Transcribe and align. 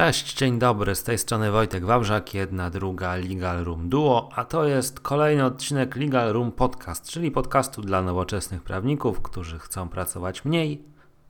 Cześć, 0.00 0.34
dzień 0.34 0.58
dobry, 0.58 0.94
z 0.94 1.02
tej 1.02 1.18
strony 1.18 1.50
Wojtek 1.50 1.84
Wawrzak, 1.84 2.34
jedna, 2.34 2.70
druga 2.70 3.16
Legal 3.16 3.64
Room 3.64 3.88
Duo, 3.88 4.28
a 4.34 4.44
to 4.44 4.64
jest 4.64 5.00
kolejny 5.00 5.44
odcinek 5.44 5.96
Legal 5.96 6.32
Room 6.32 6.52
Podcast, 6.52 7.10
czyli 7.10 7.30
podcastu 7.30 7.82
dla 7.82 8.02
nowoczesnych 8.02 8.62
prawników, 8.62 9.22
którzy 9.22 9.58
chcą 9.58 9.88
pracować 9.88 10.44
mniej, 10.44 10.82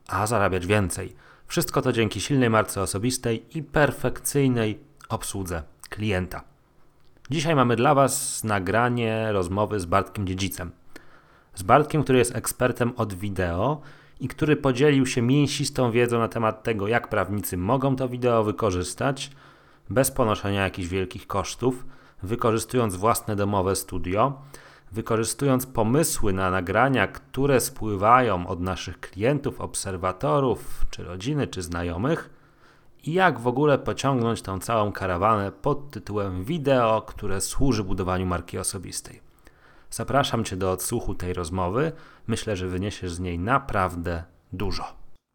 a 0.07 0.27
zarabiać 0.27 0.67
więcej. 0.67 1.15
Wszystko 1.47 1.81
to 1.81 1.91
dzięki 1.93 2.21
silnej 2.21 2.49
marce 2.49 2.81
osobistej 2.81 3.57
i 3.57 3.63
perfekcyjnej 3.63 4.79
obsłudze 5.09 5.63
klienta. 5.89 6.43
Dzisiaj 7.29 7.55
mamy 7.55 7.75
dla 7.75 7.95
Was 7.95 8.43
nagranie 8.43 9.31
rozmowy 9.31 9.79
z 9.79 9.85
Bartkiem 9.85 10.27
Dziedzicem. 10.27 10.71
Z 11.55 11.63
Bartkiem, 11.63 12.03
który 12.03 12.19
jest 12.19 12.35
ekspertem 12.35 12.93
od 12.97 13.13
wideo 13.13 13.81
i 14.21 14.27
który 14.27 14.55
podzielił 14.55 15.05
się 15.05 15.21
mięsistą 15.21 15.91
wiedzą 15.91 16.19
na 16.19 16.27
temat 16.27 16.63
tego, 16.63 16.87
jak 16.87 17.07
prawnicy 17.07 17.57
mogą 17.57 17.95
to 17.95 18.09
wideo 18.09 18.43
wykorzystać 18.43 19.31
bez 19.89 20.11
ponoszenia 20.11 20.63
jakichś 20.63 20.87
wielkich 20.87 21.27
kosztów, 21.27 21.85
wykorzystując 22.23 22.95
własne 22.95 23.35
domowe 23.35 23.75
studio, 23.75 24.41
wykorzystując 24.91 25.65
pomysły 25.65 26.33
na 26.33 26.51
nagrania, 26.51 27.07
które 27.07 27.59
spływają 27.59 28.47
od 28.47 28.59
naszych 28.59 28.99
klientów, 28.99 29.61
obserwatorów, 29.61 30.85
czy 30.89 31.03
rodziny, 31.03 31.47
czy 31.47 31.61
znajomych, 31.61 32.29
i 33.03 33.13
jak 33.13 33.39
w 33.39 33.47
ogóle 33.47 33.77
pociągnąć 33.77 34.41
tą 34.41 34.59
całą 34.59 34.91
karawanę 34.91 35.51
pod 35.51 35.91
tytułem 35.91 36.43
wideo, 36.43 37.01
które 37.01 37.41
służy 37.41 37.83
budowaniu 37.83 38.25
marki 38.25 38.57
osobistej. 38.57 39.30
Zapraszam 39.93 40.43
Cię 40.43 40.55
do 40.55 40.71
odsłuchu 40.71 41.15
tej 41.15 41.33
rozmowy. 41.33 41.91
Myślę, 42.27 42.55
że 42.55 42.67
wyniesiesz 42.67 43.11
z 43.11 43.19
niej 43.19 43.39
naprawdę 43.39 44.23
dużo. 44.53 44.83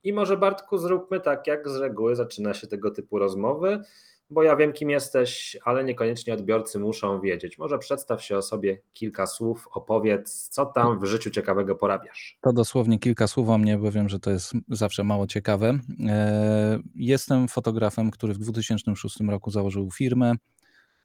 I 0.05 0.13
może 0.13 0.37
Bartku 0.37 0.79
zróbmy 0.79 1.21
tak, 1.21 1.47
jak 1.47 1.69
z 1.69 1.77
reguły 1.77 2.17
zaczyna 2.17 2.55
się 2.55 2.67
tego 2.67 2.91
typu 2.91 3.19
rozmowy, 3.19 3.83
bo 4.31 4.43
ja 4.43 4.57
wiem 4.57 4.73
kim 4.73 4.91
jesteś, 4.91 5.57
ale 5.65 5.85
niekoniecznie 5.85 6.35
odbiorcy 6.35 6.79
muszą 6.79 7.21
wiedzieć. 7.21 7.59
Może 7.59 7.79
przedstaw 7.79 8.23
się 8.23 8.37
o 8.37 8.43
sobie 8.43 8.79
kilka 8.93 9.27
słów, 9.27 9.69
opowiedz, 9.73 10.49
co 10.49 10.67
tam 10.67 11.01
w 11.01 11.05
życiu 11.05 11.31
ciekawego 11.31 11.75
porabiasz. 11.75 12.39
To 12.41 12.53
dosłownie 12.53 12.99
kilka 12.99 13.27
słów 13.27 13.49
o 13.49 13.59
mnie, 13.59 13.79
bo 13.79 13.93
wiem, 13.93 14.09
że 14.09 14.21
to 14.21 14.31
jest 14.31 14.53
zawsze 14.69 15.05
mało 15.05 15.27
ciekawe. 15.27 15.79
E, 16.07 16.79
jestem 16.95 17.49
fotografem, 17.49 18.11
który 18.11 18.35
w 18.35 18.39
2006 18.39 19.21
roku 19.21 19.51
założył 19.51 19.91
firmę 19.91 20.35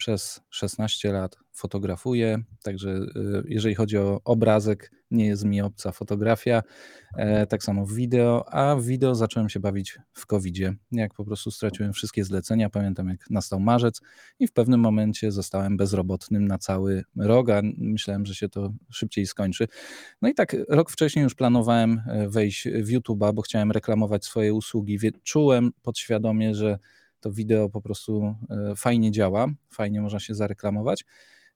przez 0.02 0.42
16 0.50 1.12
lat 1.14 1.38
fotografuję, 1.54 2.44
także 2.64 2.90
y, 2.90 3.44
jeżeli 3.48 3.76
chodzi 3.76 3.98
o 3.98 4.22
obrazek, 4.24 4.92
nie 5.12 5.26
jest 5.26 5.46
mi 5.46 5.62
obca 5.62 5.92
fotografia, 5.92 6.64
e, 7.18 7.48
tak 7.48 7.64
samo 7.64 7.86
wideo, 7.86 8.54
a 8.54 8.76
wideo 8.76 9.16
zacząłem 9.16 9.50
się 9.50 9.60
bawić 9.60 10.00
w 10.14 10.26
covid 10.26 10.58
jak 10.92 11.14
po 11.14 11.26
prostu 11.26 11.52
straciłem 11.52 11.94
wszystkie 11.94 12.24
zlecenia, 12.24 12.70
pamiętam 12.70 13.10
jak 13.10 13.30
nastał 13.30 13.60
marzec 13.60 14.02
i 14.40 14.48
w 14.48 14.54
pewnym 14.54 14.80
momencie 14.80 15.32
zostałem 15.32 15.78
bezrobotnym 15.78 16.48
na 16.48 16.58
cały 16.58 17.04
rok, 17.18 17.50
a 17.50 17.62
myślałem, 17.78 18.26
że 18.26 18.36
się 18.36 18.50
to 18.50 18.74
szybciej 18.90 19.26
skończy. 19.26 19.68
No 20.22 20.30
i 20.30 20.34
tak 20.34 20.56
rok 20.70 20.92
wcześniej 20.92 21.24
już 21.24 21.36
planowałem 21.36 22.02
e, 22.08 22.30
wejść 22.30 22.68
w 22.70 22.88
YouTube'a, 22.88 23.34
bo 23.34 23.42
chciałem 23.42 23.72
reklamować 23.72 24.26
swoje 24.26 24.54
usługi, 24.54 24.98
czułem 25.24 25.72
podświadomie, 25.82 26.56
że 26.56 26.80
to 27.22 27.32
wideo 27.32 27.70
po 27.70 27.82
prostu 27.82 28.36
e, 28.50 28.76
fajnie 28.76 29.12
działa, 29.12 29.48
fajnie 29.70 30.02
można 30.02 30.20
się 30.20 30.36
zareklamować. 30.36 31.06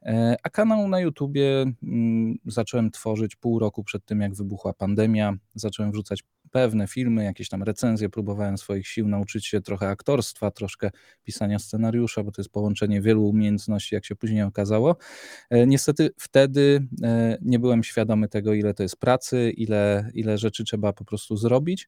E, 0.02 0.36
a 0.44 0.50
kanał 0.50 0.88
na 0.88 1.00
YouTubie 1.00 1.66
mm, 1.84 2.38
zacząłem 2.46 2.92
tworzyć 2.92 3.36
pół 3.36 3.60
roku 3.60 3.84
przed 3.84 4.06
tym, 4.06 4.22
jak 4.22 4.36
wybuchła 4.36 4.74
pandemia. 4.74 5.34
Zacząłem 5.56 5.92
wrzucać 5.92 6.24
pewne 6.56 6.88
filmy, 6.88 7.24
jakieś 7.24 7.50
tam 7.50 7.64
recenzje, 7.64 8.10
próbowałem 8.10 8.58
swoich 8.58 8.88
sił 8.88 9.08
nauczyć 9.08 9.48
się 9.48 9.62
trochę 9.62 9.90
aktorstwa, 9.90 10.52
troszkę 10.52 10.92
pisania 11.24 11.60
scenariusza, 11.60 12.24
bo 12.24 12.32
to 12.32 12.42
jest 12.42 12.52
połączenie 12.52 13.02
wielu 13.02 13.28
umiejętności, 13.28 13.96
jak 13.96 14.06
się 14.06 14.16
później 14.16 14.44
okazało. 14.44 14.98
E, 15.50 15.68
niestety 15.68 16.10
wtedy 16.18 16.88
e, 17.04 17.38
nie 17.42 17.60
byłem 17.60 17.84
świadomy 17.84 18.28
tego, 18.28 18.54
ile 18.54 18.74
to 18.74 18.84
jest 18.84 18.98
pracy, 18.98 19.52
ile, 19.58 20.12
ile 20.14 20.38
rzeczy 20.38 20.64
trzeba 20.64 20.94
po 20.94 21.06
prostu 21.06 21.38
zrobić, 21.38 21.88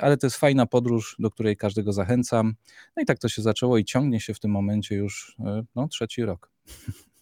ale 0.00 0.16
to 0.16 0.26
jest 0.26 0.36
fajna 0.36 0.66
podróż, 0.66 1.16
do 1.18 1.30
której 1.30 1.56
każdego 1.56 1.92
zachęcam. 1.92 2.54
No 2.96 3.02
i 3.02 3.06
tak 3.06 3.18
to 3.18 3.28
się 3.28 3.42
zaczęło 3.42 3.78
i 3.78 3.84
ciągnie 3.84 4.20
się 4.20 4.34
w 4.34 4.40
tym 4.40 4.50
momencie 4.50 4.96
już 4.96 5.36
no, 5.74 5.88
trzeci 5.88 6.22
rok. 6.22 6.50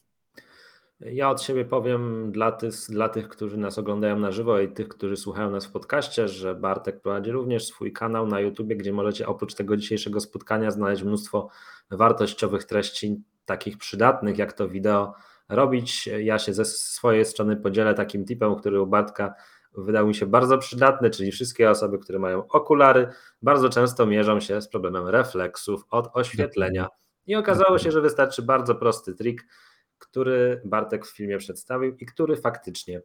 Ja 1.04 1.30
od 1.30 1.42
siebie 1.42 1.64
powiem 1.64 2.32
dla 2.32 2.52
tych, 2.52 2.72
dla 2.88 3.08
tych, 3.08 3.28
którzy 3.28 3.56
nas 3.56 3.78
oglądają 3.78 4.18
na 4.18 4.30
żywo 4.30 4.60
i 4.60 4.68
tych, 4.68 4.88
którzy 4.88 5.16
słuchają 5.16 5.50
nas 5.50 5.66
w 5.66 5.72
podcaście, 5.72 6.28
że 6.28 6.54
Bartek 6.54 7.00
prowadzi 7.00 7.30
również 7.30 7.66
swój 7.66 7.92
kanał 7.92 8.26
na 8.26 8.40
YouTube, 8.40 8.68
gdzie 8.68 8.92
możecie 8.92 9.26
oprócz 9.26 9.54
tego 9.54 9.76
dzisiejszego 9.76 10.20
spotkania 10.20 10.70
znaleźć 10.70 11.02
mnóstwo 11.02 11.48
wartościowych 11.90 12.64
treści, 12.64 13.22
takich 13.44 13.78
przydatnych, 13.78 14.38
jak 14.38 14.52
to 14.52 14.68
wideo 14.68 15.14
robić. 15.48 16.06
Ja 16.06 16.38
się 16.38 16.52
ze 16.52 16.64
swojej 16.64 17.24
strony 17.24 17.56
podzielę 17.56 17.94
takim 17.94 18.24
tipem, 18.24 18.56
który 18.56 18.80
u 18.80 18.86
Bartka 18.86 19.34
wydał 19.76 20.06
mi 20.06 20.14
się 20.14 20.26
bardzo 20.26 20.58
przydatny, 20.58 21.10
czyli 21.10 21.32
wszystkie 21.32 21.70
osoby, 21.70 21.98
które 21.98 22.18
mają 22.18 22.46
okulary, 22.48 23.08
bardzo 23.42 23.68
często 23.68 24.06
mierzą 24.06 24.40
się 24.40 24.62
z 24.62 24.68
problemem 24.68 25.08
refleksów 25.08 25.84
od 25.90 26.08
oświetlenia. 26.12 26.88
I 27.26 27.36
okazało 27.36 27.78
się, 27.78 27.90
że 27.90 28.00
wystarczy 28.00 28.42
bardzo 28.42 28.74
prosty 28.74 29.14
trik 29.14 29.46
który 30.02 30.60
Bartek 30.64 31.06
w 31.06 31.16
filmie 31.16 31.38
przedstawił 31.38 31.96
i 31.96 32.06
który 32.06 32.36
faktycznie 32.36 33.02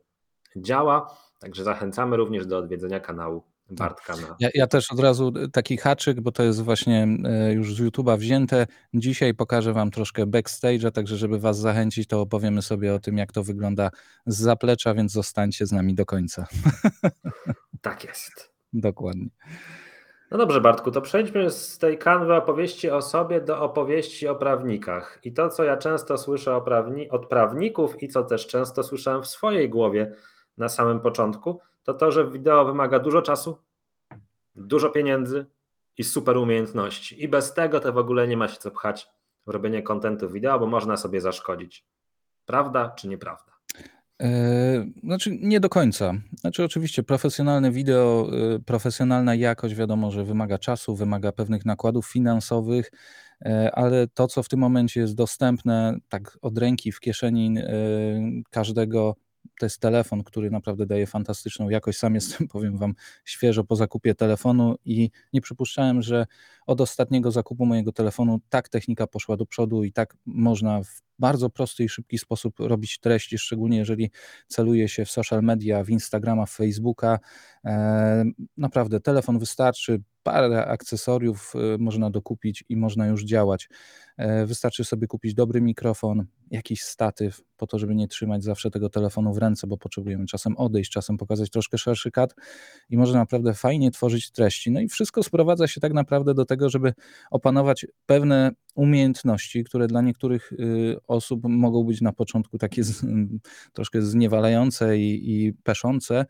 działa. 0.55 1.17
Także 1.39 1.63
zachęcamy 1.63 2.17
również 2.17 2.45
do 2.45 2.57
odwiedzenia 2.57 2.99
kanału 2.99 3.43
Bartka. 3.69 4.15
Na... 4.15 4.35
Ja, 4.39 4.49
ja, 4.53 4.67
też 4.67 4.91
od 4.91 4.99
razu 4.99 5.33
taki 5.51 5.77
haczyk, 5.77 6.21
bo 6.21 6.31
to 6.31 6.43
jest 6.43 6.61
właśnie 6.61 7.07
e, 7.23 7.53
już 7.53 7.75
z 7.75 7.79
YouTube'a 7.79 8.17
wzięte. 8.17 8.67
Dzisiaj 8.93 9.33
pokażę 9.33 9.73
Wam 9.73 9.91
troszkę 9.91 10.25
backstage'a, 10.25 10.91
także 10.91 11.17
żeby 11.17 11.39
Was 11.39 11.59
zachęcić, 11.59 12.07
to 12.07 12.21
opowiemy 12.21 12.61
sobie 12.61 12.93
o 12.93 12.99
tym, 12.99 13.17
jak 13.17 13.31
to 13.31 13.43
wygląda 13.43 13.89
z 14.25 14.37
zaplecza, 14.37 14.93
więc 14.93 15.11
zostańcie 15.11 15.65
z 15.65 15.71
nami 15.71 15.95
do 15.95 16.05
końca. 16.05 16.47
Tak 17.81 18.03
jest. 18.03 18.53
Dokładnie. 18.73 19.29
No 20.31 20.37
dobrze, 20.37 20.61
Bartku, 20.61 20.91
to 20.91 21.01
przejdźmy 21.01 21.49
z 21.49 21.77
tej 21.77 21.97
kanwy 21.97 22.35
opowieści 22.35 22.89
o 22.89 23.01
sobie 23.01 23.41
do 23.41 23.61
opowieści 23.61 24.27
o 24.27 24.35
prawnikach. 24.35 25.19
I 25.23 25.33
to, 25.33 25.49
co 25.49 25.63
ja 25.63 25.77
często 25.77 26.17
słyszę 26.17 26.61
prawni 26.65 27.09
od 27.09 27.25
prawników 27.25 28.03
i 28.03 28.07
co 28.07 28.23
też 28.23 28.47
często 28.47 28.83
słyszałem 28.83 29.23
w 29.23 29.27
swojej 29.27 29.69
głowie 29.69 30.15
na 30.57 30.69
samym 30.69 30.99
początku, 30.99 31.61
to 31.83 31.93
to, 31.93 32.11
że 32.11 32.31
wideo 32.31 32.65
wymaga 32.65 32.99
dużo 32.99 33.21
czasu, 33.21 33.57
dużo 34.55 34.89
pieniędzy 34.89 35.45
i 35.97 36.03
super 36.03 36.37
umiejętności. 36.37 37.23
I 37.23 37.27
bez 37.27 37.53
tego 37.53 37.79
to 37.79 37.93
w 37.93 37.97
ogóle 37.97 38.27
nie 38.27 38.37
ma 38.37 38.47
się 38.47 38.57
co 38.57 38.71
pchać 38.71 39.09
w 39.47 39.49
robienie 39.49 39.83
kontentu 39.83 40.29
wideo, 40.29 40.59
bo 40.59 40.67
można 40.67 40.97
sobie 40.97 41.21
zaszkodzić. 41.21 41.85
Prawda 42.45 42.89
czy 42.89 43.07
nieprawda? 43.07 43.56
E, 44.21 44.85
znaczy, 45.03 45.37
nie 45.41 45.59
do 45.59 45.69
końca. 45.69 46.13
Znaczy, 46.39 46.63
oczywiście, 46.63 47.03
profesjonalne 47.03 47.71
wideo, 47.71 48.29
e, 48.55 48.59
profesjonalna 48.59 49.35
jakość, 49.35 49.75
wiadomo, 49.75 50.11
że 50.11 50.23
wymaga 50.23 50.57
czasu, 50.57 50.95
wymaga 50.95 51.31
pewnych 51.31 51.65
nakładów 51.65 52.07
finansowych, 52.07 52.91
e, 53.45 53.71
ale 53.75 54.07
to, 54.07 54.27
co 54.27 54.43
w 54.43 54.49
tym 54.49 54.59
momencie 54.59 54.99
jest 54.99 55.15
dostępne, 55.15 55.97
tak 56.09 56.37
od 56.41 56.57
ręki 56.57 56.91
w 56.91 56.99
kieszeni 56.99 57.55
każdego, 58.49 59.15
to 59.59 59.65
jest 59.65 59.79
telefon, 59.79 60.23
który 60.23 60.51
naprawdę 60.51 60.85
daje 60.85 61.07
fantastyczną 61.07 61.69
jakość. 61.69 61.99
Sam 61.99 62.15
jestem, 62.15 62.47
powiem 62.53 62.77
Wam, 62.77 62.93
świeżo 63.25 63.63
po 63.63 63.75
zakupie 63.75 64.15
telefonu 64.15 64.75
i 64.85 65.09
nie 65.33 65.41
przypuszczałem, 65.41 66.01
że 66.01 66.25
od 66.67 66.81
ostatniego 66.81 67.31
zakupu 67.31 67.65
mojego 67.65 67.91
telefonu 67.91 68.39
tak 68.49 68.69
technika 68.69 69.07
poszła 69.07 69.37
do 69.37 69.45
przodu 69.45 69.83
i 69.83 69.91
tak 69.91 70.17
można 70.25 70.83
w 70.83 71.01
bardzo 71.19 71.49
prosty 71.49 71.83
i 71.83 71.89
szybki 71.89 72.17
sposób 72.17 72.59
robić 72.59 72.99
treści, 72.99 73.37
szczególnie 73.37 73.77
jeżeli 73.77 74.11
celuje 74.47 74.89
się 74.89 75.05
w 75.05 75.11
social 75.11 75.43
media, 75.43 75.83
w 75.83 75.89
Instagrama, 75.89 76.45
w 76.45 76.51
Facebooka. 76.51 77.19
Naprawdę 78.57 78.99
telefon 78.99 79.39
wystarczy, 79.39 80.01
parę 80.31 80.65
akcesoriów 80.65 81.53
e, 81.55 81.77
można 81.77 82.09
dokupić 82.09 82.63
i 82.69 82.77
można 82.77 83.07
już 83.07 83.23
działać. 83.23 83.69
E, 84.17 84.45
wystarczy 84.45 84.83
sobie 84.83 85.07
kupić 85.07 85.33
dobry 85.33 85.61
mikrofon, 85.61 86.25
jakiś 86.51 86.81
statyw, 86.81 87.41
po 87.57 87.67
to, 87.67 87.79
żeby 87.79 87.95
nie 87.95 88.07
trzymać 88.07 88.43
zawsze 88.43 88.71
tego 88.71 88.89
telefonu 88.89 89.33
w 89.33 89.37
ręce, 89.37 89.67
bo 89.67 89.77
potrzebujemy 89.77 90.25
czasem 90.25 90.57
odejść, 90.57 90.91
czasem 90.91 91.17
pokazać 91.17 91.49
troszkę 91.49 91.77
szerszy 91.77 92.11
kat 92.11 92.35
i 92.89 92.97
można 92.97 93.19
naprawdę 93.19 93.53
fajnie 93.53 93.91
tworzyć 93.91 94.31
treści. 94.31 94.71
No 94.71 94.79
i 94.79 94.87
wszystko 94.87 95.23
sprowadza 95.23 95.67
się 95.67 95.81
tak 95.81 95.93
naprawdę 95.93 96.33
do 96.33 96.45
tego, 96.45 96.69
żeby 96.69 96.93
opanować 97.31 97.85
pewne 98.05 98.51
umiejętności, 98.77 99.63
które 99.63 99.87
dla 99.87 100.01
niektórych 100.01 100.51
y, 100.51 100.95
osób 101.07 101.41
mogą 101.43 101.83
być 101.83 102.01
na 102.01 102.13
początku 102.13 102.57
takie 102.57 102.83
z, 102.83 103.05
troszkę 103.73 104.01
zniewalające 104.01 104.97
i, 104.97 105.31
i 105.35 105.53
peszące. 105.53 106.25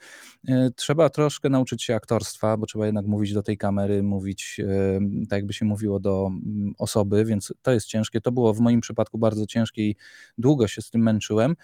Y, 0.49 0.53
trzeba 0.75 1.09
troszkę 1.09 1.49
nauczyć 1.49 1.83
się 1.83 1.95
aktorstwa, 1.95 2.57
bo 2.57 2.65
trzeba 2.65 2.85
jednak 2.85 3.05
mówić 3.05 3.33
do 3.33 3.43
tej 3.43 3.57
kamery, 3.57 4.03
mówić 4.03 4.59
y, 4.59 4.99
tak 5.29 5.37
jakby 5.37 5.53
się 5.53 5.65
mówiło 5.65 5.99
do 5.99 6.27
mm, 6.27 6.73
osoby, 6.77 7.25
więc 7.25 7.53
to 7.61 7.71
jest 7.71 7.87
ciężkie. 7.87 8.21
To 8.21 8.31
było 8.31 8.53
w 8.53 8.59
moim 8.59 8.81
przypadku 8.81 9.17
bardzo 9.17 9.45
ciężkie 9.45 9.81
i 9.81 9.95
długo 10.37 10.67
się 10.67 10.81
z 10.81 10.89
tym 10.89 11.01
męczyłem. 11.01 11.55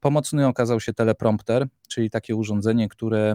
Pomocny 0.00 0.46
okazał 0.46 0.80
się 0.80 0.92
teleprompter, 0.92 1.66
czyli 1.88 2.10
takie 2.10 2.36
urządzenie, 2.36 2.88
które 2.88 3.34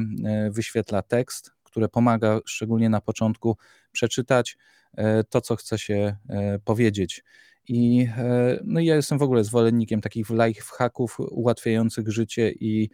wyświetla 0.52 1.02
tekst, 1.02 1.52
które 1.75 1.89
pomaga 1.89 2.39
szczególnie 2.45 2.89
na 2.89 3.01
początku 3.01 3.57
przeczytać 3.92 4.57
to, 5.30 5.42
co 5.42 5.56
chce 5.56 5.80
się 5.80 6.16
powiedzieć. 6.66 7.24
I 7.68 8.07
no 8.63 8.80
ja 8.80 8.95
jestem 8.95 9.18
w 9.18 9.22
ogóle 9.22 9.44
zwolennikiem 9.44 10.01
takich 10.01 10.30
lifehacków 10.30 11.19
ułatwiających 11.19 12.12
życie 12.12 12.51
i 12.51 12.89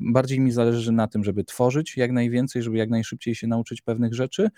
bardziej 0.00 0.40
mi 0.40 0.52
zależy 0.52 0.92
na 0.92 1.08
tym, 1.08 1.24
żeby 1.24 1.44
tworzyć 1.44 1.96
jak 1.96 2.12
najwięcej, 2.12 2.62
żeby 2.62 2.76
jak 2.76 2.90
najszybciej 2.90 3.34
się 3.34 3.46
nauczyć 3.46 3.82
pewnych 3.82 4.14
rzeczy, 4.14 4.48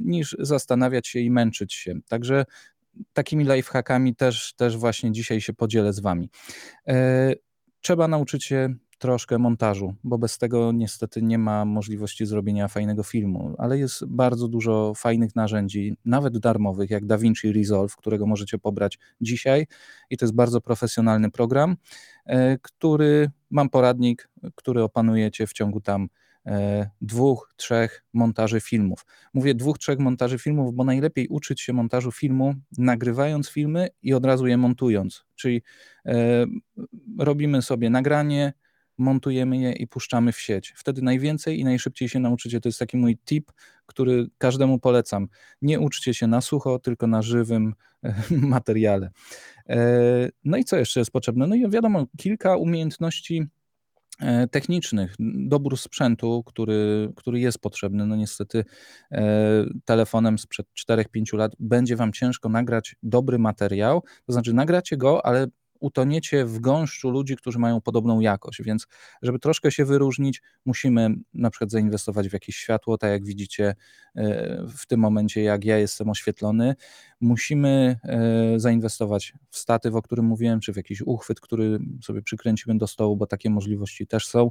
niż 0.00 0.36
zastanawiać 0.38 1.08
się 1.08 1.20
i 1.20 1.30
męczyć 1.30 1.74
się. 1.74 1.94
Także 2.08 2.44
takimi 3.12 3.44
lifehackami 3.44 4.14
też, 4.14 4.54
też 4.54 4.76
właśnie 4.76 5.12
dzisiaj 5.12 5.40
się 5.40 5.52
podzielę 5.52 5.92
z 5.92 6.00
Wami. 6.00 6.30
E, 6.88 7.32
trzeba 7.80 8.08
nauczyć 8.08 8.44
się 8.44 8.74
troszkę 9.02 9.38
montażu, 9.38 9.94
bo 10.04 10.18
bez 10.18 10.38
tego 10.38 10.72
niestety 10.72 11.22
nie 11.22 11.38
ma 11.38 11.64
możliwości 11.64 12.26
zrobienia 12.26 12.68
fajnego 12.68 13.02
filmu, 13.02 13.54
ale 13.58 13.78
jest 13.78 14.06
bardzo 14.06 14.48
dużo 14.48 14.92
fajnych 14.96 15.36
narzędzi, 15.36 15.96
nawet 16.04 16.38
darmowych, 16.38 16.90
jak 16.90 17.06
DaVinci 17.06 17.52
Resolve, 17.52 17.96
którego 17.96 18.26
możecie 18.26 18.58
pobrać 18.58 18.98
dzisiaj 19.20 19.66
i 20.10 20.16
to 20.16 20.24
jest 20.24 20.34
bardzo 20.34 20.60
profesjonalny 20.60 21.30
program, 21.30 21.76
e, 22.26 22.58
który 22.58 23.30
mam 23.50 23.70
poradnik, 23.70 24.28
który 24.54 24.82
opanujecie 24.82 25.46
w 25.46 25.52
ciągu 25.52 25.80
tam 25.80 26.08
E, 26.46 26.90
dwóch, 27.00 27.54
trzech 27.56 28.04
montaży 28.12 28.60
filmów. 28.60 29.06
Mówię 29.34 29.54
dwóch, 29.54 29.78
trzech 29.78 29.98
montaży 29.98 30.38
filmów, 30.38 30.74
bo 30.74 30.84
najlepiej 30.84 31.28
uczyć 31.28 31.60
się 31.60 31.72
montażu 31.72 32.12
filmu, 32.12 32.54
nagrywając 32.78 33.50
filmy 33.50 33.88
i 34.02 34.14
od 34.14 34.26
razu 34.26 34.46
je 34.46 34.56
montując. 34.56 35.24
Czyli 35.34 35.62
e, 36.06 36.46
robimy 37.18 37.62
sobie 37.62 37.90
nagranie, 37.90 38.52
montujemy 38.98 39.58
je 39.58 39.72
i 39.72 39.86
puszczamy 39.86 40.32
w 40.32 40.40
sieć. 40.40 40.72
Wtedy 40.76 41.02
najwięcej 41.02 41.60
i 41.60 41.64
najszybciej 41.64 42.08
się 42.08 42.20
nauczycie. 42.20 42.60
To 42.60 42.68
jest 42.68 42.78
taki 42.78 42.96
mój 42.96 43.18
tip, 43.18 43.52
który 43.86 44.26
każdemu 44.38 44.78
polecam. 44.78 45.28
Nie 45.62 45.80
uczcie 45.80 46.14
się 46.14 46.26
na 46.26 46.40
sucho, 46.40 46.78
tylko 46.78 47.06
na 47.06 47.22
żywym 47.22 47.74
e, 48.02 48.14
materiale. 48.30 49.10
No 50.44 50.56
i 50.56 50.64
co 50.64 50.76
jeszcze 50.76 51.00
jest 51.00 51.10
potrzebne? 51.10 51.46
No 51.46 51.54
i 51.54 51.70
wiadomo, 51.70 52.06
kilka 52.16 52.56
umiejętności 52.56 53.46
E, 54.22 54.48
technicznych, 54.48 55.14
dobór 55.48 55.78
sprzętu, 55.78 56.42
który, 56.46 57.12
który 57.16 57.40
jest 57.40 57.58
potrzebny. 57.58 58.06
No 58.06 58.16
niestety 58.16 58.64
e, 59.12 59.24
telefonem 59.84 60.38
sprzed 60.38 60.66
4-5 60.90 61.36
lat 61.36 61.52
będzie 61.58 61.96
Wam 61.96 62.12
ciężko 62.12 62.48
nagrać 62.48 62.96
dobry 63.02 63.38
materiał, 63.38 64.02
to 64.26 64.32
znaczy 64.32 64.52
nagracie 64.52 64.96
go, 64.96 65.26
ale 65.26 65.46
utoniecie 65.82 66.44
w 66.44 66.58
gąszczu 66.58 67.10
ludzi, 67.10 67.36
którzy 67.36 67.58
mają 67.58 67.80
podobną 67.80 68.20
jakość, 68.20 68.62
więc 68.62 68.86
żeby 69.22 69.38
troszkę 69.38 69.72
się 69.72 69.84
wyróżnić, 69.84 70.42
musimy 70.64 71.08
na 71.34 71.50
przykład 71.50 71.70
zainwestować 71.70 72.28
w 72.28 72.32
jakieś 72.32 72.56
światło, 72.56 72.98
tak 72.98 73.10
jak 73.10 73.24
widzicie 73.24 73.74
e, 74.16 74.66
w 74.76 74.86
tym 74.86 75.00
momencie, 75.00 75.42
jak 75.42 75.64
ja 75.64 75.78
jestem 75.78 76.10
oświetlony. 76.10 76.74
Musimy 77.22 77.98
e, 78.04 78.60
zainwestować 78.60 79.34
w 79.50 79.56
statyw, 79.56 79.94
o 79.94 80.02
którym 80.02 80.26
mówiłem, 80.26 80.60
czy 80.60 80.72
w 80.72 80.76
jakiś 80.76 81.02
uchwyt, 81.02 81.40
który 81.40 81.78
sobie 82.02 82.22
przykręcimy 82.22 82.78
do 82.78 82.86
stołu, 82.86 83.16
bo 83.16 83.26
takie 83.26 83.50
możliwości 83.50 84.06
też 84.06 84.26
są. 84.26 84.50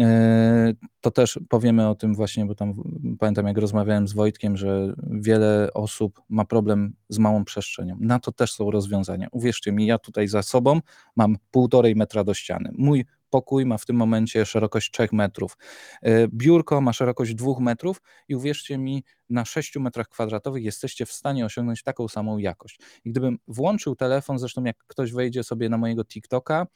E, 0.00 0.72
to 1.00 1.10
też 1.10 1.38
powiemy 1.48 1.88
o 1.88 1.94
tym 1.94 2.14
właśnie, 2.14 2.46
bo 2.46 2.54
tam 2.54 2.74
pamiętam, 3.18 3.46
jak 3.46 3.58
rozmawiałem 3.58 4.08
z 4.08 4.12
Wojtkiem, 4.12 4.56
że 4.56 4.94
wiele 5.10 5.68
osób 5.74 6.22
ma 6.28 6.44
problem 6.44 6.94
z 7.08 7.18
małą 7.18 7.44
przestrzenią. 7.44 7.96
Na 8.00 8.18
to 8.18 8.32
też 8.32 8.52
są 8.52 8.70
rozwiązania. 8.70 9.28
Uwierzcie 9.32 9.72
mi, 9.72 9.86
ja 9.86 9.98
tutaj 9.98 10.28
za 10.28 10.42
sobą 10.42 10.80
mam 11.16 11.36
półtorej 11.50 11.96
metra 11.96 12.24
do 12.24 12.34
ściany. 12.34 12.70
Mój 12.78 13.04
pokój 13.34 13.66
ma 13.66 13.78
w 13.78 13.86
tym 13.86 13.96
momencie 13.96 14.46
szerokość 14.46 14.90
3 14.90 15.08
metrów. 15.12 15.56
E, 16.02 16.28
biurko 16.28 16.80
ma 16.80 16.92
szerokość 16.92 17.34
2 17.34 17.60
metrów 17.60 18.02
i 18.28 18.34
uwierzcie 18.34 18.78
mi, 18.78 19.04
na 19.30 19.44
6 19.44 19.76
metrach 19.76 20.08
kwadratowych 20.08 20.64
jesteście 20.64 21.06
w 21.06 21.12
stanie 21.12 21.44
osiągnąć 21.44 21.82
taką 21.82 22.08
samą 22.08 22.38
jakość. 22.38 22.80
I 23.04 23.10
gdybym 23.10 23.38
włączył 23.48 23.96
telefon, 23.96 24.38
zresztą 24.38 24.64
jak 24.64 24.76
ktoś 24.86 25.12
wejdzie 25.12 25.44
sobie 25.44 25.68
na 25.68 25.78
mojego 25.78 26.04
TikToka, 26.04 26.66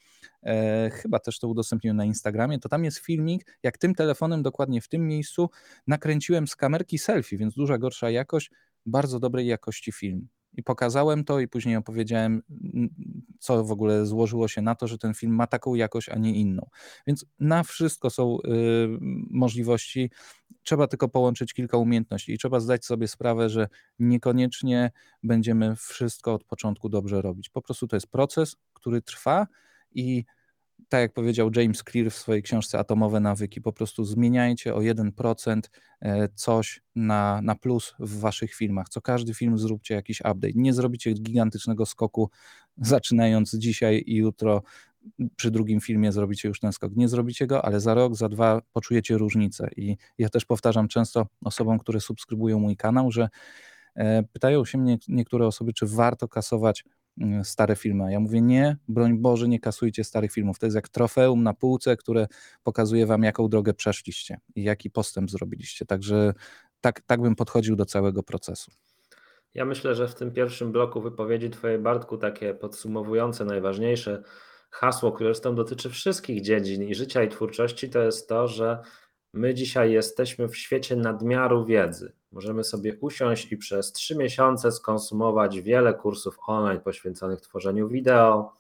e, 0.42 0.90
chyba 0.90 1.18
też 1.18 1.38
to 1.38 1.48
udostępniłem 1.48 1.96
na 1.96 2.04
Instagramie, 2.04 2.58
to 2.58 2.68
tam 2.68 2.84
jest 2.84 2.98
filmik, 2.98 3.58
jak 3.62 3.78
tym 3.78 3.94
telefonem 3.94 4.42
dokładnie 4.42 4.80
w 4.80 4.88
tym 4.88 5.06
miejscu 5.06 5.50
nakręciłem 5.86 6.48
z 6.48 6.56
kamerki 6.56 6.98
selfie, 6.98 7.36
więc 7.36 7.54
duża 7.54 7.78
gorsza 7.78 8.10
jakość, 8.10 8.50
bardzo 8.86 9.20
dobrej 9.20 9.46
jakości 9.46 9.92
film 9.92 10.28
i 10.58 10.62
pokazałem 10.62 11.24
to 11.24 11.40
i 11.40 11.48
później 11.48 11.76
opowiedziałem, 11.76 12.42
co 13.38 13.64
w 13.64 13.72
ogóle 13.72 14.06
złożyło 14.06 14.48
się 14.48 14.62
na 14.62 14.74
to, 14.74 14.86
że 14.86 14.98
ten 14.98 15.14
film 15.14 15.34
ma 15.34 15.46
taką 15.46 15.74
jakość, 15.74 16.08
a 16.08 16.18
nie 16.18 16.34
inną. 16.34 16.68
Więc 17.06 17.26
na 17.40 17.62
wszystko 17.62 18.10
są 18.10 18.38
y, 18.38 18.48
możliwości. 19.30 20.10
Trzeba 20.62 20.86
tylko 20.86 21.08
połączyć 21.08 21.54
kilka 21.54 21.76
umiejętności 21.76 22.32
i 22.32 22.38
trzeba 22.38 22.60
zdać 22.60 22.84
sobie 22.84 23.08
sprawę, 23.08 23.48
że 23.48 23.68
niekoniecznie 23.98 24.90
będziemy 25.22 25.76
wszystko 25.76 26.34
od 26.34 26.44
początku 26.44 26.88
dobrze 26.88 27.22
robić. 27.22 27.48
Po 27.48 27.62
prostu 27.62 27.86
to 27.86 27.96
jest 27.96 28.06
proces, 28.06 28.56
który 28.72 29.02
trwa 29.02 29.46
i 29.94 30.24
tak 30.88 31.00
jak 31.00 31.12
powiedział 31.12 31.50
James 31.56 31.82
Clear 31.90 32.10
w 32.10 32.14
swojej 32.14 32.42
książce 32.42 32.78
Atomowe 32.78 33.20
nawyki, 33.20 33.60
po 33.60 33.72
prostu 33.72 34.04
zmieniajcie 34.04 34.74
o 34.74 34.78
1% 34.78 35.60
e, 36.00 36.28
coś 36.34 36.80
na, 36.94 37.40
na 37.42 37.54
plus 37.54 37.94
w 37.98 38.20
waszych 38.20 38.54
filmach. 38.54 38.88
Co 38.88 39.00
każdy 39.00 39.34
film 39.34 39.58
zróbcie 39.58 39.94
jakiś 39.94 40.20
update. 40.20 40.52
Nie 40.54 40.72
zrobicie 40.72 41.12
gigantycznego 41.12 41.86
skoku 41.86 42.30
zaczynając 42.76 43.54
dzisiaj 43.54 44.02
i 44.06 44.16
jutro 44.16 44.62
przy 45.36 45.50
drugim 45.50 45.80
filmie 45.80 46.12
zrobicie 46.12 46.48
już 46.48 46.60
ten 46.60 46.72
skok. 46.72 46.96
Nie 46.96 47.08
zrobicie 47.08 47.46
go, 47.46 47.64
ale 47.64 47.80
za 47.80 47.94
rok, 47.94 48.14
za 48.14 48.28
dwa 48.28 48.62
poczujecie 48.72 49.18
różnicę. 49.18 49.68
I 49.76 49.96
ja 50.18 50.28
też 50.28 50.44
powtarzam 50.44 50.88
często 50.88 51.26
osobom, 51.44 51.78
które 51.78 52.00
subskrybują 52.00 52.58
mój 52.58 52.76
kanał, 52.76 53.10
że 53.12 53.28
e, 53.96 54.22
pytają 54.22 54.64
się 54.64 54.78
mnie 54.78 54.98
niektóre 55.08 55.46
osoby, 55.46 55.72
czy 55.72 55.86
warto 55.86 56.28
kasować 56.28 56.84
stare 57.42 57.76
filmy. 57.76 58.12
Ja 58.12 58.20
mówię 58.20 58.40
nie, 58.40 58.76
broń 58.88 59.18
Boże, 59.18 59.48
nie 59.48 59.60
kasujcie 59.60 60.04
starych 60.04 60.32
filmów. 60.32 60.58
To 60.58 60.66
jest 60.66 60.76
jak 60.76 60.88
trofeum 60.88 61.42
na 61.42 61.54
półce, 61.54 61.96
które 61.96 62.26
pokazuje 62.62 63.06
wam, 63.06 63.22
jaką 63.22 63.48
drogę 63.48 63.74
przeszliście 63.74 64.40
i 64.54 64.62
jaki 64.62 64.90
postęp 64.90 65.30
zrobiliście. 65.30 65.86
Także 65.86 66.34
tak, 66.80 67.00
tak 67.00 67.22
bym 67.22 67.36
podchodził 67.36 67.76
do 67.76 67.84
całego 67.84 68.22
procesu. 68.22 68.70
Ja 69.54 69.64
myślę, 69.64 69.94
że 69.94 70.08
w 70.08 70.14
tym 70.14 70.30
pierwszym 70.30 70.72
bloku 70.72 71.00
wypowiedzi 71.00 71.50
Twojej 71.50 71.78
Bartku, 71.78 72.18
takie 72.18 72.54
podsumowujące 72.54 73.44
najważniejsze 73.44 74.22
hasło, 74.70 75.12
które 75.12 75.34
zresztą 75.34 75.54
dotyczy 75.54 75.90
wszystkich 75.90 76.42
dziedzin 76.42 76.82
i 76.82 76.94
życia 76.94 77.22
i 77.22 77.28
twórczości, 77.28 77.90
to 77.90 78.02
jest 78.02 78.28
to, 78.28 78.48
że 78.48 78.78
my 79.32 79.54
dzisiaj 79.54 79.92
jesteśmy 79.92 80.48
w 80.48 80.56
świecie 80.56 80.96
nadmiaru 80.96 81.64
wiedzy. 81.64 82.12
Możemy 82.32 82.64
sobie 82.64 82.96
usiąść 83.00 83.52
i 83.52 83.56
przez 83.56 83.92
trzy 83.92 84.16
miesiące 84.16 84.72
skonsumować 84.72 85.60
wiele 85.60 85.94
kursów 85.94 86.38
online 86.46 86.80
poświęconych 86.80 87.40
tworzeniu 87.40 87.88
wideo. 87.88 88.52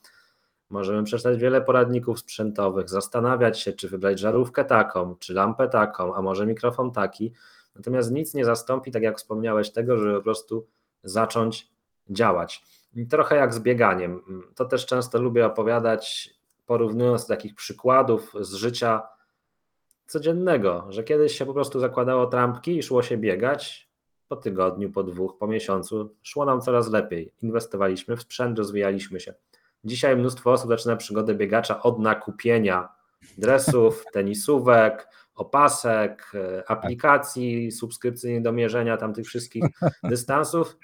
Możemy 0.70 1.04
przeczytać 1.04 1.38
wiele 1.38 1.60
poradników 1.60 2.20
sprzętowych, 2.20 2.88
zastanawiać 2.88 3.60
się, 3.60 3.72
czy 3.72 3.88
wybrać 3.88 4.18
żarówkę 4.18 4.64
taką, 4.64 5.16
czy 5.16 5.34
lampę 5.34 5.68
taką, 5.68 6.14
a 6.14 6.22
może 6.22 6.46
mikrofon 6.46 6.92
taki. 6.92 7.32
Natomiast 7.76 8.12
nic 8.12 8.34
nie 8.34 8.44
zastąpi, 8.44 8.90
tak 8.90 9.02
jak 9.02 9.18
wspomniałeś, 9.18 9.70
tego, 9.70 9.98
żeby 9.98 10.14
po 10.16 10.22
prostu 10.22 10.66
zacząć 11.04 11.70
działać. 12.10 12.64
I 12.94 13.06
trochę 13.06 13.36
jak 13.36 13.54
z 13.54 13.58
bieganiem. 13.58 14.22
To 14.54 14.64
też 14.64 14.86
często 14.86 15.20
lubię 15.20 15.46
opowiadać, 15.46 16.34
porównując 16.66 17.26
takich 17.26 17.54
przykładów 17.54 18.34
z 18.40 18.54
życia 18.54 19.02
codziennego, 20.08 20.86
że 20.88 21.04
kiedyś 21.04 21.38
się 21.38 21.46
po 21.46 21.54
prostu 21.54 21.80
zakładało 21.80 22.26
trampki 22.26 22.78
i 22.78 22.82
szło 22.82 23.02
się 23.02 23.16
biegać. 23.16 23.88
Po 24.28 24.36
tygodniu, 24.36 24.90
po 24.90 25.02
dwóch, 25.02 25.38
po 25.38 25.46
miesiącu 25.46 26.14
szło 26.22 26.44
nam 26.44 26.60
coraz 26.60 26.90
lepiej. 26.90 27.32
Inwestowaliśmy 27.42 28.16
w 28.16 28.22
sprzęt, 28.22 28.58
rozwijaliśmy 28.58 29.20
się. 29.20 29.34
Dzisiaj 29.84 30.16
mnóstwo 30.16 30.52
osób 30.52 30.68
zaczyna 30.68 30.96
przygodę 30.96 31.34
biegacza 31.34 31.82
od 31.82 31.98
nakupienia 31.98 32.88
dresów, 33.38 34.04
tenisówek, 34.12 35.08
opasek, 35.34 36.32
aplikacji 36.66 37.72
subskrypcyjnych 37.72 38.42
do 38.42 38.52
mierzenia 38.52 38.96
tam 38.96 39.14
tych 39.14 39.26
wszystkich 39.26 39.64
dystansów 40.02 40.76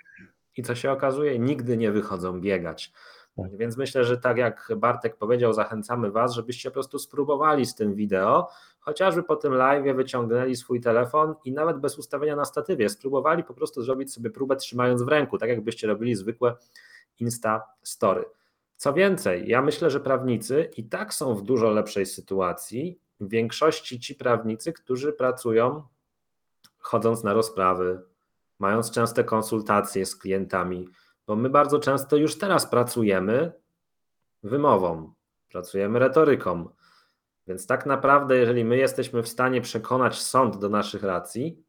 i 0.57 0.63
co 0.63 0.75
się 0.75 0.93
okazuje, 0.93 1.39
nigdy 1.39 1.77
nie 1.77 1.93
wychodzą 1.93 2.41
biegać. 2.41 2.93
Tak. 3.37 3.57
Więc 3.57 3.77
myślę, 3.77 4.05
że 4.05 4.19
tak 4.19 4.37
jak 4.37 4.73
Bartek 4.77 5.17
powiedział, 5.17 5.53
zachęcamy 5.53 6.11
Was, 6.11 6.35
żebyście 6.35 6.71
po 6.71 6.75
prostu 6.75 6.99
spróbowali 6.99 7.67
z 7.67 7.75
tym 7.75 7.95
wideo, 7.95 8.49
chociażby 8.81 9.23
po 9.23 9.37
tym 9.37 9.55
live 9.55 9.97
wyciągnęli 9.97 10.57
swój 10.57 10.81
telefon 10.81 11.35
i 11.45 11.53
nawet 11.53 11.79
bez 11.79 11.99
ustawienia 11.99 12.37
na 12.37 12.45
statywie 12.45 12.89
spróbowali 12.89 13.45
po 13.45 13.55
prostu 13.55 13.83
zrobić 13.83 14.13
sobie 14.13 14.31
próbę 14.31 14.57
trzymając 14.57 15.03
w 15.03 15.09
ręku, 15.09 15.39
tak 15.39 15.49
jakbyście 15.49 15.87
robili 15.87 16.15
zwykłe 16.15 16.57
Insta 17.21 17.63
Story. 17.83 18.25
Co 18.77 18.93
więcej, 18.93 19.49
ja 19.49 19.63
myślę, 19.63 19.91
że 19.91 20.01
prawnicy 20.01 20.71
i 20.77 20.85
tak 20.85 21.15
są 21.15 21.35
w 21.35 21.43
dużo 21.43 21.71
lepszej 21.71 22.07
sytuacji. 22.07 23.01
W 23.21 23.29
większości 23.29 24.01
ci 24.01 24.15
prawnicy, 24.15 24.73
którzy 24.73 25.13
pracują 25.13 25.83
chodząc 26.79 27.25
na 27.25 27.33
rozprawy, 27.33 28.03
mając 28.59 28.91
częste 28.91 29.25
konsultacje 29.25 30.07
z 30.07 30.17
klientami, 30.17 30.89
bo 31.27 31.37
my 31.37 31.51
bardzo 31.51 31.79
często 31.79 32.17
już 32.17 32.39
teraz 32.39 32.67
pracujemy 32.67 33.53
wymową, 34.43 35.13
pracujemy 35.49 35.99
retoryką, 35.99 36.69
Więc 37.47 37.67
tak 37.67 37.87
naprawdę, 37.87 38.37
jeżeli 38.37 38.65
my 38.65 38.77
jesteśmy 38.77 39.23
w 39.23 39.29
stanie 39.29 39.61
przekonać 39.61 40.23
sąd 40.23 40.57
do 40.57 40.69
naszych 40.69 41.03
racji, 41.03 41.65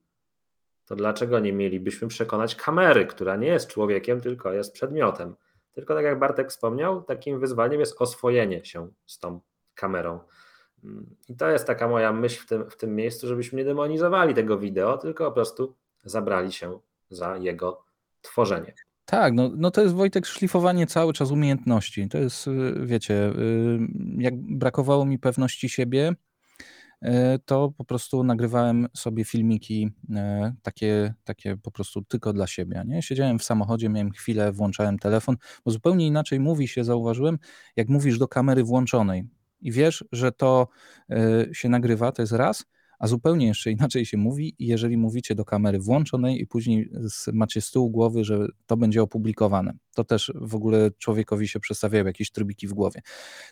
to 0.86 0.96
dlaczego 0.96 1.40
nie 1.40 1.54
mielibyśmy 1.54 2.08
przekonać 2.08 2.56
kamery, 2.56 3.06
która 3.06 3.36
nie 3.36 3.48
jest 3.48 3.70
człowiekiem, 3.70 4.22
tylko 4.22 4.54
jest 4.54 4.74
przedmiotem? 4.74 5.36
Tylko 5.74 5.96
tak 5.96 6.06
jak 6.06 6.20
Bartek 6.20 6.50
wspomniał, 6.50 7.04
takim 7.04 7.40
wyzwaniem 7.40 7.80
jest 7.80 8.02
oswojenie 8.02 8.66
się 8.66 8.90
z 9.06 9.20
tą 9.20 9.40
kamerą. 9.76 10.20
I 11.30 11.36
to 11.36 11.50
jest 11.50 11.68
taka 11.68 11.88
moja 11.88 12.14
myśl 12.14 12.44
w 12.44 12.46
tym, 12.46 12.70
w 12.70 12.78
tym 12.78 12.96
miejscu, 12.96 13.28
żebyśmy 13.28 13.58
nie 13.58 13.66
demonizowali 13.66 14.34
tego 14.34 14.58
wideo, 14.58 14.98
tylko 14.98 15.26
po 15.26 15.32
prostu 15.32 15.76
zabrali 16.04 16.52
się 16.52 16.80
za 17.10 17.38
jego 17.38 17.86
tworzenie. 18.22 18.74
Tak, 19.06 19.34
no, 19.34 19.52
no 19.58 19.72
to 19.72 19.82
jest 19.82 19.94
Wojtek 19.94 20.26
szlifowanie 20.26 20.88
cały 20.88 21.14
czas 21.14 21.32
umiejętności. 21.32 22.10
To 22.10 22.18
jest, 22.18 22.48
y, 22.48 22.74
wiecie, 22.86 23.30
y, 23.30 23.80
jak 24.18 24.34
brakowało 24.36 25.06
mi 25.06 25.20
pewności 25.20 25.70
siebie, 25.70 26.12
y, 27.06 27.10
to 27.46 27.72
po 27.78 27.86
prostu 27.86 28.24
nagrywałem 28.24 28.88
sobie 28.94 29.26
filmiki 29.26 29.92
takie, 30.62 31.14
takie 31.24 31.58
po 31.58 31.72
prostu 31.72 32.02
tylko 32.02 32.34
dla 32.34 32.48
siebie. 32.48 32.84
Nie? 32.88 33.02
Siedziałem 33.02 33.40
w 33.40 33.44
samochodzie, 33.44 33.90
miałem 33.90 34.12
chwilę, 34.12 34.52
włączałem 34.52 35.00
telefon, 35.00 35.36
bo 35.66 35.72
zupełnie 35.72 36.08
inaczej 36.08 36.40
mówi 36.40 36.68
się, 36.68 36.84
zauważyłem, 36.84 37.40
jak 37.76 37.90
mówisz 37.90 38.18
do 38.18 38.28
kamery 38.28 38.64
włączonej 38.64 39.28
i 39.62 39.72
wiesz, 39.72 40.06
że 40.12 40.32
to 40.32 40.68
się 41.54 41.70
nagrywa, 41.70 42.12
to 42.12 42.22
jest 42.22 42.34
raz, 42.34 42.66
a 43.00 43.08
zupełnie 43.08 43.48
jeszcze 43.48 43.72
inaczej 43.72 44.06
się 44.06 44.18
mówi, 44.18 44.56
jeżeli 44.60 44.98
mówicie 44.98 45.36
do 45.36 45.46
kamery 45.46 45.80
włączonej 45.80 46.42
i 46.42 46.48
później 46.48 46.90
macie 47.34 47.62
z 47.62 47.72
tyłu 47.72 47.90
głowy, 47.90 48.24
że 48.24 48.48
to 48.66 48.78
będzie 48.78 49.04
opublikowane. 49.04 49.74
To 49.96 50.04
też 50.04 50.34
w 50.36 50.56
ogóle 50.56 50.92
człowiekowi 50.98 51.48
się 51.48 51.60
przestawiają 51.60 52.06
jakieś 52.06 52.32
trybiki 52.32 52.68
w 52.68 52.74
głowie. 52.74 53.02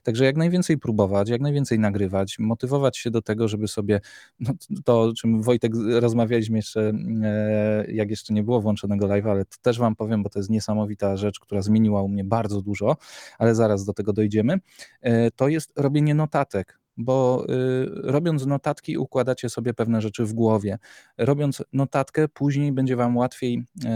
Także 0.04 0.26
jak 0.26 0.38
najwięcej 0.38 0.78
próbować, 0.78 1.30
jak 1.30 1.42
najwięcej 1.42 1.80
nagrywać, 1.80 2.40
motywować 2.40 2.98
się 2.98 3.12
do 3.12 3.22
tego, 3.22 3.48
żeby 3.48 3.68
sobie 3.68 4.02
no, 4.40 4.54
to, 4.86 5.02
o 5.02 5.14
czym 5.14 5.42
Wojtek 5.42 5.72
rozmawialiśmy 6.00 6.58
jeszcze, 6.58 6.94
e, 7.24 7.86
jak 7.92 8.10
jeszcze 8.10 8.34
nie 8.34 8.44
było 8.44 8.62
włączonego 8.62 9.08
live, 9.08 9.26
ale 9.26 9.46
to 9.46 9.58
też 9.62 9.80
wam 9.80 9.96
powiem, 9.96 10.24
bo 10.24 10.30
to 10.30 10.40
jest 10.40 10.50
niesamowita 10.50 11.18
rzecz, 11.18 11.40
która 11.40 11.62
zmieniła 11.62 12.02
u 12.02 12.08
mnie 12.08 12.24
bardzo 12.24 12.62
dużo, 12.62 12.98
ale 13.38 13.56
zaraz 13.56 13.86
do 13.86 13.94
tego 13.94 14.14
dojdziemy. 14.14 14.60
E, 15.02 15.32
to 15.32 15.48
jest 15.48 15.74
robienie 15.76 16.16
notatek 16.16 16.83
bo 16.98 17.46
y, 17.50 17.90
robiąc 18.12 18.46
notatki 18.46 18.98
układacie 18.98 19.50
sobie 19.50 19.74
pewne 19.74 20.02
rzeczy 20.02 20.26
w 20.26 20.34
głowie. 20.34 20.78
Robiąc 21.18 21.64
notatkę, 21.74 22.28
później 22.28 22.72
będzie 22.72 22.96
Wam 22.96 23.18
łatwiej 23.18 23.58
y, 23.58 23.88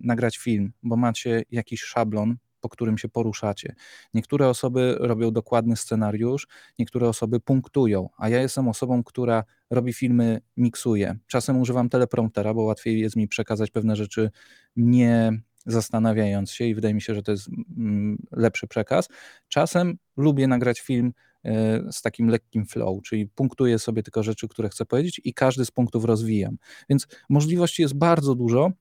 nagrać 0.00 0.38
film, 0.38 0.72
bo 0.82 0.96
macie 0.96 1.42
jakiś 1.50 1.82
szablon, 1.82 2.36
po 2.60 2.68
którym 2.68 2.98
się 2.98 3.08
poruszacie. 3.08 3.74
Niektóre 4.14 4.48
osoby 4.48 4.96
robią 4.98 5.30
dokładny 5.30 5.76
scenariusz, 5.76 6.46
niektóre 6.78 7.08
osoby 7.08 7.40
punktują, 7.40 8.08
a 8.18 8.28
ja 8.28 8.42
jestem 8.42 8.68
osobą, 8.68 9.04
która 9.04 9.44
robi 9.70 9.92
filmy, 9.92 10.40
miksuje. 10.56 11.18
Czasem 11.26 11.60
używam 11.60 11.88
telepromptera, 11.88 12.54
bo 12.54 12.62
łatwiej 12.62 13.00
jest 13.00 13.16
mi 13.16 13.28
przekazać 13.28 13.70
pewne 13.70 13.96
rzeczy 13.96 14.30
nie 14.76 15.40
zastanawiając 15.66 16.50
się 16.50 16.64
i 16.64 16.74
wydaje 16.74 16.94
mi 16.94 17.02
się, 17.02 17.14
że 17.14 17.22
to 17.22 17.32
jest 17.32 17.48
mm, 17.78 18.18
lepszy 18.32 18.66
przekaz. 18.66 19.08
Czasem 19.48 19.98
lubię 20.16 20.46
nagrać 20.46 20.80
film 20.80 21.12
z 21.92 22.02
takim 22.02 22.28
lekkim 22.28 22.66
flow, 22.66 23.02
czyli 23.02 23.26
punktuję 23.26 23.78
sobie 23.78 24.02
tylko 24.02 24.22
rzeczy, 24.22 24.48
które 24.48 24.68
chcę 24.68 24.84
powiedzieć 24.84 25.20
i 25.24 25.34
każdy 25.34 25.64
z 25.64 25.70
punktów 25.70 26.04
rozwijam. 26.04 26.56
Więc 26.88 27.06
możliwości 27.28 27.82
jest 27.82 27.94
bardzo 27.94 28.34
dużo. 28.34 28.72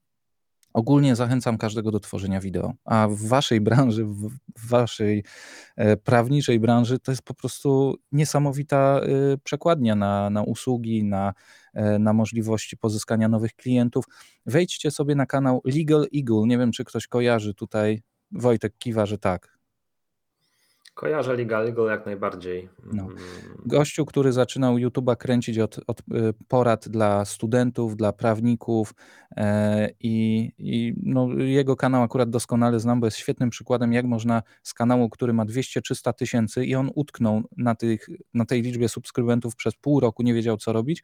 Ogólnie 0.73 1.15
zachęcam 1.15 1.57
każdego 1.57 1.91
do 1.91 1.99
tworzenia 1.99 2.39
wideo, 2.39 2.73
a 2.85 3.07
w 3.07 3.21
waszej 3.27 3.61
branży, 3.61 4.05
w 4.05 4.29
waszej 4.69 5.23
e, 5.75 5.97
prawniczej 5.97 6.59
branży 6.59 6.99
to 6.99 7.11
jest 7.11 7.21
po 7.21 7.33
prostu 7.33 7.95
niesamowita 8.11 9.01
e, 9.03 9.37
przekładnia 9.43 9.95
na, 9.95 10.29
na 10.29 10.43
usługi, 10.43 11.03
na, 11.03 11.33
na 11.99 12.13
możliwości 12.13 12.77
pozyskania 12.77 13.27
nowych 13.27 13.55
klientów. 13.55 14.05
Wejdźcie 14.45 14.91
sobie 14.91 15.15
na 15.15 15.25
kanał 15.25 15.61
Legal 15.65 16.07
Eagle. 16.15 16.47
Nie 16.47 16.57
wiem, 16.57 16.71
czy 16.71 16.83
ktoś 16.83 17.07
kojarzy 17.07 17.53
tutaj. 17.53 18.01
Wojtek 18.31 18.73
kiwa, 18.77 19.05
że 19.05 19.17
tak. 19.17 19.54
Kojarzę 20.95 21.35
Legal 21.35 21.73
jak 21.89 22.05
najbardziej. 22.05 22.69
No. 22.93 23.03
Mm. 23.03 23.17
Gościu, 23.65 24.05
który 24.05 24.31
zaczynał 24.31 24.75
YouTube'a 24.75 25.17
kręcić 25.17 25.59
od, 25.59 25.79
od 25.87 25.99
y, 25.99 26.03
porad 26.47 26.89
dla 26.89 27.25
studentów, 27.25 27.95
dla 27.97 28.13
prawników 28.13 28.93
e, 29.37 29.89
i, 29.99 30.51
i 30.57 30.93
no, 31.03 31.27
jego 31.33 31.75
kanał 31.75 32.03
akurat 32.03 32.29
doskonale 32.29 32.79
znam, 32.79 32.99
bo 32.99 33.07
jest 33.07 33.17
świetnym 33.17 33.49
przykładem, 33.49 33.93
jak 33.93 34.05
można 34.05 34.43
z 34.63 34.73
kanału, 34.73 35.09
który 35.09 35.33
ma 35.33 35.45
200-300 35.45 36.13
tysięcy 36.13 36.65
i 36.65 36.75
on 36.75 36.91
utknął 36.95 37.41
na, 37.57 37.75
tych, 37.75 38.09
na 38.33 38.45
tej 38.45 38.61
liczbie 38.61 38.89
subskrybentów 38.89 39.55
przez 39.55 39.75
pół 39.75 39.99
roku, 39.99 40.23
nie 40.23 40.33
wiedział 40.33 40.57
co 40.57 40.73
robić, 40.73 41.03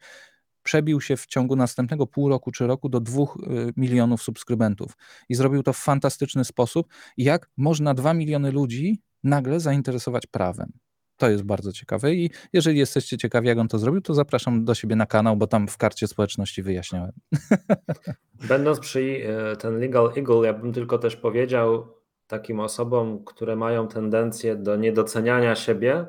przebił 0.62 1.00
się 1.00 1.16
w 1.16 1.26
ciągu 1.26 1.56
następnego 1.56 2.06
pół 2.06 2.28
roku 2.28 2.52
czy 2.52 2.66
roku 2.66 2.88
do 2.88 3.00
dwóch 3.00 3.36
y, 3.36 3.72
milionów 3.76 4.22
subskrybentów. 4.22 4.96
I 5.28 5.34
zrobił 5.34 5.62
to 5.62 5.72
w 5.72 5.78
fantastyczny 5.78 6.44
sposób. 6.44 6.86
Jak 7.16 7.50
można 7.56 7.94
dwa 7.94 8.14
miliony 8.14 8.52
ludzi 8.52 9.02
nagle 9.24 9.60
zainteresować 9.60 10.26
prawem. 10.26 10.72
To 11.16 11.30
jest 11.30 11.42
bardzo 11.42 11.72
ciekawe 11.72 12.14
i 12.14 12.30
jeżeli 12.52 12.78
jesteście 12.78 13.18
ciekawi, 13.18 13.48
jak 13.48 13.58
on 13.58 13.68
to 13.68 13.78
zrobił, 13.78 14.00
to 14.00 14.14
zapraszam 14.14 14.64
do 14.64 14.74
siebie 14.74 14.96
na 14.96 15.06
kanał, 15.06 15.36
bo 15.36 15.46
tam 15.46 15.68
w 15.68 15.76
karcie 15.76 16.06
społeczności 16.06 16.62
wyjaśniałem. 16.62 17.12
Będąc 18.48 18.80
przy 18.80 19.22
e, 19.52 19.56
ten 19.56 19.78
Legal 19.78 20.12
Eagle, 20.16 20.46
ja 20.46 20.52
bym 20.52 20.72
tylko 20.72 20.98
też 20.98 21.16
powiedział 21.16 21.86
takim 22.26 22.60
osobom, 22.60 23.24
które 23.24 23.56
mają 23.56 23.88
tendencję 23.88 24.56
do 24.56 24.76
niedoceniania 24.76 25.54
siebie 25.54 26.06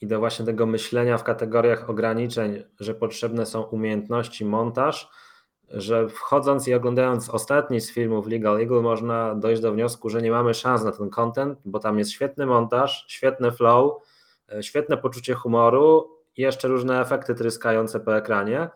i 0.00 0.06
do 0.06 0.18
właśnie 0.18 0.44
tego 0.44 0.66
myślenia 0.66 1.18
w 1.18 1.24
kategoriach 1.24 1.90
ograniczeń, 1.90 2.64
że 2.80 2.94
potrzebne 2.94 3.46
są 3.46 3.62
umiejętności, 3.62 4.44
montaż, 4.44 5.10
że 5.70 6.08
wchodząc 6.08 6.68
i 6.68 6.74
oglądając 6.74 7.30
ostatni 7.30 7.80
z 7.80 7.92
filmów 7.92 8.26
Legal 8.26 8.60
Eagle 8.60 8.80
można 8.80 9.34
dojść 9.34 9.62
do 9.62 9.72
wniosku, 9.72 10.08
że 10.08 10.22
nie 10.22 10.30
mamy 10.30 10.54
szans 10.54 10.84
na 10.84 10.92
ten 10.92 11.10
content, 11.10 11.58
bo 11.64 11.78
tam 11.78 11.98
jest 11.98 12.10
świetny 12.10 12.46
montaż, 12.46 13.04
świetny 13.08 13.52
flow, 13.52 14.02
e, 14.52 14.62
świetne 14.62 14.96
poczucie 14.96 15.34
humoru 15.34 16.10
i 16.36 16.42
jeszcze 16.42 16.68
różne 16.68 17.00
efekty 17.00 17.34
tryskające 17.34 18.00
po 18.00 18.16
ekranie. 18.16 18.68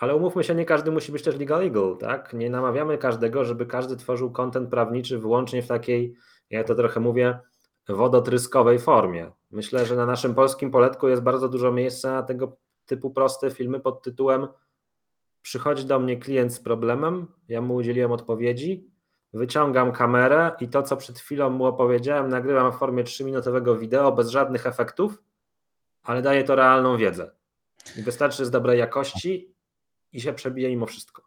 Ale 0.00 0.16
umówmy 0.16 0.44
się, 0.44 0.54
nie 0.54 0.64
każdy 0.64 0.90
musi 0.90 1.12
być 1.12 1.22
też 1.22 1.38
Legal 1.38 1.62
Eagle, 1.62 1.96
tak? 2.00 2.32
Nie 2.32 2.50
namawiamy 2.50 2.98
każdego, 2.98 3.44
żeby 3.44 3.66
każdy 3.66 3.96
tworzył 3.96 4.30
content 4.30 4.70
prawniczy 4.70 5.18
wyłącznie 5.18 5.62
w 5.62 5.66
takiej, 5.66 6.14
ja 6.50 6.64
to 6.64 6.74
trochę 6.74 7.00
mówię, 7.00 7.38
wodotryskowej 7.88 8.78
formie. 8.78 9.30
Myślę, 9.50 9.86
że 9.86 9.96
na 9.96 10.06
naszym 10.06 10.34
polskim 10.34 10.70
poletku 10.70 11.08
jest 11.08 11.22
bardzo 11.22 11.48
dużo 11.48 11.72
miejsca 11.72 12.12
na 12.12 12.22
tego 12.22 12.56
typu 12.86 13.10
proste 13.10 13.50
filmy 13.50 13.80
pod 13.80 14.02
tytułem 14.02 14.48
Przychodzi 15.48 15.84
do 15.84 15.98
mnie 15.98 16.16
klient 16.16 16.54
z 16.54 16.60
problemem, 16.60 17.26
ja 17.48 17.60
mu 17.60 17.74
udzieliłem 17.74 18.12
odpowiedzi, 18.12 18.90
wyciągam 19.32 19.92
kamerę 19.92 20.52
i 20.60 20.68
to, 20.68 20.82
co 20.82 20.96
przed 20.96 21.18
chwilą 21.18 21.50
mu 21.50 21.64
opowiedziałem, 21.64 22.28
nagrywam 22.28 22.72
w 22.72 22.74
formie 22.74 23.04
3-minutowego 23.04 23.78
wideo 23.78 24.12
bez 24.12 24.28
żadnych 24.28 24.66
efektów, 24.66 25.22
ale 26.02 26.22
daje 26.22 26.44
to 26.44 26.54
realną 26.54 26.96
wiedzę. 26.96 27.30
I 27.96 28.02
wystarczy 28.02 28.46
z 28.46 28.50
dobrej 28.50 28.78
jakości 28.78 29.54
i 30.12 30.20
się 30.20 30.32
przebije 30.32 30.68
mimo 30.68 30.86
wszystko. 30.86 31.22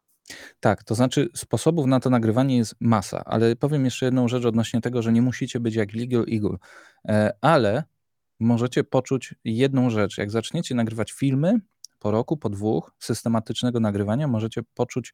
Tak, 0.59 0.83
to 0.83 0.95
znaczy 0.95 1.29
sposobów 1.35 1.85
na 1.85 1.99
to 1.99 2.09
nagrywanie 2.09 2.57
jest 2.57 2.75
masa, 2.79 3.23
ale 3.25 3.55
powiem 3.55 3.85
jeszcze 3.85 4.05
jedną 4.05 4.27
rzecz 4.27 4.45
odnośnie 4.45 4.81
tego, 4.81 5.01
że 5.01 5.11
nie 5.11 5.21
musicie 5.21 5.59
być 5.59 5.75
jak 5.75 5.93
Legal 5.93 6.25
Eagle, 6.33 6.57
e, 7.07 7.33
ale 7.41 7.83
możecie 8.39 8.83
poczuć 8.83 9.35
jedną 9.43 9.89
rzecz. 9.89 10.17
Jak 10.17 10.31
zaczniecie 10.31 10.75
nagrywać 10.75 11.11
filmy, 11.11 11.59
po 12.01 12.11
roku, 12.11 12.37
po 12.37 12.49
dwóch 12.49 12.91
systematycznego 12.99 13.79
nagrywania 13.79 14.27
możecie 14.27 14.61
poczuć 14.73 15.13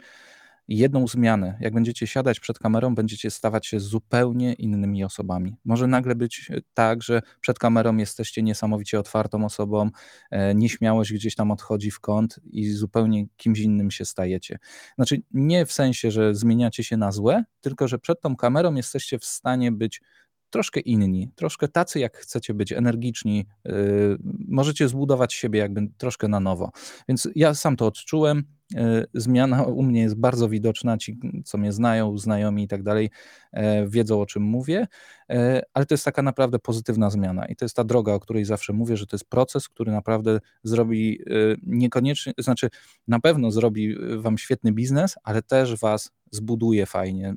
jedną 0.67 1.07
zmianę. 1.07 1.57
Jak 1.59 1.73
będziecie 1.73 2.07
siadać 2.07 2.39
przed 2.39 2.59
kamerą, 2.59 2.95
będziecie 2.95 3.31
stawać 3.31 3.67
się 3.67 3.79
zupełnie 3.79 4.53
innymi 4.53 5.03
osobami. 5.03 5.55
Może 5.65 5.87
nagle 5.87 6.15
być 6.15 6.51
tak, 6.73 7.03
że 7.03 7.21
przed 7.41 7.59
kamerą 7.59 7.97
jesteście 7.97 8.43
niesamowicie 8.43 8.99
otwartą 8.99 9.45
osobą, 9.45 9.89
e, 10.31 10.55
nieśmiałość 10.55 11.13
gdzieś 11.13 11.35
tam 11.35 11.51
odchodzi 11.51 11.91
w 11.91 11.99
kąt 11.99 12.39
i 12.51 12.69
zupełnie 12.69 13.25
kimś 13.37 13.59
innym 13.59 13.91
się 13.91 14.05
stajecie. 14.05 14.59
Znaczy, 14.95 15.21
nie 15.31 15.65
w 15.65 15.71
sensie, 15.73 16.11
że 16.11 16.35
zmieniacie 16.35 16.83
się 16.83 16.97
na 16.97 17.11
złe, 17.11 17.43
tylko 17.61 17.87
że 17.87 17.99
przed 17.99 18.21
tą 18.21 18.35
kamerą 18.35 18.75
jesteście 18.75 19.19
w 19.19 19.25
stanie 19.25 19.71
być 19.71 20.01
troszkę 20.49 20.79
inni, 20.79 21.31
troszkę 21.35 21.67
tacy, 21.67 21.99
jak 21.99 22.17
chcecie 22.17 22.53
być, 22.53 22.71
energiczni. 22.71 23.45
Yy, 23.65 24.17
możecie 24.47 24.87
zbudować 24.87 25.33
siebie 25.33 25.59
jakby 25.59 25.81
troszkę 25.97 26.27
na 26.27 26.39
nowo. 26.39 26.71
Więc 27.07 27.29
ja 27.35 27.53
sam 27.53 27.75
to 27.75 27.85
odczułem. 27.85 28.43
Yy, 28.73 29.05
zmiana 29.13 29.63
u 29.63 29.83
mnie 29.83 30.01
jest 30.01 30.15
bardzo 30.15 30.49
widoczna. 30.49 30.97
Ci, 30.97 31.19
co 31.45 31.57
mnie 31.57 31.71
znają, 31.71 32.17
znajomi 32.17 32.63
i 32.63 32.67
tak 32.67 32.83
dalej, 32.83 33.09
yy, 33.53 33.61
wiedzą 33.87 34.21
o 34.21 34.25
czym 34.25 34.43
mówię, 34.43 34.87
yy, 35.29 35.61
ale 35.73 35.85
to 35.85 35.93
jest 35.93 36.05
taka 36.05 36.21
naprawdę 36.21 36.59
pozytywna 36.59 37.09
zmiana 37.09 37.45
i 37.45 37.55
to 37.55 37.65
jest 37.65 37.75
ta 37.75 37.83
droga, 37.83 38.13
o 38.13 38.19
której 38.19 38.45
zawsze 38.45 38.73
mówię, 38.73 38.97
że 38.97 39.07
to 39.07 39.15
jest 39.15 39.29
proces, 39.29 39.69
który 39.69 39.91
naprawdę 39.91 40.39
zrobi 40.63 41.19
yy, 41.25 41.57
niekoniecznie, 41.63 42.33
znaczy 42.37 42.69
na 43.07 43.19
pewno 43.19 43.51
zrobi 43.51 43.95
Wam 44.17 44.37
świetny 44.37 44.71
biznes, 44.71 45.15
ale 45.23 45.41
też 45.41 45.79
Was 45.79 46.11
zbuduje 46.31 46.85
fajnie. 46.85 47.35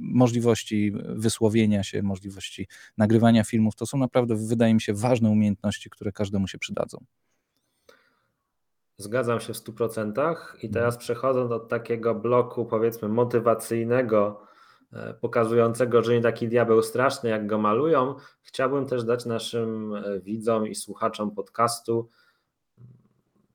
Możliwości 0.00 0.92
wysłowienia 1.08 1.82
się, 1.82 2.02
możliwości 2.02 2.68
nagrywania 2.96 3.44
filmów 3.44 3.74
to 3.74 3.86
są 3.86 3.98
naprawdę, 3.98 4.36
wydaje 4.36 4.74
mi 4.74 4.80
się, 4.80 4.94
ważne 4.94 5.30
umiejętności, 5.30 5.90
które 5.90 6.12
każdemu 6.12 6.48
się 6.48 6.58
przydadzą. 6.58 7.04
Zgadzam 8.96 9.40
się 9.40 9.54
w 9.54 9.56
100% 9.56 10.34
i 10.62 10.70
teraz 10.70 10.96
przechodząc 10.96 11.52
od 11.52 11.68
takiego 11.68 12.14
bloku 12.14 12.66
powiedzmy 12.66 13.08
motywacyjnego, 13.08 14.42
e, 14.92 15.14
pokazującego, 15.14 16.02
że 16.02 16.14
nie 16.14 16.20
taki 16.20 16.48
diabeł 16.48 16.82
straszny, 16.82 17.30
jak 17.30 17.46
go 17.46 17.58
malują, 17.58 18.14
chciałbym 18.42 18.86
też 18.86 19.04
dać 19.04 19.26
naszym 19.26 19.94
e, 19.94 20.20
widzom 20.20 20.66
i 20.66 20.74
słuchaczom 20.74 21.30
podcastu 21.30 22.08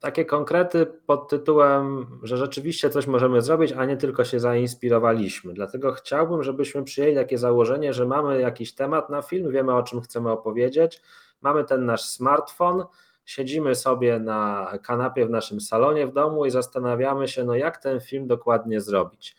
takie 0.03 0.25
konkrety 0.25 0.85
pod 0.85 1.29
tytułem, 1.29 2.07
że 2.23 2.37
rzeczywiście 2.37 2.89
coś 2.89 3.07
możemy 3.07 3.41
zrobić, 3.41 3.71
a 3.71 3.85
nie 3.85 3.97
tylko 3.97 4.25
się 4.25 4.39
zainspirowaliśmy. 4.39 5.53
Dlatego 5.53 5.91
chciałbym, 5.91 6.43
żebyśmy 6.43 6.83
przyjęli 6.83 7.15
takie 7.15 7.37
założenie, 7.37 7.93
że 7.93 8.05
mamy 8.05 8.41
jakiś 8.41 8.75
temat 8.75 9.09
na 9.09 9.21
film, 9.21 9.51
wiemy 9.51 9.75
o 9.75 9.83
czym 9.83 10.01
chcemy 10.01 10.31
opowiedzieć, 10.31 11.01
mamy 11.41 11.63
ten 11.63 11.85
nasz 11.85 12.03
smartfon, 12.05 12.85
siedzimy 13.25 13.75
sobie 13.75 14.19
na 14.19 14.71
kanapie 14.83 15.25
w 15.25 15.29
naszym 15.29 15.61
salonie 15.61 16.07
w 16.07 16.13
domu 16.13 16.45
i 16.45 16.51
zastanawiamy 16.51 17.27
się, 17.27 17.43
no 17.43 17.55
jak 17.55 17.77
ten 17.77 17.99
film 17.99 18.27
dokładnie 18.27 18.81
zrobić 18.81 19.35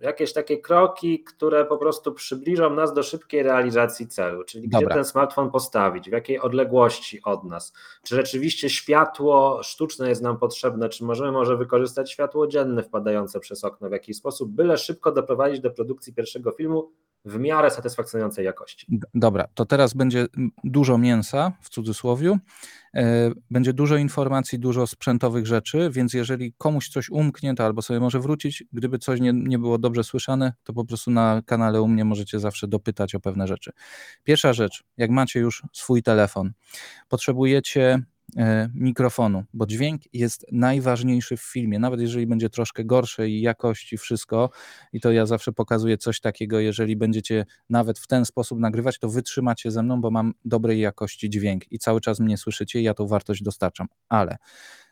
jakieś 0.00 0.32
takie 0.32 0.58
kroki, 0.58 1.24
które 1.24 1.64
po 1.64 1.78
prostu 1.78 2.12
przybliżą 2.12 2.74
nas 2.74 2.94
do 2.94 3.02
szybkiej 3.02 3.42
realizacji 3.42 4.08
celu, 4.08 4.44
czyli 4.44 4.68
Dobra. 4.68 4.86
gdzie 4.86 4.94
ten 4.94 5.04
smartfon 5.04 5.50
postawić, 5.50 6.10
w 6.10 6.12
jakiej 6.12 6.40
odległości 6.40 7.20
od 7.24 7.44
nas, 7.44 7.72
czy 8.02 8.16
rzeczywiście 8.16 8.70
światło 8.70 9.62
sztuczne 9.62 10.08
jest 10.08 10.22
nam 10.22 10.38
potrzebne, 10.38 10.88
czy 10.88 11.04
możemy 11.04 11.32
może 11.32 11.56
wykorzystać 11.56 12.12
światło 12.12 12.46
dzienne 12.46 12.82
wpadające 12.82 13.40
przez 13.40 13.64
okno 13.64 13.88
w 13.88 13.92
jakiś 13.92 14.16
sposób, 14.16 14.50
byle 14.50 14.78
szybko 14.78 15.12
doprowadzić 15.12 15.60
do 15.60 15.70
produkcji 15.70 16.14
pierwszego 16.14 16.52
filmu 16.52 16.92
w 17.24 17.38
miarę 17.38 17.70
satysfakcjonującej 17.70 18.44
jakości. 18.44 18.86
Dobra, 19.14 19.48
to 19.54 19.66
teraz 19.66 19.94
będzie 19.94 20.26
dużo 20.64 20.98
mięsa 20.98 21.52
w 21.60 21.68
cudzysłowie, 21.68 22.38
e, 22.94 23.30
będzie 23.50 23.72
dużo 23.72 23.96
informacji, 23.96 24.58
dużo 24.58 24.86
sprzętowych 24.86 25.46
rzeczy, 25.46 25.90
więc 25.92 26.14
jeżeli 26.14 26.52
komuś 26.58 26.88
coś 26.88 27.10
umknie, 27.10 27.54
to 27.54 27.64
albo 27.64 27.82
sobie 27.82 28.00
może 28.00 28.20
wrócić, 28.20 28.64
gdyby 28.72 28.98
coś 28.98 29.20
nie, 29.20 29.32
nie 29.32 29.58
było 29.58 29.78
dobrze 29.78 30.04
słyszane, 30.04 30.52
to 30.64 30.72
po 30.72 30.84
prostu 30.84 31.10
na 31.10 31.42
kanale 31.46 31.82
u 31.82 31.88
mnie 31.88 32.04
możecie 32.04 32.40
zawsze 32.40 32.68
dopytać 32.68 33.14
o 33.14 33.20
pewne 33.20 33.46
rzeczy. 33.46 33.72
Pierwsza 34.24 34.52
rzecz, 34.52 34.84
jak 34.96 35.10
macie 35.10 35.40
już 35.40 35.62
swój 35.72 36.02
telefon, 36.02 36.52
potrzebujecie 37.08 38.02
mikrofonu, 38.74 39.44
bo 39.54 39.66
dźwięk 39.66 40.02
jest 40.12 40.46
najważniejszy 40.52 41.36
w 41.36 41.42
filmie, 41.42 41.78
nawet 41.78 42.00
jeżeli 42.00 42.26
będzie 42.26 42.50
troszkę 42.50 42.84
gorszej 42.84 43.40
jakości 43.40 43.98
wszystko 43.98 44.50
i 44.92 45.00
to 45.00 45.12
ja 45.12 45.26
zawsze 45.26 45.52
pokazuję 45.52 45.98
coś 45.98 46.20
takiego, 46.20 46.60
jeżeli 46.60 46.96
będziecie 46.96 47.46
nawet 47.70 47.98
w 47.98 48.06
ten 48.06 48.24
sposób 48.24 48.58
nagrywać, 48.58 48.98
to 48.98 49.08
wytrzymacie 49.08 49.70
ze 49.70 49.82
mną, 49.82 50.00
bo 50.00 50.10
mam 50.10 50.34
dobrej 50.44 50.80
jakości 50.80 51.30
dźwięk 51.30 51.72
i 51.72 51.78
cały 51.78 52.00
czas 52.00 52.20
mnie 52.20 52.36
słyszycie 52.36 52.82
ja 52.82 52.94
tą 52.94 53.06
wartość 53.06 53.42
dostarczam, 53.42 53.86
ale 54.08 54.36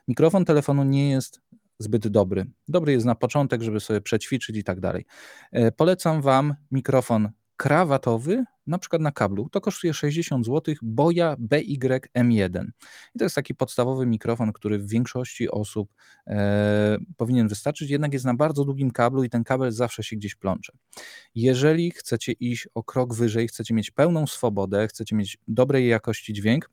mikrofon 0.09 0.45
telefonu 0.45 0.85
nie 0.85 1.11
jest 1.11 1.41
zbyt 1.79 2.09
dobry. 2.09 2.47
Dobry 2.69 2.93
jest 2.93 3.07
na 3.07 3.15
początek, 3.15 3.63
żeby 3.63 3.81
sobie 3.81 4.01
przećwiczyć 4.01 4.57
i 4.57 4.65
tak 4.65 4.81
dalej. 4.81 5.05
E, 5.53 5.73
polecam 5.73 6.23
Wam 6.23 6.55
mikrofon 6.71 7.31
krawatowy, 7.57 8.45
na 8.67 8.79
przykład 8.79 9.03
na 9.03 9.13
kablu. 9.13 9.49
To 9.49 9.61
kosztuje 9.61 9.95
60 9.95 10.47
zł, 10.47 10.75
Boya 10.83 11.37
BY-M1. 11.39 12.67
I 13.15 13.19
to 13.19 13.25
jest 13.25 13.35
taki 13.35 13.55
podstawowy 13.55 14.07
mikrofon, 14.07 14.53
który 14.53 14.79
w 14.79 14.89
większości 14.89 15.51
osób 15.51 15.95
e, 16.27 16.99
powinien 17.17 17.49
wystarczyć, 17.49 17.91
jednak 17.91 18.13
jest 18.13 18.25
na 18.25 18.35
bardzo 18.35 18.65
długim 18.65 18.91
kablu 18.91 19.25
i 19.25 19.31
ten 19.31 19.45
kabel 19.45 19.73
zawsze 19.73 20.03
się 20.03 20.17
gdzieś 20.17 20.35
plącze. 20.35 20.73
Jeżeli 21.35 21.91
chcecie 21.91 22.33
iść 22.33 22.69
o 22.75 22.83
krok 22.83 23.15
wyżej, 23.15 23.49
chcecie 23.49 23.75
mieć 23.75 23.91
pełną 23.91 24.27
swobodę, 24.27 24.89
chcecie 24.89 25.17
mieć 25.17 25.39
dobrej 25.49 25.89
jakości 25.89 26.33
dźwięk, 26.33 26.71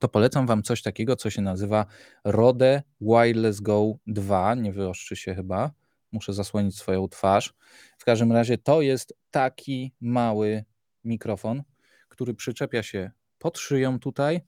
to 0.00 0.08
polecam 0.08 0.46
Wam 0.46 0.62
coś 0.62 0.82
takiego, 0.82 1.16
co 1.16 1.30
się 1.30 1.42
nazywa 1.42 1.86
Rode 2.24 2.82
Wireless 3.00 3.60
Go 3.60 3.94
2. 4.06 4.54
Nie 4.54 4.72
wyoszczy 4.72 5.16
się 5.16 5.34
chyba 5.34 5.70
muszę 6.14 6.32
zasłonić 6.32 6.78
swoją 6.78 7.08
twarz. 7.08 7.54
W 7.98 8.04
każdym 8.04 8.32
razie 8.32 8.58
to 8.58 8.82
jest 8.82 9.14
taki 9.30 9.94
mały 10.00 10.64
mikrofon, 11.04 11.62
który 12.08 12.34
przyczepia 12.34 12.82
się 12.82 13.10
pod 13.38 13.58
szyją 13.58 13.98
tutaj, 13.98 14.40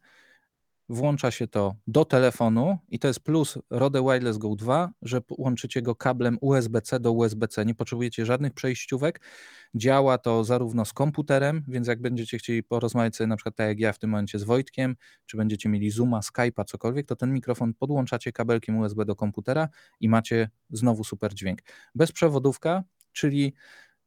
włącza 0.89 1.31
się 1.31 1.49
to 1.49 1.75
do 1.87 2.05
telefonu 2.05 2.79
i 2.89 2.99
to 2.99 3.09
jest 3.09 3.21
plus 3.21 3.59
Rode 3.71 4.03
Wireless 4.03 4.39
Go 4.39 4.57
2, 4.57 4.91
że 5.03 5.21
łączycie 5.31 5.83
go 5.83 5.95
kablem 5.95 6.39
USB-C 6.41 7.01
do 7.01 7.13
USB-C. 7.13 7.65
Nie 7.67 7.75
potrzebujecie 7.75 8.27
żadnych 8.27 8.53
przejściówek. 8.53 9.21
Działa 9.75 10.19
to 10.19 10.45
zarówno 10.45 10.85
z 10.85 10.93
komputerem, 10.93 11.65
więc 11.69 11.89
jak 11.89 12.01
będziecie 12.01 12.39
chcieli 12.39 12.63
porozmawiać 12.63 13.17
sobie 13.17 13.29
na 13.29 13.37
przykład 13.37 13.57
tak 13.57 13.69
jak 13.69 13.81
ja 13.81 13.93
w 13.93 13.99
tym 13.99 14.11
momencie 14.11 14.39
z 14.39 14.45
Wojtkiem, 14.45 14.97
czy 15.27 15.37
będziecie 15.37 15.69
mieli 15.69 15.91
Zooma, 15.91 16.21
Skype'a, 16.21 16.65
cokolwiek, 16.65 17.07
to 17.07 17.17
ten 17.17 17.33
mikrofon 17.33 17.75
podłączacie 17.75 18.33
kabelkiem 18.33 18.79
USB 18.79 19.05
do 19.05 19.17
komputera 19.17 19.69
i 20.01 20.09
macie 20.09 20.51
znowu 20.71 21.05
super 21.05 21.35
dźwięk. 21.35 21.61
Bezprzewodówka, 21.95 22.85
czyli 23.13 23.55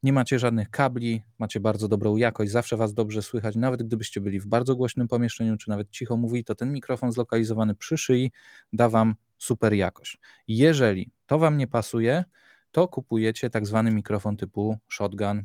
nie 0.03 0.13
macie 0.13 0.39
żadnych 0.39 0.69
kabli, 0.69 1.23
macie 1.39 1.59
bardzo 1.59 1.87
dobrą 1.87 2.15
jakość, 2.15 2.51
zawsze 2.51 2.77
Was 2.77 2.93
dobrze 2.93 3.21
słychać, 3.21 3.55
nawet 3.55 3.83
gdybyście 3.83 4.21
byli 4.21 4.39
w 4.39 4.47
bardzo 4.47 4.75
głośnym 4.75 5.07
pomieszczeniu, 5.07 5.57
czy 5.57 5.69
nawet 5.69 5.89
cicho 5.89 6.17
mówi, 6.17 6.43
to 6.43 6.55
ten 6.55 6.73
mikrofon 6.73 7.11
zlokalizowany 7.11 7.75
przy 7.75 7.97
szyi 7.97 8.31
da 8.73 8.89
Wam 8.89 9.15
super 9.37 9.73
jakość. 9.73 10.17
Jeżeli 10.47 11.11
to 11.27 11.39
Wam 11.39 11.57
nie 11.57 11.67
pasuje, 11.67 12.23
to 12.71 12.87
kupujecie 12.87 13.49
tak 13.49 13.67
zwany 13.67 13.91
mikrofon 13.91 14.37
typu 14.37 14.77
shotgun. 14.89 15.43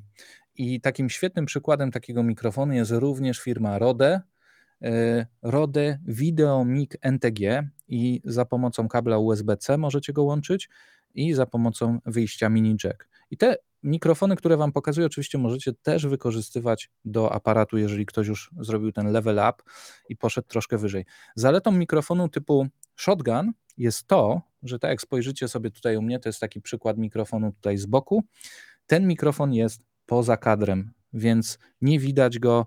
I 0.56 0.80
takim 0.80 1.10
świetnym 1.10 1.46
przykładem 1.46 1.90
takiego 1.90 2.22
mikrofonu 2.22 2.72
jest 2.72 2.90
również 2.90 3.40
firma 3.40 3.78
Rode, 3.78 4.20
e, 4.82 5.26
Rode 5.42 5.98
VideoMic 6.06 6.90
NTG 7.00 7.70
i 7.88 8.20
za 8.24 8.44
pomocą 8.44 8.88
kabla 8.88 9.18
USB-C 9.18 9.78
możecie 9.78 10.12
go 10.12 10.22
łączyć 10.22 10.68
i 11.14 11.34
za 11.34 11.46
pomocą 11.46 11.98
wyjścia 12.06 12.48
mini 12.48 12.76
jack. 12.84 13.08
I 13.30 13.36
te 13.36 13.56
Mikrofony, 13.84 14.36
które 14.36 14.56
Wam 14.56 14.72
pokazuję, 14.72 15.06
oczywiście 15.06 15.38
możecie 15.38 15.72
też 15.72 16.06
wykorzystywać 16.06 16.90
do 17.04 17.32
aparatu, 17.32 17.78
jeżeli 17.78 18.06
ktoś 18.06 18.26
już 18.26 18.50
zrobił 18.60 18.92
ten 18.92 19.12
level 19.12 19.36
up 19.36 19.52
i 20.08 20.16
poszedł 20.16 20.48
troszkę 20.48 20.78
wyżej. 20.78 21.04
Zaletą 21.36 21.72
mikrofonu 21.72 22.28
typu 22.28 22.66
shotgun 22.96 23.52
jest 23.76 24.06
to, 24.06 24.42
że 24.62 24.78
tak 24.78 24.90
jak 24.90 25.00
spojrzycie 25.00 25.48
sobie 25.48 25.70
tutaj 25.70 25.96
u 25.96 26.02
mnie, 26.02 26.20
to 26.20 26.28
jest 26.28 26.40
taki 26.40 26.60
przykład 26.60 26.98
mikrofonu 26.98 27.52
tutaj 27.52 27.76
z 27.76 27.86
boku. 27.86 28.24
Ten 28.86 29.06
mikrofon 29.06 29.54
jest 29.54 29.86
poza 30.06 30.36
kadrem, 30.36 30.92
więc 31.12 31.58
nie 31.80 31.98
widać 31.98 32.38
go 32.38 32.66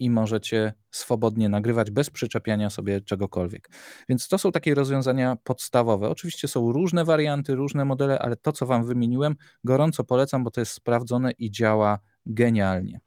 i 0.00 0.10
możecie 0.10 0.72
swobodnie 0.90 1.48
nagrywać 1.48 1.90
bez 1.90 2.10
przyczepiania 2.10 2.70
sobie 2.70 3.00
czegokolwiek. 3.00 3.70
Więc 4.08 4.28
to 4.28 4.38
są 4.38 4.52
takie 4.52 4.74
rozwiązania 4.74 5.36
podstawowe. 5.44 6.08
Oczywiście 6.08 6.48
są 6.48 6.72
różne 6.72 7.04
warianty, 7.04 7.54
różne 7.54 7.84
modele, 7.84 8.18
ale 8.18 8.36
to, 8.36 8.52
co 8.52 8.66
Wam 8.66 8.84
wymieniłem, 8.84 9.36
gorąco 9.64 10.04
polecam, 10.04 10.44
bo 10.44 10.50
to 10.50 10.60
jest 10.60 10.72
sprawdzone 10.72 11.30
i 11.30 11.50
działa 11.50 11.98
genialnie. 12.26 13.00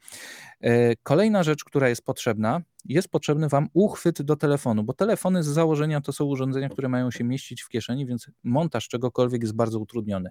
E, 0.62 0.96
kolejna 0.96 1.44
rzecz, 1.44 1.64
która 1.64 1.90
jest 1.90 2.06
potrzebna, 2.06 2.62
jest 2.86 3.10
potrzebny 3.10 3.50
Wam 3.50 3.68
uchwyt 3.74 4.22
do 4.22 4.36
telefonu, 4.36 4.84
bo 4.84 4.94
telefony 4.94 5.44
z 5.44 5.48
założenia 5.48 6.02
to 6.02 6.14
są 6.14 6.26
urządzenia, 6.26 6.70
które 6.70 6.90
mają 6.90 7.12
się 7.12 7.24
mieścić 7.24 7.62
w 7.62 7.70
kieszeni, 7.70 8.06
więc 8.06 8.28
montaż 8.44 8.88
czegokolwiek 8.88 9.42
jest 9.42 9.56
bardzo 9.56 9.80
utrudniony. 9.80 10.30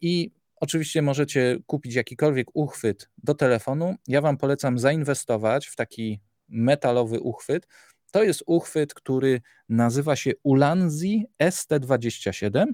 I 0.00 0.30
Oczywiście 0.60 1.02
możecie 1.02 1.58
kupić 1.66 1.94
jakikolwiek 1.94 2.48
uchwyt 2.54 3.10
do 3.18 3.34
telefonu. 3.34 3.94
Ja 4.08 4.20
Wam 4.20 4.36
polecam 4.36 4.78
zainwestować 4.78 5.66
w 5.66 5.76
taki 5.76 6.20
metalowy 6.48 7.20
uchwyt. 7.20 7.66
To 8.10 8.22
jest 8.22 8.42
uchwyt, 8.46 8.94
który 8.94 9.40
nazywa 9.68 10.16
się 10.16 10.32
Ulanzi 10.42 11.26
ST27. 11.42 12.66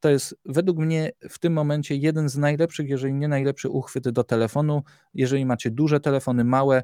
To 0.00 0.10
jest 0.10 0.36
według 0.44 0.78
mnie 0.78 1.10
w 1.28 1.38
tym 1.38 1.52
momencie 1.52 1.96
jeden 1.96 2.28
z 2.28 2.36
najlepszych, 2.36 2.88
jeżeli 2.88 3.14
nie 3.14 3.28
najlepszy 3.28 3.68
uchwyt 3.68 4.08
do 4.08 4.24
telefonu. 4.24 4.82
Jeżeli 5.14 5.46
macie 5.46 5.70
duże 5.70 6.00
telefony, 6.00 6.44
małe, 6.44 6.82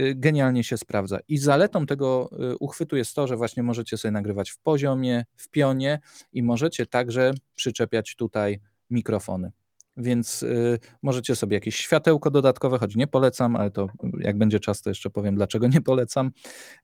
y, 0.00 0.14
genialnie 0.14 0.64
się 0.64 0.76
sprawdza. 0.76 1.18
I 1.28 1.38
zaletą 1.38 1.86
tego 1.86 2.30
y, 2.52 2.58
uchwytu 2.58 2.96
jest 2.96 3.14
to, 3.14 3.26
że 3.26 3.36
właśnie 3.36 3.62
możecie 3.62 3.96
sobie 3.96 4.12
nagrywać 4.12 4.50
w 4.50 4.58
poziomie, 4.58 5.24
w 5.36 5.48
pionie 5.48 6.00
i 6.32 6.42
możecie 6.42 6.86
także 6.86 7.32
przyczepiać 7.54 8.16
tutaj 8.16 8.60
mikrofony 8.90 9.52
więc 9.96 10.42
y, 10.42 10.78
możecie 11.02 11.36
sobie 11.36 11.54
jakieś 11.54 11.76
światełko 11.76 12.30
dodatkowe, 12.30 12.78
choć 12.78 12.96
nie 12.96 13.06
polecam, 13.06 13.56
ale 13.56 13.70
to 13.70 13.88
jak 14.20 14.38
będzie 14.38 14.60
czas, 14.60 14.82
to 14.82 14.90
jeszcze 14.90 15.10
powiem, 15.10 15.34
dlaczego 15.34 15.68
nie 15.68 15.80
polecam. 15.80 16.30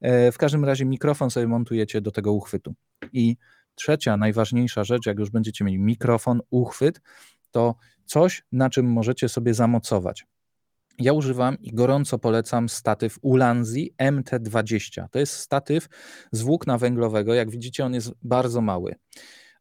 E, 0.00 0.32
w 0.32 0.38
każdym 0.38 0.64
razie 0.64 0.84
mikrofon 0.84 1.30
sobie 1.30 1.48
montujecie 1.48 2.00
do 2.00 2.10
tego 2.10 2.32
uchwytu. 2.32 2.74
I 3.12 3.36
trzecia, 3.74 4.16
najważniejsza 4.16 4.84
rzecz, 4.84 5.06
jak 5.06 5.18
już 5.18 5.30
będziecie 5.30 5.64
mieli 5.64 5.78
mikrofon, 5.78 6.40
uchwyt, 6.50 7.00
to 7.50 7.74
coś, 8.04 8.42
na 8.52 8.70
czym 8.70 8.86
możecie 8.86 9.28
sobie 9.28 9.54
zamocować. 9.54 10.26
Ja 10.98 11.12
używam 11.12 11.58
i 11.60 11.72
gorąco 11.72 12.18
polecam 12.18 12.68
statyw 12.68 13.18
Ulanzi 13.22 13.94
MT20. 14.02 15.08
To 15.10 15.18
jest 15.18 15.32
statyw 15.32 15.88
z 16.32 16.42
włókna 16.42 16.78
węglowego. 16.78 17.34
Jak 17.34 17.50
widzicie, 17.50 17.84
on 17.84 17.94
jest 17.94 18.12
bardzo 18.22 18.60
mały, 18.60 18.94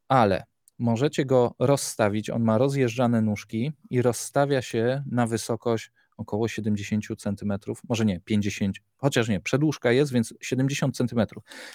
ale 0.08 0.44
możecie 0.82 1.26
go 1.26 1.56
rozstawić. 1.60 2.30
On 2.30 2.44
ma 2.44 2.58
rozjeżdżane 2.58 3.22
nóżki 3.22 3.72
i 3.90 4.02
rozstawia 4.02 4.62
się 4.62 5.04
na 5.12 5.28
wysokość 5.28 5.92
około 6.18 6.48
70 6.48 7.06
cm, 7.18 7.54
może 7.90 8.06
nie 8.06 8.20
50, 8.20 8.78
chociaż 8.98 9.30
nie, 9.30 9.40
przedłużka 9.40 9.92
jest, 9.92 10.12
więc 10.12 10.34
70 10.42 10.98
cm. 10.98 11.22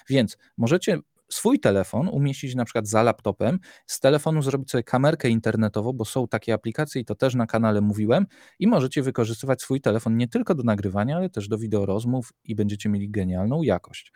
Więc 0.09 0.37
możecie 0.57 0.99
swój 1.29 1.61
telefon 1.61 2.09
umieścić 2.09 2.55
na 2.55 2.65
przykład 2.65 2.89
za 2.89 3.03
laptopem, 3.03 3.59
z 3.87 4.01
telefonu 4.01 4.43
zrobić 4.43 4.71
sobie 4.71 4.85
kamerkę 4.85 5.29
internetową, 5.29 5.93
bo 5.93 6.05
są 6.05 6.29
takie 6.29 6.55
aplikacje 6.55 7.01
i 7.01 7.05
to 7.05 7.15
też 7.15 7.35
na 7.35 7.47
kanale 7.47 7.81
mówiłem, 7.81 8.27
i 8.59 8.67
możecie 8.67 9.03
wykorzystywać 9.03 9.63
swój 9.63 9.81
telefon 9.81 10.17
nie 10.17 10.29
tylko 10.29 10.55
do 10.55 10.63
nagrywania, 10.63 11.17
ale 11.17 11.31
też 11.31 11.49
do 11.49 11.59
wideorozmów 11.59 12.33
i 12.45 12.55
będziecie 12.55 12.89
mieli 12.89 13.11
genialną 13.11 13.63
jakość. 13.63 14.13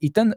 I 0.00 0.12
ten 0.12 0.34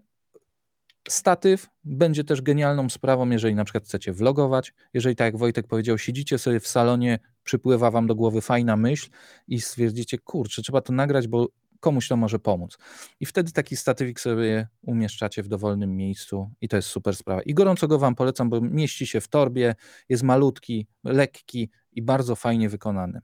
Statyw 1.10 1.68
będzie 1.84 2.24
też 2.24 2.42
genialną 2.42 2.90
sprawą, 2.90 3.30
jeżeli 3.30 3.56
na 3.56 3.64
przykład 3.64 3.84
chcecie 3.84 4.14
vlogować, 4.14 4.74
jeżeli 4.94 5.16
tak 5.16 5.26
jak 5.26 5.38
Wojtek 5.38 5.68
powiedział, 5.68 5.98
siedzicie 5.98 6.38
sobie 6.38 6.60
w 6.60 6.68
salonie, 6.68 7.20
przypływa 7.44 7.92
wam 7.92 8.08
do 8.08 8.16
głowy 8.16 8.42
fajna 8.42 8.78
myśl 8.78 9.10
i 9.48 9.62
stwierdzicie, 9.62 10.18
kurczę, 10.18 10.62
trzeba 10.62 10.82
to 10.82 10.94
nagrać, 10.94 11.28
bo 11.28 11.48
komuś 11.80 12.08
to 12.08 12.18
może 12.18 12.40
pomóc. 12.40 12.78
I 13.20 13.26
wtedy 13.26 13.52
taki 13.52 13.78
statywik 13.78 14.20
sobie 14.20 14.68
umieszczacie 14.82 15.44
w 15.44 15.48
dowolnym 15.48 15.96
miejscu 15.96 16.52
i 16.62 16.68
to 16.68 16.76
jest 16.76 16.88
super 16.88 17.16
sprawa. 17.16 17.42
I 17.42 17.54
gorąco 17.54 17.88
go 17.88 18.00
wam 18.00 18.16
polecam, 18.16 18.50
bo 18.50 18.62
mieści 18.62 19.08
się 19.08 19.22
w 19.22 19.28
torbie, 19.28 19.76
jest 20.10 20.24
malutki, 20.24 20.88
lekki 21.04 21.70
i 21.92 22.02
bardzo 22.02 22.36
fajnie 22.36 22.70
wykonany. 22.70 23.22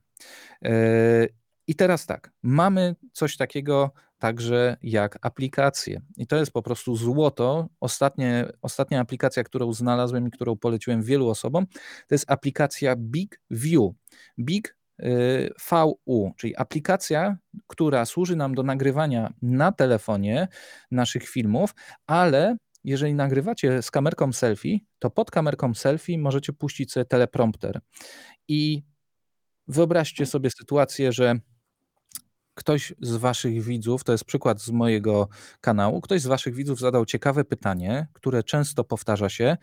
Yy, 0.62 0.70
I 1.66 1.74
teraz 1.74 2.06
tak, 2.06 2.32
mamy 2.42 2.96
coś 3.12 3.36
takiego, 3.36 3.92
także 4.18 4.76
jak 4.82 5.18
aplikacje. 5.22 6.00
I 6.16 6.26
to 6.26 6.36
jest 6.36 6.52
po 6.52 6.62
prostu 6.62 6.96
złoto. 6.96 7.68
Ostatnie, 7.80 8.48
ostatnia 8.62 9.00
aplikacja, 9.00 9.44
którą 9.44 9.72
znalazłem 9.72 10.28
i 10.28 10.30
którą 10.30 10.56
poleciłem 10.56 11.02
wielu 11.02 11.28
osobom, 11.28 11.66
to 12.08 12.14
jest 12.14 12.30
aplikacja 12.30 12.96
Big 12.96 13.40
View. 13.50 13.92
Big 14.38 14.76
y, 15.02 15.52
VU, 15.70 16.32
czyli 16.36 16.56
aplikacja, 16.56 17.36
która 17.66 18.04
służy 18.04 18.36
nam 18.36 18.54
do 18.54 18.62
nagrywania 18.62 19.32
na 19.42 19.72
telefonie 19.72 20.48
naszych 20.90 21.28
filmów, 21.28 21.74
ale 22.06 22.56
jeżeli 22.84 23.14
nagrywacie 23.14 23.82
z 23.82 23.90
kamerką 23.90 24.32
selfie, 24.32 24.78
to 24.98 25.10
pod 25.10 25.30
kamerką 25.30 25.74
selfie 25.74 26.18
możecie 26.18 26.52
puścić 26.52 26.92
sobie 26.92 27.04
teleprompter. 27.04 27.80
I 28.48 28.82
wyobraźcie 29.68 30.26
sobie 30.26 30.50
sytuację, 30.50 31.12
że 31.12 31.40
ktoś 32.58 32.94
z 33.00 33.16
Waszych 33.16 33.62
widzów, 33.62 34.04
to 34.04 34.12
jest 34.12 34.24
przykład 34.24 34.62
z 34.62 34.70
mojego 34.70 35.28
kanału, 35.60 36.00
ktoś 36.00 36.20
z 36.20 36.26
Waszych 36.26 36.54
widzów 36.54 36.80
zadał 36.80 37.06
ciekawe 37.06 37.44
pytanie, 37.44 38.06
które 38.12 38.42
często 38.42 38.84
powtarza 38.84 39.28
się 39.28 39.56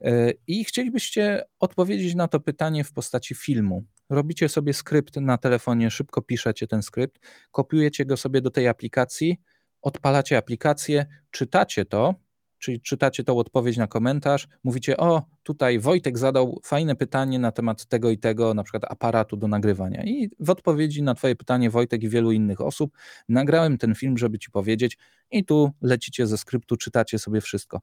e, 0.00 0.30
i 0.46 0.64
chcielibyście 0.64 1.44
odpowiedzieć 1.58 2.14
na 2.14 2.28
to 2.28 2.40
pytanie 2.40 2.84
w 2.84 2.92
postaci 2.92 3.34
filmu. 3.34 3.84
Robicie 4.10 4.48
sobie 4.48 4.72
skrypt 4.72 5.16
na 5.16 5.38
telefonie, 5.38 5.90
szybko 5.90 6.22
piszecie 6.22 6.66
ten 6.66 6.82
skrypt, 6.82 7.18
kopiujecie 7.50 8.06
go 8.06 8.16
sobie 8.16 8.40
do 8.40 8.50
tej 8.50 8.68
aplikacji, 8.68 9.40
odpalacie 9.82 10.38
aplikację, 10.38 11.06
czytacie 11.30 11.84
to, 11.84 12.14
czyli 12.64 12.80
czytacie 12.80 13.24
tą 13.24 13.38
odpowiedź 13.38 13.76
na 13.76 13.86
komentarz, 13.86 14.48
mówicie, 14.64 14.96
o, 14.96 15.22
tutaj 15.42 15.78
Wojtek 15.78 16.18
zadał 16.18 16.60
fajne 16.64 16.96
pytanie 16.96 17.38
na 17.38 17.52
temat 17.52 17.86
tego 17.86 18.10
i 18.10 18.18
tego, 18.18 18.54
na 18.54 18.62
przykład 18.62 18.84
aparatu 18.92 19.36
do 19.36 19.48
nagrywania. 19.48 20.04
I 20.04 20.30
w 20.40 20.50
odpowiedzi 20.50 21.02
na 21.02 21.14
Twoje 21.14 21.36
pytanie, 21.36 21.70
Wojtek 21.70 22.02
i 22.02 22.08
wielu 22.08 22.32
innych 22.32 22.60
osób, 22.60 22.96
nagrałem 23.28 23.78
ten 23.78 23.94
film, 23.94 24.18
żeby 24.18 24.38
Ci 24.38 24.50
powiedzieć, 24.50 24.98
i 25.30 25.44
tu 25.44 25.72
lecicie 25.82 26.26
ze 26.26 26.38
skryptu, 26.38 26.76
czytacie 26.76 27.18
sobie 27.18 27.40
wszystko. 27.40 27.80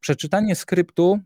Przeczytanie 0.00 0.54
skryptu 0.54 1.18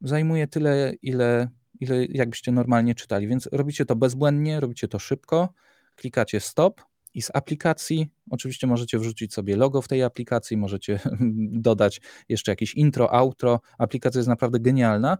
zajmuje 0.00 0.46
tyle, 0.46 0.92
ile, 1.02 1.48
ile 1.80 2.06
jakbyście 2.06 2.52
normalnie 2.52 2.94
czytali, 2.94 3.28
więc 3.28 3.48
robicie 3.52 3.84
to 3.84 3.96
bezbłędnie, 3.96 4.60
robicie 4.60 4.88
to 4.88 4.98
szybko, 4.98 5.48
klikacie 5.96 6.40
stop, 6.40 6.80
i 7.14 7.22
z 7.22 7.30
aplikacji. 7.34 8.06
Oczywiście 8.30 8.66
możecie 8.66 8.98
wrzucić 8.98 9.34
sobie 9.34 9.56
logo 9.56 9.82
w 9.82 9.88
tej 9.88 10.02
aplikacji, 10.02 10.56
możecie 10.56 11.00
dodać 11.68 12.00
jeszcze 12.28 12.52
jakieś 12.52 12.74
intro, 12.74 13.12
outro. 13.12 13.60
Aplikacja 13.78 14.18
jest 14.18 14.28
naprawdę 14.28 14.60
genialna 14.60 15.18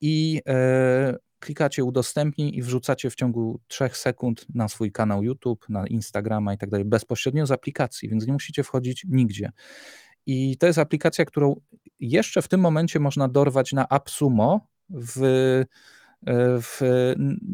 i 0.00 0.40
e, 0.48 1.16
klikacie 1.38 1.84
udostępnij 1.84 2.56
i 2.56 2.62
wrzucacie 2.62 3.10
w 3.10 3.14
ciągu 3.14 3.60
3 3.66 3.90
sekund 3.92 4.46
na 4.54 4.68
swój 4.68 4.92
kanał 4.92 5.22
YouTube, 5.22 5.68
na 5.68 5.86
Instagrama 5.86 6.54
i 6.54 6.58
tak 6.58 6.70
dalej, 6.70 6.84
bezpośrednio 6.84 7.46
z 7.46 7.50
aplikacji, 7.50 8.08
więc 8.08 8.26
nie 8.26 8.32
musicie 8.32 8.62
wchodzić 8.62 9.06
nigdzie. 9.08 9.50
I 10.26 10.56
to 10.56 10.66
jest 10.66 10.78
aplikacja, 10.78 11.24
którą 11.24 11.60
jeszcze 12.00 12.42
w 12.42 12.48
tym 12.48 12.60
momencie 12.60 13.00
można 13.00 13.28
dorwać 13.28 13.72
na 13.72 13.88
AppSumo 13.88 14.66
w 14.90 15.20
w, 16.60 16.80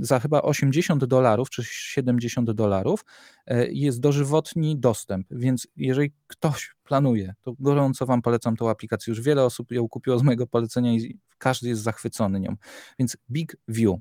za 0.00 0.20
chyba 0.20 0.42
80 0.42 1.04
dolarów 1.04 1.50
czy 1.50 1.64
70 1.64 2.50
dolarów 2.50 3.04
e, 3.46 3.72
jest 3.72 4.00
dożywotni 4.00 4.78
dostęp, 4.78 5.26
więc 5.30 5.68
jeżeli 5.76 6.12
ktoś 6.26 6.74
planuje, 6.84 7.34
to 7.42 7.54
gorąco 7.58 8.06
Wam 8.06 8.22
polecam 8.22 8.56
tą 8.56 8.70
aplikację. 8.70 9.10
Już 9.10 9.20
wiele 9.20 9.44
osób 9.44 9.72
ją 9.72 9.88
kupiło 9.88 10.18
z 10.18 10.22
mojego 10.22 10.46
polecenia 10.46 10.92
i 10.92 11.18
każdy 11.38 11.68
jest 11.68 11.82
zachwycony 11.82 12.40
nią. 12.40 12.56
Więc 12.98 13.16
Big 13.30 13.56
View. 13.68 13.96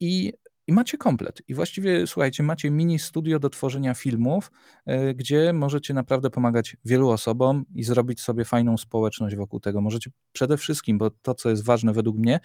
I 0.00 0.32
i 0.66 0.72
macie 0.72 0.98
komplet. 0.98 1.42
I 1.48 1.54
właściwie, 1.54 2.06
słuchajcie, 2.06 2.42
macie 2.42 2.70
mini 2.70 2.98
studio 2.98 3.38
do 3.38 3.50
tworzenia 3.50 3.94
filmów, 3.94 4.50
e, 4.86 5.14
gdzie 5.14 5.52
możecie 5.52 5.94
naprawdę 5.94 6.30
pomagać 6.30 6.76
wielu 6.84 7.08
osobom 7.10 7.64
i 7.74 7.84
zrobić 7.84 8.20
sobie 8.20 8.44
fajną 8.44 8.76
społeczność 8.76 9.36
wokół 9.36 9.60
tego. 9.60 9.80
Możecie 9.80 10.10
przede 10.32 10.56
wszystkim, 10.56 10.98
bo 10.98 11.10
to, 11.10 11.34
co 11.34 11.50
jest 11.50 11.64
ważne 11.64 11.92
według 11.92 12.16
mnie, 12.16 12.40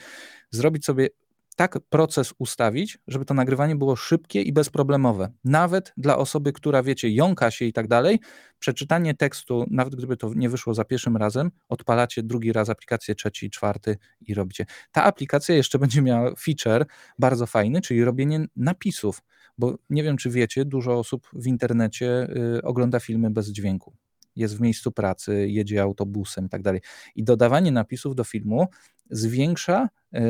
zrobić 0.51 0.85
sobie 0.85 1.07
tak 1.57 1.79
proces 1.89 2.33
ustawić, 2.37 2.97
żeby 3.07 3.25
to 3.25 3.33
nagrywanie 3.33 3.75
było 3.75 3.95
szybkie 3.95 4.41
i 4.41 4.53
bezproblemowe. 4.53 5.31
Nawet 5.43 5.93
dla 5.97 6.17
osoby, 6.17 6.53
która 6.53 6.83
wiecie, 6.83 7.09
jąka 7.09 7.51
się 7.51 7.65
i 7.65 7.73
tak 7.73 7.87
dalej, 7.87 8.19
przeczytanie 8.59 9.13
tekstu, 9.13 9.65
nawet 9.71 9.95
gdyby 9.95 10.17
to 10.17 10.31
nie 10.35 10.49
wyszło 10.49 10.73
za 10.73 10.85
pierwszym 10.85 11.17
razem, 11.17 11.51
odpalacie 11.69 12.23
drugi 12.23 12.53
raz 12.53 12.69
aplikację, 12.69 13.15
trzeci, 13.15 13.49
czwarty 13.49 13.97
i 14.21 14.33
robicie. 14.33 14.65
Ta 14.91 15.03
aplikacja 15.03 15.55
jeszcze 15.55 15.79
będzie 15.83 16.01
miała 16.01 16.35
feature 16.35 16.85
bardzo 17.19 17.45
fajny, 17.45 17.81
czyli 17.81 18.03
robienie 18.03 18.45
napisów, 18.55 19.21
bo 19.57 19.75
nie 19.89 20.03
wiem, 20.03 20.17
czy 20.17 20.29
wiecie, 20.29 20.65
dużo 20.65 20.99
osób 20.99 21.27
w 21.33 21.47
internecie 21.47 22.27
y, 22.57 22.61
ogląda 22.61 22.99
filmy 22.99 23.29
bez 23.29 23.47
dźwięku 23.47 23.93
jest 24.37 24.57
w 24.57 24.61
miejscu 24.61 24.91
pracy, 24.91 25.47
jedzie 25.49 25.81
autobusem 25.81 26.45
i 26.45 26.49
tak 26.49 26.61
dalej. 26.61 26.81
I 27.15 27.23
dodawanie 27.23 27.71
napisów 27.71 28.15
do 28.15 28.23
filmu 28.23 28.67
zwiększa 29.09 29.89
e, 30.13 30.21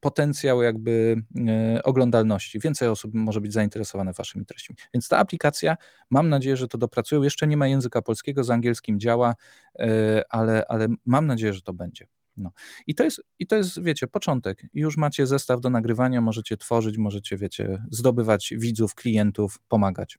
potencjał 0.00 0.62
jakby 0.62 1.22
e, 1.48 1.82
oglądalności. 1.82 2.58
Więcej 2.58 2.88
osób 2.88 3.14
może 3.14 3.40
być 3.40 3.52
zainteresowane 3.52 4.12
waszymi 4.12 4.46
treściami. 4.46 4.76
Więc 4.94 5.08
ta 5.08 5.18
aplikacja, 5.18 5.76
mam 6.10 6.28
nadzieję, 6.28 6.56
że 6.56 6.68
to 6.68 6.78
dopracują. 6.78 7.22
Jeszcze 7.22 7.46
nie 7.46 7.56
ma 7.56 7.68
języka 7.68 8.02
polskiego, 8.02 8.44
z 8.44 8.50
angielskim 8.50 9.00
działa, 9.00 9.34
e, 9.78 10.22
ale, 10.28 10.64
ale 10.68 10.88
mam 11.06 11.26
nadzieję, 11.26 11.52
że 11.52 11.62
to 11.62 11.72
będzie. 11.72 12.06
No. 12.36 12.50
I, 12.86 12.94
to 12.94 13.04
jest, 13.04 13.22
I 13.38 13.46
to 13.46 13.56
jest, 13.56 13.82
wiecie, 13.82 14.06
początek. 14.06 14.62
Już 14.74 14.96
macie 14.96 15.26
zestaw 15.26 15.60
do 15.60 15.70
nagrywania, 15.70 16.20
możecie 16.20 16.56
tworzyć, 16.56 16.98
możecie, 16.98 17.36
wiecie, 17.36 17.82
zdobywać 17.90 18.54
widzów, 18.56 18.94
klientów, 18.94 19.58
pomagać. 19.68 20.18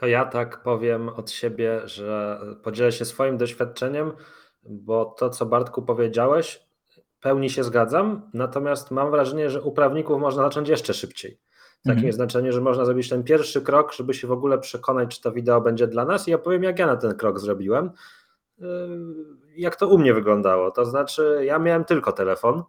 To 0.00 0.06
ja 0.06 0.24
tak 0.24 0.62
powiem 0.62 1.08
od 1.08 1.30
siebie, 1.30 1.80
że 1.84 2.40
podzielę 2.62 2.92
się 2.92 3.04
swoim 3.04 3.36
doświadczeniem 3.36 4.12
bo 4.62 5.04
to, 5.04 5.30
co 5.30 5.46
Bartku 5.46 5.82
powiedziałeś, 5.82 6.66
pełni 7.20 7.50
się 7.50 7.64
zgadzam, 7.64 8.30
natomiast 8.34 8.90
mam 8.90 9.10
wrażenie, 9.10 9.50
że 9.50 9.62
u 9.62 9.72
prawników 9.72 10.20
można 10.20 10.42
zacząć 10.42 10.68
jeszcze 10.68 10.94
szybciej. 10.94 11.40
W 11.80 11.82
takim 11.82 11.98
mhm. 11.98 12.12
znaczeniu, 12.12 12.52
że 12.52 12.60
można 12.60 12.84
zrobić 12.84 13.08
ten 13.08 13.24
pierwszy 13.24 13.62
krok, 13.62 13.92
żeby 13.92 14.14
się 14.14 14.28
w 14.28 14.32
ogóle 14.32 14.58
przekonać, 14.58 15.16
czy 15.16 15.22
to 15.22 15.32
wideo 15.32 15.60
będzie 15.60 15.86
dla 15.86 16.04
nas. 16.04 16.28
I 16.28 16.30
ja 16.30 16.38
powiem, 16.38 16.62
jak 16.62 16.78
ja 16.78 16.86
na 16.86 16.96
ten 16.96 17.16
krok 17.16 17.38
zrobiłem. 17.38 17.90
Yy, 18.58 18.66
jak 19.56 19.76
to 19.76 19.88
u 19.88 19.98
mnie 19.98 20.14
wyglądało? 20.14 20.70
To 20.70 20.84
znaczy, 20.84 21.40
ja 21.44 21.58
miałem 21.58 21.84
tylko 21.84 22.12
telefon, 22.12 22.62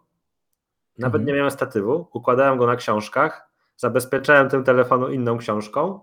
nawet 0.98 1.16
mhm. 1.16 1.26
nie 1.26 1.34
miałem 1.34 1.52
statywu, 1.52 2.08
układałem 2.14 2.58
go 2.58 2.68
na 2.68 2.76
książkach, 2.76 3.50
zabezpieczałem 3.78 4.50
tym 4.50 4.64
telefonu 4.64 5.08
inną 5.08 5.38
książką. 5.38 6.00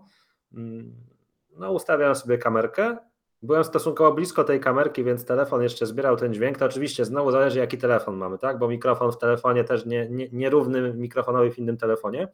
No, 1.59 1.73
ustawiałem 1.73 2.15
sobie 2.15 2.39
kamerkę 2.39 2.97
Byłem 3.43 3.65
stosunkowo 3.65 4.13
blisko 4.13 4.45
tej 4.45 4.61
kamerki, 4.61 5.05
więc 5.05 5.25
telefon 5.25 5.63
jeszcze 5.63 5.87
zbierał 5.87 6.17
ten 6.17 6.35
dźwięk. 6.35 6.59
To 6.59 6.65
oczywiście 6.65 7.05
znowu 7.05 7.31
zależy, 7.31 7.59
jaki 7.59 7.79
telefon 7.79 8.17
mamy, 8.17 8.39
tak? 8.39 8.59
Bo 8.59 8.69
mikrofon 8.69 9.13
w 9.13 9.19
telefonie 9.19 9.65
też 9.65 9.87
nie, 9.87 10.09
nie, 10.11 10.29
nierówny 10.33 10.95
mikrofonowi 10.95 11.51
w 11.51 11.59
innym 11.59 11.77
telefonie. 11.77 12.29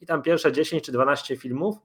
I 0.00 0.06
tam 0.06 0.22
pierwsze 0.22 0.52
10 0.52 0.82
czy 0.84 0.92
12 0.92 1.36
filmów 1.36 1.76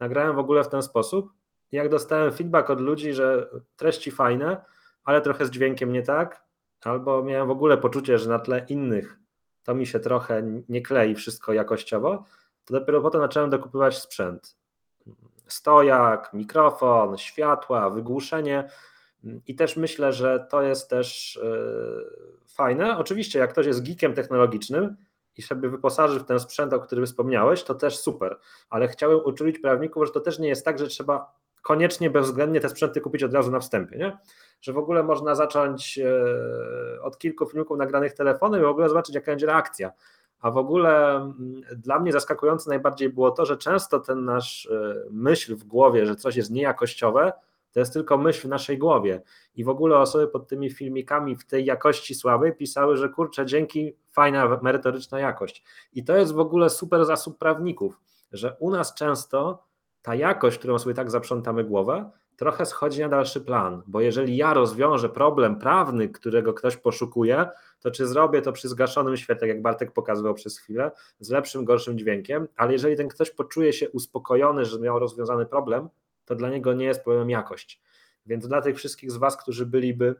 nagrałem 0.00 0.36
w 0.36 0.38
ogóle 0.38 0.64
w 0.64 0.68
ten 0.68 0.82
sposób. 0.82 1.32
Jak 1.72 1.88
dostałem 1.88 2.32
feedback 2.32 2.70
od 2.70 2.80
ludzi, 2.80 3.12
że 3.12 3.50
treści 3.76 4.10
fajne, 4.10 4.64
ale 5.04 5.20
trochę 5.20 5.46
z 5.46 5.50
dźwiękiem 5.50 5.92
nie 5.92 6.02
tak, 6.02 6.44
albo 6.84 7.22
miałem 7.22 7.48
w 7.48 7.50
ogóle 7.50 7.78
poczucie, 7.78 8.18
że 8.18 8.28
na 8.28 8.38
tle 8.38 8.66
innych 8.68 9.18
to 9.64 9.74
mi 9.74 9.86
się 9.86 10.00
trochę 10.00 10.42
nie 10.68 10.82
klei 10.82 11.14
wszystko 11.14 11.52
jakościowo, 11.52 12.24
to 12.64 12.74
dopiero 12.74 13.00
potem 13.00 13.20
zacząłem 13.20 13.50
dokupywać 13.50 13.98
sprzęt 13.98 14.56
stojak, 15.48 16.30
mikrofon, 16.32 17.18
światła, 17.18 17.90
wygłuszenie. 17.90 18.68
I 19.46 19.54
też 19.54 19.76
myślę, 19.76 20.12
że 20.12 20.46
to 20.50 20.62
jest 20.62 20.90
też 20.90 21.36
e, 21.36 22.46
fajne. 22.46 22.98
Oczywiście, 22.98 23.38
jak 23.38 23.52
ktoś 23.52 23.66
jest 23.66 23.86
geekiem 23.86 24.14
technologicznym 24.14 24.96
i 25.36 25.42
sobie 25.42 25.68
wyposaży 25.68 26.20
w 26.20 26.24
ten 26.24 26.40
sprzęt, 26.40 26.72
o 26.72 26.80
którym 26.80 27.06
wspomniałeś, 27.06 27.62
to 27.62 27.74
też 27.74 27.98
super. 27.98 28.38
Ale 28.70 28.88
chciałem 28.88 29.20
uczulić 29.24 29.58
prawników, 29.58 30.06
że 30.06 30.12
to 30.12 30.20
też 30.20 30.38
nie 30.38 30.48
jest 30.48 30.64
tak, 30.64 30.78
że 30.78 30.86
trzeba 30.86 31.32
koniecznie, 31.62 32.10
bezwzględnie 32.10 32.60
te 32.60 32.68
sprzęty 32.68 33.00
kupić 33.00 33.22
od 33.22 33.34
razu 33.34 33.50
na 33.50 33.60
wstępie, 33.60 33.98
nie? 33.98 34.18
Że 34.60 34.72
w 34.72 34.78
ogóle 34.78 35.02
można 35.02 35.34
zacząć 35.34 35.98
e, 35.98 37.02
od 37.02 37.18
kilku 37.18 37.46
filmików 37.46 37.78
nagranych 37.78 38.12
telefonem 38.12 38.60
i 38.60 38.64
w 38.64 38.68
ogóle 38.68 38.88
zobaczyć, 38.88 39.14
jaka 39.14 39.32
będzie 39.32 39.46
reakcja. 39.46 39.92
A 40.40 40.50
w 40.50 40.56
ogóle 40.56 41.16
mm, 41.16 41.62
dla 41.76 41.98
mnie 41.98 42.12
zaskakujące 42.12 42.70
najbardziej 42.70 43.08
było 43.08 43.30
to, 43.30 43.46
że 43.46 43.56
często 43.56 44.00
ten 44.00 44.24
nasz 44.24 44.66
e, 44.66 44.94
myśl 45.10 45.56
w 45.56 45.64
głowie, 45.64 46.06
że 46.06 46.16
coś 46.16 46.36
jest 46.36 46.50
niejakościowe, 46.50 47.32
to 47.72 47.80
jest 47.80 47.92
tylko 47.92 48.18
myśl 48.18 48.46
w 48.46 48.50
naszej 48.50 48.78
głowie. 48.78 49.22
I 49.54 49.64
w 49.64 49.68
ogóle 49.68 49.98
osoby 49.98 50.28
pod 50.28 50.48
tymi 50.48 50.70
filmikami 50.70 51.36
w 51.36 51.46
tej 51.46 51.64
jakości 51.64 52.14
słabej 52.14 52.56
pisały, 52.56 52.96
że 52.96 53.08
kurczę, 53.08 53.46
dzięki, 53.46 53.96
fajna, 54.10 54.58
merytoryczna 54.62 55.20
jakość. 55.20 55.64
I 55.92 56.04
to 56.04 56.16
jest 56.16 56.32
w 56.32 56.38
ogóle 56.38 56.70
super 56.70 57.04
zasób 57.04 57.38
prawników, 57.38 58.00
że 58.32 58.56
u 58.58 58.70
nas 58.70 58.94
często 58.94 59.66
ta 60.02 60.14
jakość, 60.14 60.58
którą 60.58 60.78
sobie 60.78 60.94
tak 60.94 61.10
zaprzątamy 61.10 61.64
głowę, 61.64 62.10
trochę 62.36 62.66
schodzi 62.66 63.00
na 63.00 63.08
dalszy 63.08 63.40
plan, 63.40 63.82
bo 63.86 64.00
jeżeli 64.00 64.36
ja 64.36 64.54
rozwiążę 64.54 65.08
problem 65.08 65.56
prawny, 65.58 66.08
którego 66.08 66.54
ktoś 66.54 66.76
poszukuje, 66.76 67.46
to 67.80 67.90
czy 67.90 68.06
zrobię 68.06 68.42
to 68.42 68.52
przy 68.52 68.68
zgaszonym 68.68 69.16
świetle, 69.16 69.48
jak 69.48 69.62
Bartek 69.62 69.92
pokazywał 69.92 70.34
przez 70.34 70.58
chwilę, 70.58 70.90
z 71.20 71.30
lepszym, 71.30 71.64
gorszym 71.64 71.98
dźwiękiem, 71.98 72.48
ale 72.56 72.72
jeżeli 72.72 72.96
ten 72.96 73.08
ktoś 73.08 73.30
poczuje 73.30 73.72
się 73.72 73.90
uspokojony, 73.90 74.64
że 74.64 74.80
miał 74.80 74.98
rozwiązany 74.98 75.46
problem, 75.46 75.88
to 76.24 76.34
dla 76.34 76.50
niego 76.50 76.72
nie 76.72 76.84
jest 76.84 77.04
problemem 77.04 77.30
jakość. 77.30 77.80
Więc 78.26 78.48
dla 78.48 78.62
tych 78.62 78.76
wszystkich 78.76 79.10
z 79.10 79.16
Was, 79.16 79.36
którzy 79.36 79.66
byliby 79.66 80.14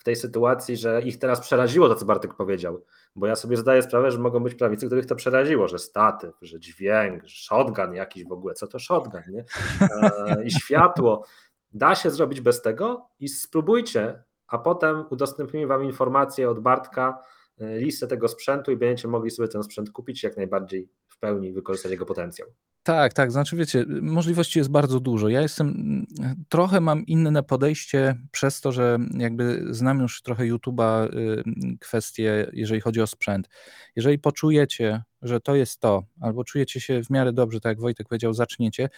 w 0.00 0.04
tej 0.04 0.16
sytuacji, 0.16 0.76
że 0.76 1.02
ich 1.02 1.18
teraz 1.18 1.40
przeraziło 1.40 1.88
to, 1.88 1.94
co 1.94 2.06
Bartek 2.06 2.34
powiedział, 2.34 2.84
bo 3.16 3.26
ja 3.26 3.36
sobie 3.36 3.56
zdaję 3.56 3.82
sprawę, 3.82 4.10
że 4.10 4.18
mogą 4.18 4.40
być 4.40 4.54
prawicy, 4.54 4.86
których 4.86 5.06
to 5.06 5.14
przeraziło, 5.14 5.68
że 5.68 5.78
statyw, 5.78 6.34
że 6.42 6.60
dźwięk, 6.60 7.24
że 7.24 7.36
shotgun 7.36 7.94
jakiś 7.94 8.24
w 8.24 8.32
ogóle, 8.32 8.54
co 8.54 8.66
to 8.66 8.78
shotgun, 8.78 9.22
nie? 9.28 9.44
E, 9.80 10.44
I 10.44 10.50
światło. 10.50 11.24
Da 11.72 11.94
się 11.94 12.10
zrobić 12.10 12.40
bez 12.40 12.62
tego 12.62 13.08
i 13.20 13.28
spróbujcie, 13.28 14.22
a 14.48 14.58
potem 14.58 15.04
udostępnimy 15.10 15.66
Wam 15.66 15.84
informacje 15.84 16.50
od 16.50 16.60
Bartka, 16.60 17.22
e, 17.58 17.78
listę 17.78 18.06
tego 18.06 18.28
sprzętu 18.28 18.72
i 18.72 18.76
będziecie 18.76 19.08
mogli 19.08 19.30
sobie 19.30 19.48
ten 19.48 19.62
sprzęt 19.62 19.90
kupić 19.90 20.22
jak 20.22 20.36
najbardziej 20.36 20.88
w 21.08 21.18
pełni 21.18 21.52
wykorzystać 21.52 21.92
jego 21.92 22.06
potencjał. 22.06 22.48
Tak, 22.84 23.12
tak. 23.12 23.32
Znaczy, 23.32 23.56
wiecie, 23.56 23.84
możliwości 24.02 24.58
jest 24.58 24.70
bardzo 24.70 25.00
dużo. 25.00 25.28
Ja 25.28 25.40
jestem, 25.40 26.06
trochę 26.48 26.80
mam 26.80 27.06
inne 27.06 27.42
podejście 27.42 28.14
przez 28.30 28.60
to, 28.60 28.72
że 28.72 28.98
jakby 29.18 29.66
znam 29.70 30.00
już 30.00 30.22
trochę 30.22 30.44
YouTube'a 30.44 31.14
y, 31.14 31.42
kwestie, 31.80 32.50
jeżeli 32.52 32.80
chodzi 32.80 33.00
o 33.00 33.06
sprzęt. 33.06 33.48
Jeżeli 33.96 34.18
poczujecie, 34.18 35.02
że 35.22 35.40
to 35.40 35.54
jest 35.54 35.80
to, 35.80 36.02
albo 36.20 36.44
czujecie 36.44 36.80
się 36.80 37.04
w 37.04 37.10
miarę 37.10 37.32
dobrze, 37.32 37.60
tak 37.60 37.70
jak 37.70 37.80
Wojtek 37.80 38.08
powiedział, 38.08 38.34
zaczniecie, 38.34 38.88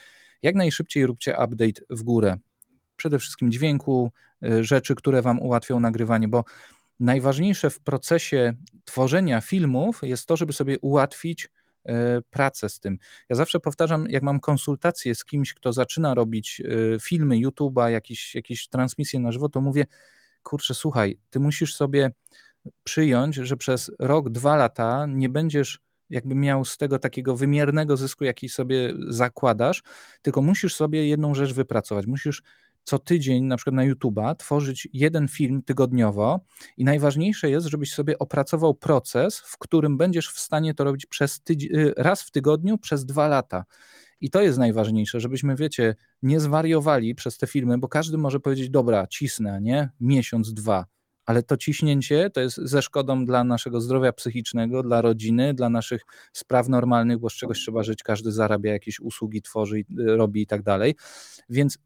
jak 0.42 0.54
najszybciej 0.54 1.06
róbcie 1.06 1.32
update 1.32 1.82
w 1.90 2.02
górę. 2.02 2.36
Przede 2.96 3.18
wszystkim 3.18 3.50
dźwięku, 3.50 4.12
y, 4.44 4.64
rzeczy, 4.64 4.94
które 4.94 5.22
wam 5.22 5.42
ułatwią 5.42 5.80
nagrywanie, 5.80 6.28
bo 6.28 6.44
najważniejsze 7.00 7.70
w 7.70 7.80
procesie 7.80 8.54
tworzenia 8.84 9.40
filmów 9.40 10.00
jest 10.02 10.26
to, 10.26 10.36
żeby 10.36 10.52
sobie 10.52 10.78
ułatwić 10.78 11.48
pracę 12.30 12.68
z 12.68 12.80
tym. 12.80 12.98
Ja 13.28 13.36
zawsze 13.36 13.60
powtarzam, 13.60 14.06
jak 14.10 14.22
mam 14.22 14.40
konsultacje 14.40 15.14
z 15.14 15.24
kimś, 15.24 15.54
kto 15.54 15.72
zaczyna 15.72 16.14
robić 16.14 16.60
e, 16.60 17.00
filmy, 17.00 17.36
YouTube'a, 17.36 17.88
jakieś, 17.88 18.34
jakieś 18.34 18.68
transmisje 18.68 19.20
na 19.20 19.32
żywo, 19.32 19.48
to 19.48 19.60
mówię, 19.60 19.84
kurczę, 20.42 20.74
słuchaj, 20.74 21.18
ty 21.30 21.40
musisz 21.40 21.74
sobie 21.74 22.10
przyjąć, 22.84 23.34
że 23.34 23.56
przez 23.56 23.90
rok, 23.98 24.30
dwa 24.30 24.56
lata 24.56 25.06
nie 25.08 25.28
będziesz 25.28 25.80
jakby 26.10 26.34
miał 26.34 26.64
z 26.64 26.76
tego 26.76 26.98
takiego 26.98 27.36
wymiernego 27.36 27.96
zysku, 27.96 28.24
jaki 28.24 28.48
sobie 28.48 28.94
zakładasz, 29.08 29.82
tylko 30.22 30.42
musisz 30.42 30.74
sobie 30.74 31.08
jedną 31.08 31.34
rzecz 31.34 31.52
wypracować. 31.52 32.06
Musisz 32.06 32.42
co 32.86 32.98
tydzień, 32.98 33.44
na 33.44 33.56
przykład 33.56 33.74
na 33.74 33.82
YouTube'a, 33.82 34.36
tworzyć 34.36 34.88
jeden 34.92 35.28
film 35.28 35.62
tygodniowo 35.62 36.40
i 36.76 36.84
najważniejsze 36.84 37.50
jest, 37.50 37.66
żebyś 37.66 37.94
sobie 37.94 38.18
opracował 38.18 38.74
proces, 38.74 39.38
w 39.38 39.58
którym 39.58 39.96
będziesz 39.96 40.28
w 40.28 40.38
stanie 40.38 40.74
to 40.74 40.84
robić 40.84 41.06
przez 41.06 41.40
y, 41.50 41.94
raz 41.96 42.22
w 42.22 42.30
tygodniu 42.30 42.78
przez 42.78 43.04
dwa 43.04 43.28
lata. 43.28 43.64
I 44.20 44.30
to 44.30 44.42
jest 44.42 44.58
najważniejsze, 44.58 45.20
żebyśmy, 45.20 45.56
wiecie, 45.56 45.94
nie 46.22 46.40
zwariowali 46.40 47.14
przez 47.14 47.38
te 47.38 47.46
filmy, 47.46 47.78
bo 47.78 47.88
każdy 47.88 48.18
może 48.18 48.40
powiedzieć, 48.40 48.70
dobra, 48.70 49.06
cisnę, 49.06 49.60
nie? 49.62 49.90
Miesiąc, 50.00 50.54
dwa. 50.54 50.86
Ale 51.24 51.42
to 51.42 51.56
ciśnięcie 51.56 52.30
to 52.30 52.40
jest 52.40 52.56
ze 52.56 52.82
szkodą 52.82 53.24
dla 53.24 53.44
naszego 53.44 53.80
zdrowia 53.80 54.12
psychicznego, 54.12 54.82
dla 54.82 55.00
rodziny, 55.00 55.54
dla 55.54 55.68
naszych 55.68 56.02
spraw 56.32 56.68
normalnych, 56.68 57.18
bo 57.18 57.30
z 57.30 57.34
czegoś 57.34 57.58
trzeba 57.58 57.82
żyć, 57.82 58.02
każdy 58.02 58.32
zarabia 58.32 58.72
jakieś 58.72 59.00
usługi, 59.00 59.42
tworzy, 59.42 59.76
y, 59.76 59.84
robi 59.98 60.42
i 60.42 60.46
tak 60.46 60.62
dalej. 60.62 60.94
Więc 61.48 61.78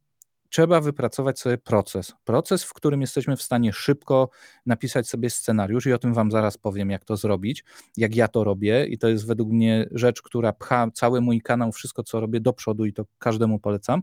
trzeba 0.51 0.81
wypracować 0.81 1.41
sobie 1.41 1.59
proces. 1.59 2.15
Proces, 2.25 2.65
w 2.65 2.75
którym 2.75 3.01
jesteśmy 3.01 3.37
w 3.37 3.43
stanie 3.43 3.73
szybko 3.73 4.31
napisać 4.67 5.09
sobie 5.09 5.31
scenariusz 5.31 5.87
i 5.87 5.93
o 5.93 5.99
tym 5.99 6.15
Wam 6.15 6.31
zaraz 6.31 6.59
powiem, 6.59 6.91
jak 6.91 7.05
to 7.05 7.17
zrobić, 7.17 7.65
jak 7.97 8.17
ja 8.17 8.29
to 8.29 8.45
robię 8.45 8.87
i 8.87 8.99
to 8.99 9.09
jest 9.09 9.27
według 9.27 9.51
mnie 9.51 9.89
rzecz, 9.91 10.23
która 10.23 10.53
pcha 10.53 10.91
cały 10.95 11.21
mój 11.21 11.41
kanał, 11.41 11.73
wszystko 11.73 12.03
co 12.03 12.21
robię 12.21 12.41
do 12.41 12.53
przodu 12.53 12.85
i 12.85 12.93
to 12.93 13.05
każdemu 13.19 13.59
polecam. 13.59 14.03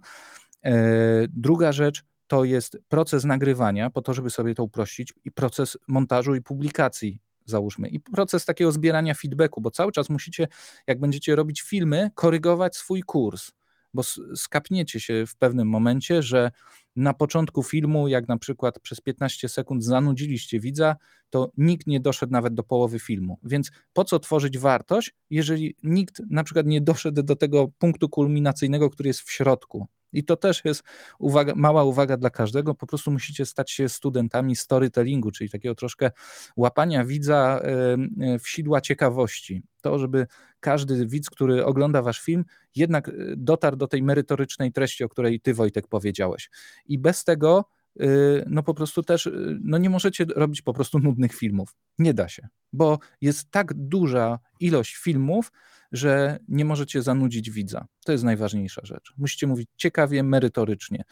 E, 0.65 0.73
druga 1.27 1.71
rzecz 1.71 2.03
to 2.27 2.43
jest 2.43 2.77
proces 2.87 3.25
nagrywania, 3.25 3.89
po 3.89 4.01
to, 4.01 4.13
żeby 4.13 4.29
sobie 4.29 4.55
to 4.55 4.63
uprościć, 4.63 5.13
i 5.25 5.31
proces 5.31 5.77
montażu 5.87 6.35
i 6.35 6.41
publikacji 6.41 7.19
załóżmy. 7.45 7.89
I 7.89 7.99
proces 7.99 8.45
takiego 8.45 8.71
zbierania 8.71 9.13
feedbacku, 9.13 9.61
bo 9.61 9.71
cały 9.71 9.91
czas 9.91 10.09
musicie, 10.09 10.47
jak 10.87 10.99
będziecie 10.99 11.35
robić 11.35 11.61
filmy, 11.61 12.11
korygować 12.15 12.75
swój 12.75 13.03
kurs 13.03 13.51
bo 13.93 14.03
skapniecie 14.35 14.99
się 14.99 15.25
w 15.27 15.35
pewnym 15.35 15.67
momencie, 15.67 16.23
że 16.23 16.51
na 16.95 17.13
początku 17.13 17.63
filmu, 17.63 18.07
jak 18.07 18.27
na 18.27 18.37
przykład 18.37 18.79
przez 18.79 19.01
15 19.01 19.49
sekund 19.49 19.83
zanudziliście 19.83 20.59
widza, 20.59 20.95
to 21.29 21.51
nikt 21.57 21.87
nie 21.87 21.99
doszedł 21.99 22.33
nawet 22.33 22.53
do 22.53 22.63
połowy 22.63 22.99
filmu. 22.99 23.39
Więc 23.43 23.71
po 23.93 24.03
co 24.03 24.19
tworzyć 24.19 24.57
wartość, 24.57 25.13
jeżeli 25.29 25.75
nikt 25.83 26.21
na 26.29 26.43
przykład 26.43 26.65
nie 26.65 26.81
doszedł 26.81 27.23
do 27.23 27.35
tego 27.35 27.67
punktu 27.77 28.09
kulminacyjnego, 28.09 28.89
który 28.89 29.07
jest 29.07 29.21
w 29.21 29.31
środku? 29.31 29.87
I 30.13 30.23
to 30.23 30.37
też 30.37 30.65
jest 30.65 30.83
uwaga, 31.19 31.53
mała 31.55 31.83
uwaga 31.83 32.17
dla 32.17 32.29
każdego. 32.29 32.75
Po 32.75 32.87
prostu 32.87 33.11
musicie 33.11 33.45
stać 33.45 33.71
się 33.71 33.89
studentami 33.89 34.55
storytellingu, 34.55 35.31
czyli 35.31 35.49
takiego 35.49 35.75
troszkę 35.75 36.11
łapania 36.57 37.05
widza 37.05 37.61
w 38.43 38.49
sidła 38.49 38.81
ciekawości. 38.81 39.63
To, 39.81 39.99
żeby 39.99 40.27
każdy 40.59 41.07
widz, 41.07 41.29
który 41.29 41.65
ogląda 41.65 42.01
wasz 42.01 42.21
film, 42.21 42.45
jednak 42.75 43.09
e, 43.09 43.13
dotarł 43.37 43.77
do 43.77 43.87
tej 43.87 44.03
merytorycznej 44.03 44.71
treści, 44.71 45.03
o 45.03 45.09
której 45.09 45.39
ty, 45.39 45.53
Wojtek, 45.53 45.87
powiedziałeś. 45.87 46.49
I 46.85 46.99
bez 46.99 47.23
tego 47.23 47.65
y, 48.01 48.43
no 48.47 48.63
po 48.63 48.73
prostu 48.73 49.03
też 49.03 49.25
y, 49.25 49.59
no 49.63 49.77
nie 49.77 49.89
możecie 49.89 50.25
robić 50.35 50.61
po 50.61 50.73
prostu 50.73 50.99
nudnych 50.99 51.33
filmów. 51.33 51.75
Nie 51.99 52.13
da 52.13 52.29
się, 52.29 52.47
bo 52.73 52.99
jest 53.21 53.51
tak 53.51 53.73
duża 53.73 54.39
ilość 54.59 54.95
filmów, 54.95 55.51
że 55.91 56.39
nie 56.47 56.65
możecie 56.65 57.01
zanudzić 57.01 57.51
widza. 57.51 57.87
To 58.05 58.11
jest 58.11 58.23
najważniejsza 58.23 58.81
rzecz. 58.83 59.13
Musicie 59.17 59.47
mówić 59.47 59.69
ciekawie, 59.77 60.23
merytorycznie. 60.23 61.03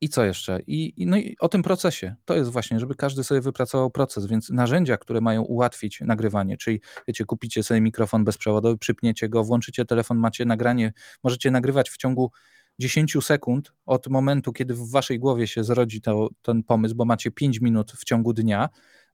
I 0.00 0.08
co 0.08 0.24
jeszcze? 0.24 0.60
I, 0.66 1.06
no 1.06 1.16
i 1.16 1.36
o 1.40 1.48
tym 1.48 1.62
procesie. 1.62 2.14
To 2.24 2.36
jest 2.36 2.50
właśnie, 2.50 2.80
żeby 2.80 2.94
każdy 2.94 3.24
sobie 3.24 3.40
wypracował 3.40 3.90
proces, 3.90 4.26
więc 4.26 4.50
narzędzia, 4.50 4.96
które 4.96 5.20
mają 5.20 5.42
ułatwić 5.42 6.00
nagrywanie, 6.00 6.56
czyli 6.56 6.80
wiecie, 7.08 7.24
kupicie 7.24 7.62
sobie 7.62 7.80
mikrofon 7.80 8.24
bezprzewodowy, 8.24 8.78
przypniecie 8.78 9.28
go, 9.28 9.44
włączycie 9.44 9.84
telefon, 9.84 10.18
macie 10.18 10.44
nagranie, 10.44 10.92
możecie 11.24 11.50
nagrywać 11.50 11.90
w 11.90 11.96
ciągu 11.96 12.30
10 12.78 13.16
sekund 13.20 13.72
od 13.86 14.08
momentu, 14.08 14.52
kiedy 14.52 14.74
w 14.74 14.90
waszej 14.90 15.18
głowie 15.18 15.46
się 15.46 15.64
zrodzi 15.64 16.00
to, 16.00 16.28
ten 16.42 16.62
pomysł, 16.62 16.94
bo 16.94 17.04
macie 17.04 17.30
5 17.30 17.60
minut 17.60 17.92
w 17.92 18.04
ciągu 18.04 18.32
dnia, 18.32 18.68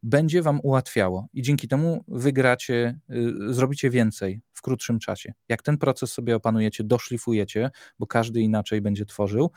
będzie 0.06 0.42
Wam 0.42 0.60
ułatwiało 0.62 1.26
i 1.32 1.42
dzięki 1.42 1.68
temu 1.68 2.04
wygracie, 2.08 2.98
y, 3.10 3.54
zrobicie 3.54 3.90
więcej 3.90 4.40
w 4.52 4.62
krótszym 4.62 4.98
czasie. 4.98 5.32
Jak 5.48 5.62
ten 5.62 5.78
proces 5.78 6.12
sobie 6.12 6.36
opanujecie, 6.36 6.84
doszlifujecie, 6.84 7.70
bo 7.98 8.06
każdy 8.06 8.40
inaczej 8.40 8.80
będzie 8.80 9.04
tworzył, 9.04 9.50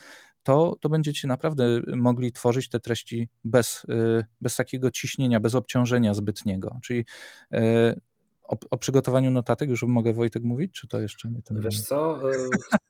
to, 0.43 0.75
to 0.81 0.89
będziecie 0.89 1.27
naprawdę 1.27 1.81
mogli 1.95 2.31
tworzyć 2.31 2.69
te 2.69 2.79
treści 2.79 3.29
bez, 3.43 3.85
y, 3.89 4.25
bez 4.41 4.55
takiego 4.55 4.91
ciśnienia, 4.91 5.39
bez 5.39 5.55
obciążenia 5.55 6.13
zbytniego. 6.13 6.79
Czyli 6.83 7.05
y, 7.53 7.59
o, 8.43 8.57
o, 8.69 8.77
przygotowaniu 8.77 9.31
notatek 9.31 9.69
już 9.69 9.83
mogę 9.83 10.13
Wojtek 10.13 10.43
mówić, 10.43 10.73
czy 10.73 10.87
to 10.87 11.01
jeszcze 11.01 11.29
nie 11.31 11.41
ten 11.41 11.61
Wiesz 11.61 11.81
co, 11.81 12.19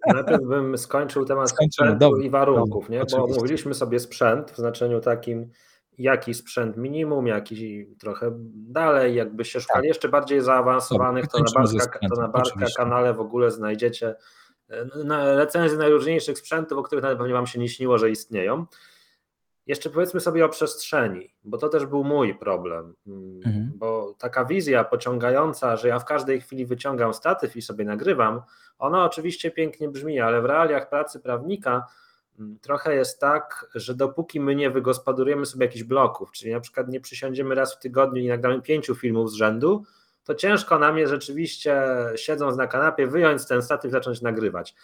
najpierw 0.07 0.43
bym 0.43 0.77
skończył 0.77 1.25
temat 1.25 1.49
Skończymy, 1.53 1.87
sprzętu 1.87 1.99
dobra, 1.99 2.25
i 2.25 2.29
warunków, 2.29 2.83
dobra, 2.83 2.99
nie? 2.99 3.05
bo 3.11 3.27
mówiliśmy 3.27 3.73
sobie 3.73 3.99
sprzęt 3.99 4.51
w 4.51 4.57
znaczeniu 4.57 4.99
takim 4.99 5.51
jaki 5.99 6.33
sprzęt 6.33 6.77
minimum, 6.77 7.27
jaki 7.27 7.87
trochę 7.99 8.31
dalej, 8.53 9.15
jakbyście 9.15 9.61
szukali 9.61 9.83
tak. 9.83 9.87
jeszcze 9.87 10.09
bardziej 10.09 10.41
zaawansowanych, 10.41 11.27
to 11.27 11.39
na 11.39 11.51
Bartka, 11.55 11.99
to 12.09 12.21
na 12.21 12.27
Bartka 12.27 12.65
kanale 12.77 13.13
w 13.13 13.19
ogóle 13.19 13.51
znajdziecie 13.51 14.15
e, 14.69 14.85
na 15.03 15.35
recenzje 15.35 15.77
najróżniejszych 15.77 16.37
sprzętów, 16.37 16.77
o 16.77 16.83
których 16.83 17.03
nawet 17.03 17.17
pewnie 17.17 17.33
Wam 17.33 17.47
się 17.47 17.59
nie 17.59 17.69
śniło, 17.69 17.97
że 17.97 18.09
istnieją. 18.09 18.65
jeszcze 19.67 19.89
powiedzmy 19.89 20.19
sobie 20.19 20.45
o 20.45 20.49
przestrzeni, 20.49 21.33
bo 21.43 21.57
to 21.57 21.69
też 21.69 21.85
był 21.85 22.03
mój 22.03 22.35
problem, 22.35 22.95
mm, 23.07 23.35
mhm. 23.45 23.71
bo 23.75 24.15
taka 24.19 24.45
wizja 24.45 24.83
pociągająca, 24.83 25.75
że 25.75 25.87
ja 25.87 25.99
w 25.99 26.05
każdej 26.05 26.41
chwili 26.41 26.65
wyciągam 26.65 27.13
statyw 27.13 27.55
i 27.55 27.61
sobie 27.61 27.85
nagrywam, 27.85 28.41
ona 28.77 29.05
oczywiście 29.05 29.51
pięknie 29.51 29.89
brzmi, 29.89 30.19
ale 30.19 30.41
w 30.41 30.45
realiach 30.45 30.89
pracy 30.89 31.19
prawnika 31.19 31.85
trochę 32.61 32.95
jest 32.95 33.19
tak, 33.19 33.65
że 33.75 33.95
dopóki 33.95 34.39
my 34.39 34.55
nie 34.55 34.69
wygospodarujemy 34.69 35.45
sobie 35.45 35.65
jakichś 35.65 35.83
bloków, 35.83 36.31
czyli 36.31 36.51
na 36.51 36.59
przykład 36.59 36.89
nie 36.89 37.01
przysiądziemy 37.01 37.55
raz 37.55 37.75
w 37.75 37.79
tygodniu 37.79 38.21
i 38.21 38.27
nagramy 38.27 38.61
pięciu 38.61 38.95
filmów 38.95 39.31
z 39.31 39.33
rzędu, 39.33 39.83
to 40.23 40.35
ciężko 40.35 40.79
na 40.79 40.93
mnie 40.93 41.07
rzeczywiście 41.07 41.83
siedząc 42.15 42.57
na 42.57 42.67
kanapie 42.67 43.07
wyjąć 43.07 43.47
ten 43.47 43.61
statyw 43.61 43.89
i 43.89 43.91
zacząć 43.91 44.21
nagrywać. 44.21 44.75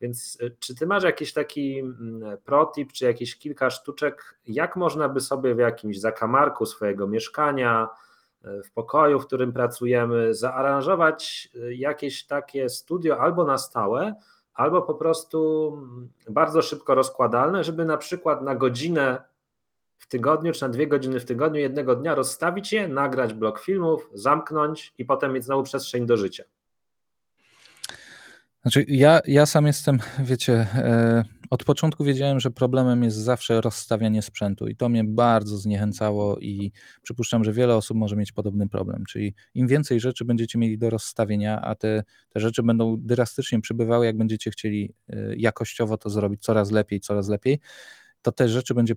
Więc 0.00 0.38
y, 0.42 0.56
czy 0.58 0.74
ty 0.74 0.86
masz 0.86 1.04
jakiś 1.04 1.32
taki 1.32 1.78
mm, 1.78 2.38
protip, 2.44 2.92
czy 2.92 3.04
jakieś 3.04 3.38
kilka 3.38 3.70
sztuczek, 3.70 4.38
jak 4.46 4.76
można 4.76 5.08
by 5.08 5.20
sobie 5.20 5.54
w 5.54 5.58
jakimś 5.58 6.00
zakamarku 6.00 6.66
swojego 6.66 7.06
mieszkania, 7.06 7.88
y, 8.44 8.62
w 8.62 8.72
pokoju, 8.72 9.20
w 9.20 9.26
którym 9.26 9.52
pracujemy, 9.52 10.34
zaaranżować 10.34 11.48
y, 11.54 11.74
jakieś 11.74 12.26
takie 12.26 12.68
studio 12.68 13.20
albo 13.20 13.44
na 13.44 13.58
stałe, 13.58 14.14
albo 14.54 14.82
po 14.82 14.94
prostu 14.94 15.68
mm, 15.76 16.08
bardzo 16.30 16.62
szybko 16.62 16.94
rozkładalne, 16.94 17.64
żeby 17.64 17.84
na 17.84 17.96
przykład 17.96 18.42
na 18.42 18.54
godzinę 18.54 19.22
w 19.98 20.06
tygodniu, 20.06 20.52
czy 20.52 20.62
na 20.62 20.68
dwie 20.68 20.86
godziny 20.86 21.20
w 21.20 21.24
tygodniu, 21.24 21.60
jednego 21.60 21.96
dnia 21.96 22.14
rozstawić 22.14 22.72
je, 22.72 22.88
nagrać 22.88 23.34
blok 23.34 23.60
filmów, 23.60 24.10
zamknąć 24.14 24.94
i 24.98 25.04
potem 25.04 25.32
mieć 25.32 25.44
znowu 25.44 25.62
przestrzeń 25.62 26.06
do 26.06 26.16
życia. 26.16 26.44
Znaczy, 28.62 28.84
ja, 28.88 29.20
ja 29.26 29.46
sam 29.46 29.66
jestem, 29.66 29.98
wiecie, 30.18 30.66
e, 30.74 31.24
od 31.50 31.64
początku 31.64 32.04
wiedziałem, 32.04 32.40
że 32.40 32.50
problemem 32.50 33.02
jest 33.02 33.16
zawsze 33.16 33.60
rozstawianie 33.60 34.22
sprzętu 34.22 34.68
i 34.68 34.76
to 34.76 34.88
mnie 34.88 35.04
bardzo 35.04 35.56
zniechęcało 35.56 36.38
i 36.38 36.72
przypuszczam, 37.02 37.44
że 37.44 37.52
wiele 37.52 37.76
osób 37.76 37.96
może 37.96 38.16
mieć 38.16 38.32
podobny 38.32 38.68
problem. 38.68 39.04
Czyli 39.08 39.34
im 39.54 39.66
więcej 39.68 40.00
rzeczy 40.00 40.24
będziecie 40.24 40.58
mieli 40.58 40.78
do 40.78 40.90
rozstawienia, 40.90 41.60
a 41.60 41.74
te, 41.74 42.02
te 42.28 42.40
rzeczy 42.40 42.62
będą 42.62 42.96
drastycznie 42.98 43.60
przybywały, 43.60 44.06
jak 44.06 44.16
będziecie 44.16 44.50
chcieli 44.50 44.94
e, 45.08 45.36
jakościowo 45.36 45.96
to 45.96 46.10
zrobić 46.10 46.42
coraz 46.42 46.70
lepiej, 46.70 47.00
coraz 47.00 47.28
lepiej, 47.28 47.60
to 48.22 48.32
te 48.32 48.48
rzeczy 48.48 48.74
będzie, 48.74 48.94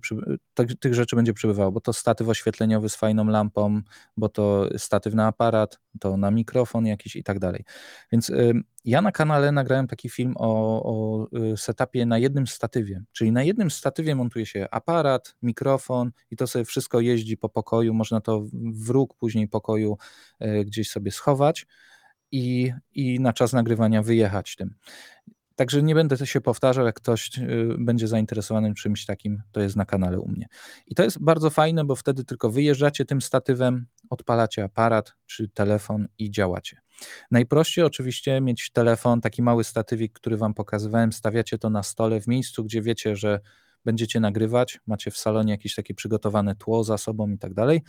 tych 0.80 0.94
rzeczy 0.94 1.16
będzie 1.16 1.32
przybywało, 1.32 1.72
bo 1.72 1.80
to 1.80 1.92
statyw 1.92 2.28
oświetleniowy 2.28 2.88
z 2.88 2.96
fajną 2.96 3.24
lampą, 3.24 3.80
bo 4.16 4.28
to 4.28 4.68
statyw 4.78 5.14
na 5.14 5.26
aparat, 5.26 5.78
to 6.00 6.16
na 6.16 6.30
mikrofon 6.30 6.86
jakiś 6.86 7.16
i 7.16 7.24
tak 7.24 7.38
dalej. 7.38 7.64
Więc 8.12 8.30
y, 8.30 8.52
ja 8.84 9.02
na 9.02 9.12
kanale 9.12 9.52
nagrałem 9.52 9.86
taki 9.86 10.08
film 10.08 10.34
o, 10.36 10.82
o 10.82 11.26
y, 11.52 11.56
setupie 11.56 12.06
na 12.06 12.18
jednym 12.18 12.46
statywie, 12.46 13.02
czyli 13.12 13.32
na 13.32 13.42
jednym 13.42 13.70
statywie 13.70 14.14
montuje 14.14 14.46
się 14.46 14.66
aparat, 14.70 15.36
mikrofon 15.42 16.10
i 16.30 16.36
to 16.36 16.46
sobie 16.46 16.64
wszystko 16.64 17.00
jeździ 17.00 17.36
po 17.36 17.48
pokoju, 17.48 17.94
można 17.94 18.20
to 18.20 18.44
w 18.74 18.90
róg 18.90 19.14
później 19.14 19.48
pokoju 19.48 19.96
y, 20.42 20.64
gdzieś 20.64 20.90
sobie 20.90 21.10
schować 21.10 21.66
i, 22.32 22.72
i 22.92 23.20
na 23.20 23.32
czas 23.32 23.52
nagrywania 23.52 24.02
wyjechać 24.02 24.56
tym. 24.56 24.74
Także 25.56 25.82
nie 25.82 25.94
będę 25.94 26.26
się 26.26 26.40
powtarzał, 26.40 26.86
jak 26.86 26.96
ktoś 26.96 27.38
y, 27.38 27.76
będzie 27.78 28.08
zainteresowany 28.08 28.74
czymś 28.74 29.06
takim, 29.06 29.42
to 29.52 29.60
jest 29.60 29.76
na 29.76 29.84
kanale 29.84 30.20
u 30.20 30.28
mnie. 30.28 30.46
I 30.86 30.94
to 30.94 31.02
jest 31.02 31.22
bardzo 31.22 31.50
fajne, 31.50 31.84
bo 31.84 31.96
wtedy 31.96 32.24
tylko 32.24 32.50
wyjeżdżacie 32.50 33.04
tym 33.04 33.20
statywem, 33.20 33.86
odpalacie 34.10 34.64
aparat 34.64 35.14
czy 35.26 35.48
telefon 35.48 36.08
i 36.18 36.30
działacie. 36.30 36.80
Najprościej 37.30 37.84
oczywiście 37.84 38.40
mieć 38.40 38.70
telefon, 38.70 39.20
taki 39.20 39.42
mały 39.42 39.64
statywik, 39.64 40.12
który 40.12 40.36
wam 40.36 40.54
pokazywałem, 40.54 41.12
stawiacie 41.12 41.58
to 41.58 41.70
na 41.70 41.82
stole 41.82 42.20
w 42.20 42.26
miejscu, 42.26 42.64
gdzie 42.64 42.82
wiecie, 42.82 43.16
że 43.16 43.40
będziecie 43.84 44.20
nagrywać, 44.20 44.80
macie 44.86 45.10
w 45.10 45.16
salonie 45.16 45.52
jakieś 45.52 45.74
takie 45.74 45.94
przygotowane 45.94 46.54
tło 46.56 46.84
za 46.84 46.98
sobą 46.98 47.30
i 47.30 47.38
tak 47.38 47.54
dalej. 47.54 47.82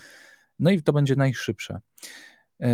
No 0.60 0.71
i 0.71 0.82
to 0.82 0.93
będzie 0.93 1.15
najszybsze. 1.15 1.80
E, 2.62 2.68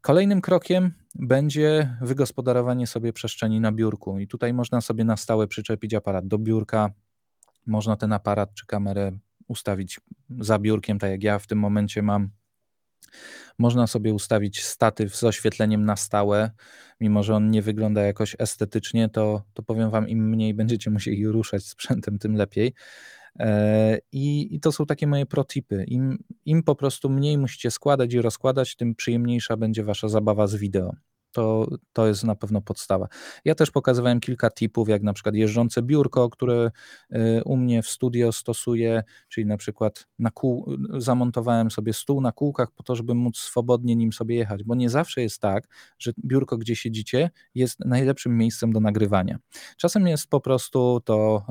kolejnym 0.00 0.40
krokiem 0.40 0.92
będzie 1.14 1.96
wygospodarowanie 2.00 2.86
sobie 2.86 3.12
przestrzeni 3.12 3.60
na 3.60 3.72
biurku 3.72 4.18
i 4.18 4.28
tutaj 4.28 4.52
można 4.52 4.80
sobie 4.80 5.04
na 5.04 5.16
stałe 5.16 5.46
przyczepić 5.46 5.94
aparat 5.94 6.26
do 6.26 6.38
biurka, 6.38 6.90
można 7.66 7.96
ten 7.96 8.12
aparat 8.12 8.54
czy 8.54 8.66
kamerę 8.66 9.12
ustawić 9.48 10.00
za 10.40 10.58
biurkiem, 10.58 10.98
tak 10.98 11.10
jak 11.10 11.22
ja 11.22 11.38
w 11.38 11.46
tym 11.46 11.58
momencie 11.58 12.02
mam. 12.02 12.30
Można 13.58 13.86
sobie 13.86 14.14
ustawić 14.14 14.64
statyw 14.64 15.16
z 15.16 15.24
oświetleniem 15.24 15.84
na 15.84 15.96
stałe, 15.96 16.50
mimo 17.00 17.22
że 17.22 17.34
on 17.34 17.50
nie 17.50 17.62
wygląda 17.62 18.02
jakoś 18.02 18.36
estetycznie, 18.38 19.08
to, 19.08 19.42
to 19.54 19.62
powiem 19.62 19.90
Wam, 19.90 20.08
im 20.08 20.28
mniej 20.28 20.54
będziecie 20.54 20.90
musieli 20.90 21.26
ruszać 21.26 21.64
sprzętem, 21.64 22.18
tym 22.18 22.34
lepiej. 22.34 22.74
E, 23.38 23.98
I, 24.12 24.54
I, 24.54 24.60
to 24.60 24.72
są 24.72 24.86
takie 24.86 25.06
moje 25.06 25.26
protipy. 25.26 25.84
Im, 25.88 26.18
Im 26.44 26.62
po 26.62 26.74
prostu 26.74 27.10
mniej 27.10 27.38
musicie 27.38 27.70
składać 27.70 28.14
i 28.14 28.22
rozkładać, 28.22 28.76
tym 28.76 28.94
przyjemniejsza 28.94 29.56
będzie 29.56 29.84
wasza 29.84 30.08
zabawa 30.08 30.46
z 30.46 30.56
wideo. 30.56 30.92
To, 31.32 31.68
to 31.92 32.06
jest 32.06 32.24
na 32.24 32.34
pewno 32.34 32.60
podstawa. 32.60 33.08
Ja 33.44 33.54
też 33.54 33.70
pokazywałem 33.70 34.20
kilka 34.20 34.50
tipów, 34.50 34.88
jak 34.88 35.02
na 35.02 35.12
przykład 35.12 35.34
jeżdżące 35.34 35.82
biurko, 35.82 36.30
które 36.30 36.70
y, 37.12 37.44
u 37.44 37.56
mnie 37.56 37.82
w 37.82 37.86
studio 37.86 38.32
stosuję, 38.32 39.02
czyli 39.28 39.46
na 39.46 39.56
przykład 39.56 40.06
na 40.18 40.30
kół, 40.30 40.76
zamontowałem 40.98 41.70
sobie 41.70 41.92
stół 41.92 42.20
na 42.20 42.32
kółkach 42.32 42.70
po 42.70 42.82
to, 42.82 42.96
żeby 42.96 43.14
móc 43.14 43.38
swobodnie 43.38 43.96
nim 43.96 44.12
sobie 44.12 44.36
jechać, 44.36 44.64
bo 44.64 44.74
nie 44.74 44.90
zawsze 44.90 45.22
jest 45.22 45.40
tak, 45.40 45.68
że 45.98 46.12
biurko, 46.24 46.58
gdzie 46.58 46.76
siedzicie, 46.76 47.30
jest 47.54 47.80
najlepszym 47.80 48.38
miejscem 48.38 48.72
do 48.72 48.80
nagrywania. 48.80 49.38
Czasem 49.76 50.06
jest 50.06 50.30
po 50.30 50.40
prostu 50.40 51.00
to, 51.04 51.46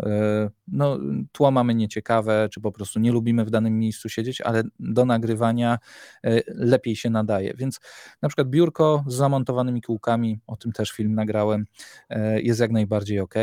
y, 0.46 0.52
no, 0.67 1.00
tło 1.32 1.52
mamy 1.52 1.76
nieciekawe, 1.76 2.50
czy 2.52 2.62
po 2.62 2.72
prostu 2.72 3.00
nie 3.00 3.12
lubimy 3.12 3.46
w 3.46 3.50
danym 3.50 3.80
miejscu 3.80 4.10
siedzieć, 4.10 4.41
ale 4.41 4.63
do 4.80 5.06
nagrywania 5.06 5.80
y, 6.26 6.44
lepiej 6.48 6.96
się 6.96 7.10
nadaje. 7.10 7.54
Więc 7.58 7.80
na 8.22 8.30
przykład 8.30 8.50
biurko 8.50 9.04
z 9.08 9.15
zamontowanymi 9.72 9.82
kółkami, 9.82 10.40
o 10.48 10.56
tym 10.56 10.72
też 10.72 10.92
film 10.92 11.16
nagrałem, 11.16 11.66
e, 12.10 12.42
jest 12.42 12.60
jak 12.60 12.72
najbardziej 12.72 13.20
ok. 13.20 13.36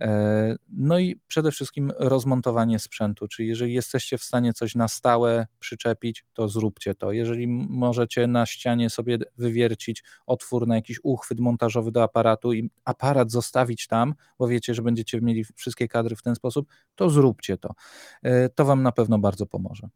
E, 0.00 0.56
no 0.68 0.98
i 0.98 1.20
przede 1.28 1.50
wszystkim 1.50 1.92
rozmontowanie 1.98 2.78
sprzętu, 2.78 3.28
czyli 3.28 3.48
jeżeli 3.48 3.74
jesteście 3.74 4.18
w 4.18 4.22
stanie 4.22 4.52
coś 4.52 4.74
na 4.74 4.88
stałe 4.88 5.46
przyczepić, 5.58 6.24
to 6.34 6.48
zróbcie 6.48 6.94
to. 6.94 7.12
Jeżeli 7.12 7.46
możecie 7.68 8.26
na 8.26 8.46
ścianie 8.46 8.90
sobie 8.90 9.18
wywiercić 9.38 10.02
otwór 10.26 10.66
na 10.66 10.76
jakiś 10.76 11.00
uchwyt 11.02 11.40
montażowy 11.40 11.92
do 11.92 12.02
aparatu 12.02 12.52
i 12.52 12.70
aparat 12.84 13.30
zostawić 13.30 13.86
tam, 13.86 14.14
bo 14.38 14.48
wiecie, 14.48 14.74
że 14.74 14.82
będziecie 14.82 15.20
mieli 15.20 15.44
wszystkie 15.56 15.88
kadry 15.88 16.16
w 16.16 16.22
ten 16.22 16.34
sposób, 16.34 16.68
to 16.94 17.10
zróbcie 17.10 17.58
to. 17.58 17.74
E, 18.22 18.48
to 18.48 18.64
Wam 18.64 18.82
na 18.82 18.92
pewno 18.92 19.18
bardzo 19.18 19.46
pomoże. 19.46 19.88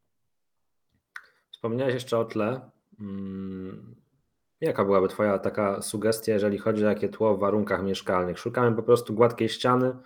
Wspomniałeś 1.50 1.94
jeszcze 1.94 2.18
o 2.18 2.24
tle. 2.24 2.60
Mm, 3.00 4.05
Jaka 4.60 4.84
byłaby 4.84 5.08
Twoja 5.08 5.38
taka 5.38 5.82
sugestia, 5.82 6.32
jeżeli 6.32 6.58
chodzi 6.58 6.86
o 6.86 6.88
takie 6.88 7.08
tło 7.08 7.36
w 7.36 7.40
warunkach 7.40 7.82
mieszkalnych? 7.82 8.38
Szukamy 8.38 8.76
po 8.76 8.82
prostu 8.82 9.14
gładkiej 9.14 9.48
ściany 9.48 9.96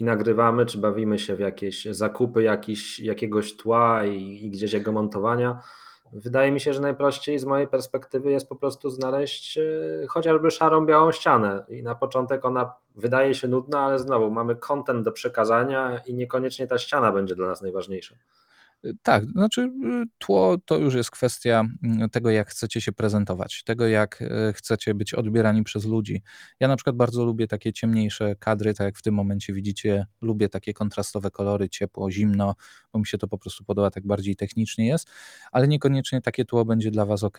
i 0.00 0.04
nagrywamy, 0.04 0.66
czy 0.66 0.78
bawimy 0.78 1.18
się 1.18 1.36
w 1.36 1.40
jakieś 1.40 1.84
zakupy 1.84 2.42
jakiś, 2.42 3.00
jakiegoś 3.00 3.56
tła 3.56 4.04
i, 4.04 4.46
i 4.46 4.50
gdzieś 4.50 4.72
jego 4.72 4.92
montowania? 4.92 5.62
Wydaje 6.12 6.52
mi 6.52 6.60
się, 6.60 6.72
że 6.72 6.80
najprościej 6.80 7.38
z 7.38 7.44
mojej 7.44 7.68
perspektywy 7.68 8.30
jest 8.30 8.48
po 8.48 8.56
prostu 8.56 8.90
znaleźć 8.90 9.58
y, 9.58 10.06
chociażby 10.08 10.50
szarą, 10.50 10.86
białą 10.86 11.12
ścianę. 11.12 11.64
I 11.68 11.82
na 11.82 11.94
początek 11.94 12.44
ona 12.44 12.72
wydaje 12.96 13.34
się 13.34 13.48
nudna, 13.48 13.80
ale 13.80 13.98
znowu 13.98 14.30
mamy 14.30 14.56
kontent 14.56 15.04
do 15.04 15.12
przekazania 15.12 16.00
i 16.06 16.14
niekoniecznie 16.14 16.66
ta 16.66 16.78
ściana 16.78 17.12
będzie 17.12 17.34
dla 17.34 17.46
nas 17.46 17.62
najważniejsza. 17.62 18.14
Tak, 19.02 19.24
znaczy 19.24 19.60
y, 19.62 20.04
tło 20.18 20.56
to 20.64 20.76
już 20.78 20.94
jest 20.94 21.10
kwestia 21.10 21.64
mm, 21.82 22.10
tego, 22.10 22.30
jak 22.30 22.48
chcecie 22.48 22.80
się 22.80 22.92
prezentować, 22.92 23.62
tego, 23.64 23.88
jak 23.88 24.22
y, 24.22 24.52
chcecie 24.52 24.94
być 24.94 25.14
odbierani 25.14 25.64
przez 25.64 25.84
ludzi. 25.84 26.22
Ja 26.60 26.68
na 26.68 26.76
przykład 26.76 26.96
bardzo 26.96 27.24
lubię 27.24 27.46
takie 27.46 27.72
ciemniejsze 27.72 28.36
kadry, 28.36 28.74
tak 28.74 28.84
jak 28.84 28.98
w 28.98 29.02
tym 29.02 29.14
momencie 29.14 29.52
widzicie, 29.52 30.06
lubię 30.20 30.48
takie 30.48 30.72
kontrastowe 30.72 31.30
kolory, 31.30 31.68
ciepło, 31.68 32.10
zimno, 32.10 32.54
bo 32.92 32.98
mi 32.98 33.06
się 33.06 33.18
to 33.18 33.28
po 33.28 33.38
prostu 33.38 33.64
podoba, 33.64 33.90
tak 33.90 34.06
bardziej 34.06 34.36
technicznie 34.36 34.86
jest, 34.86 35.08
ale 35.52 35.68
niekoniecznie 35.68 36.20
takie 36.20 36.44
tło 36.44 36.64
będzie 36.64 36.90
dla 36.90 37.06
Was 37.06 37.24
ok. 37.24 37.38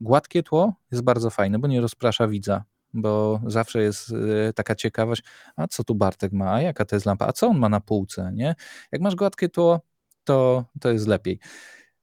Gładkie 0.00 0.42
tło 0.42 0.74
jest 0.92 1.04
bardzo 1.04 1.30
fajne, 1.30 1.58
bo 1.58 1.68
nie 1.68 1.80
rozprasza 1.80 2.28
widza, 2.28 2.64
bo 2.94 3.40
zawsze 3.46 3.82
jest 3.82 4.10
y, 4.10 4.52
taka 4.54 4.74
ciekawość, 4.74 5.22
a 5.56 5.66
co 5.66 5.84
tu 5.84 5.94
Bartek 5.94 6.32
ma, 6.32 6.52
a 6.52 6.62
jaka 6.62 6.84
to 6.84 6.96
jest 6.96 7.06
lampa, 7.06 7.26
a 7.26 7.32
co 7.32 7.48
on 7.48 7.58
ma 7.58 7.68
na 7.68 7.80
półce, 7.80 8.32
nie? 8.34 8.54
Jak 8.92 9.00
masz 9.00 9.14
gładkie 9.14 9.48
tło, 9.48 9.80
to, 10.28 10.64
to 10.80 10.90
jest 10.90 11.06
lepiej. 11.06 11.38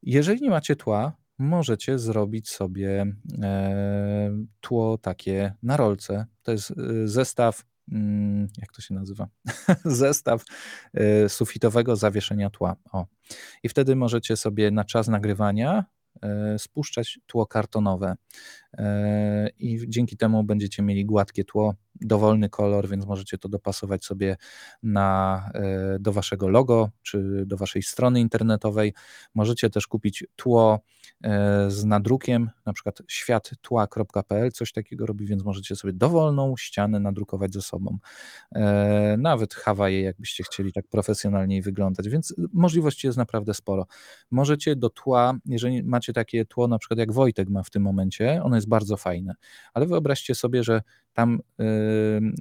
Jeżeli 0.02 0.42
nie 0.42 0.50
macie 0.50 0.76
tła, 0.76 1.18
możecie 1.38 2.00
zrobić 2.00 2.50
sobie 2.50 3.06
e, 3.42 4.46
tło 4.62 4.98
takie 4.98 5.54
na 5.64 5.78
rolce. 5.78 6.26
To 6.44 6.52
jest 6.52 6.72
e, 6.72 7.08
zestaw, 7.08 7.64
mm, 7.92 8.48
jak 8.58 8.72
to 8.72 8.82
się 8.82 8.94
nazywa? 8.94 9.28
zestaw 9.86 10.44
e, 10.94 11.30
sufitowego 11.30 11.96
zawieszenia 11.96 12.50
tła. 12.50 12.76
O. 12.92 13.06
I 13.64 13.70
wtedy 13.70 13.96
możecie 13.96 14.38
sobie 14.38 14.72
na 14.72 14.84
czas 14.84 15.08
nagrywania 15.08 15.86
spuszczać 16.58 17.20
tło 17.26 17.46
kartonowe. 17.46 18.16
E, 18.78 19.50
i 19.60 19.80
dzięki 19.88 20.18
temu 20.18 20.44
będziecie 20.44 20.84
mieli 20.84 21.06
gładkie 21.06 21.44
tło, 21.44 21.76
dowolny 22.02 22.50
kolor, 22.50 22.90
więc 22.90 23.06
możecie 23.06 23.38
to 23.38 23.50
dopasować 23.50 24.06
sobie 24.06 24.38
na, 24.84 25.50
e, 25.54 26.00
do 26.00 26.12
waszego 26.12 26.48
logo 26.48 26.90
czy 27.02 27.44
do 27.46 27.58
waszej 27.58 27.84
strony 27.84 28.20
internetowej. 28.20 28.94
Możecie 29.36 29.70
też 29.70 29.88
kupić 29.88 30.26
tło 30.36 30.80
e, 31.24 31.72
z 31.72 31.86
nadrukiem, 31.86 32.50
na 32.66 32.74
przykład 32.74 33.02
świattła.pl, 33.08 34.52
coś 34.52 34.72
takiego 34.72 35.06
robi, 35.06 35.26
więc 35.26 35.44
możecie 35.44 35.76
sobie 35.76 35.94
dowolną 35.94 36.54
ścianę 36.58 37.00
nadrukować 37.00 37.54
ze 37.54 37.62
sobą. 37.62 37.98
Nawet 39.18 39.54
Hawaje, 39.54 40.02
jakbyście 40.02 40.44
chcieli 40.44 40.74
tak 40.74 40.88
profesjonalniej 40.88 41.62
wyglądać, 41.62 42.10
więc 42.10 42.36
możliwości 42.54 43.08
jest 43.08 43.18
naprawdę 43.18 43.54
sporo. 43.54 43.88
Możecie 44.32 44.76
do 44.76 44.90
tła, 44.90 45.34
jeżeli 45.46 45.84
macie 45.84 46.14
takie 46.14 46.46
tło, 46.46 46.68
na 46.68 46.80
przykład 46.80 47.00
jak 47.00 47.12
Wojtek 47.12 47.50
ma 47.50 47.64
w 47.64 47.70
tym 47.70 47.84
momencie, 47.84 48.44
ono 48.44 48.56
jest 48.56 48.65
bardzo 48.66 48.98
fajne, 48.98 49.34
ale 49.74 49.86
wyobraźcie 49.86 50.36
sobie, 50.36 50.64
że 50.64 50.82
tam 51.14 51.40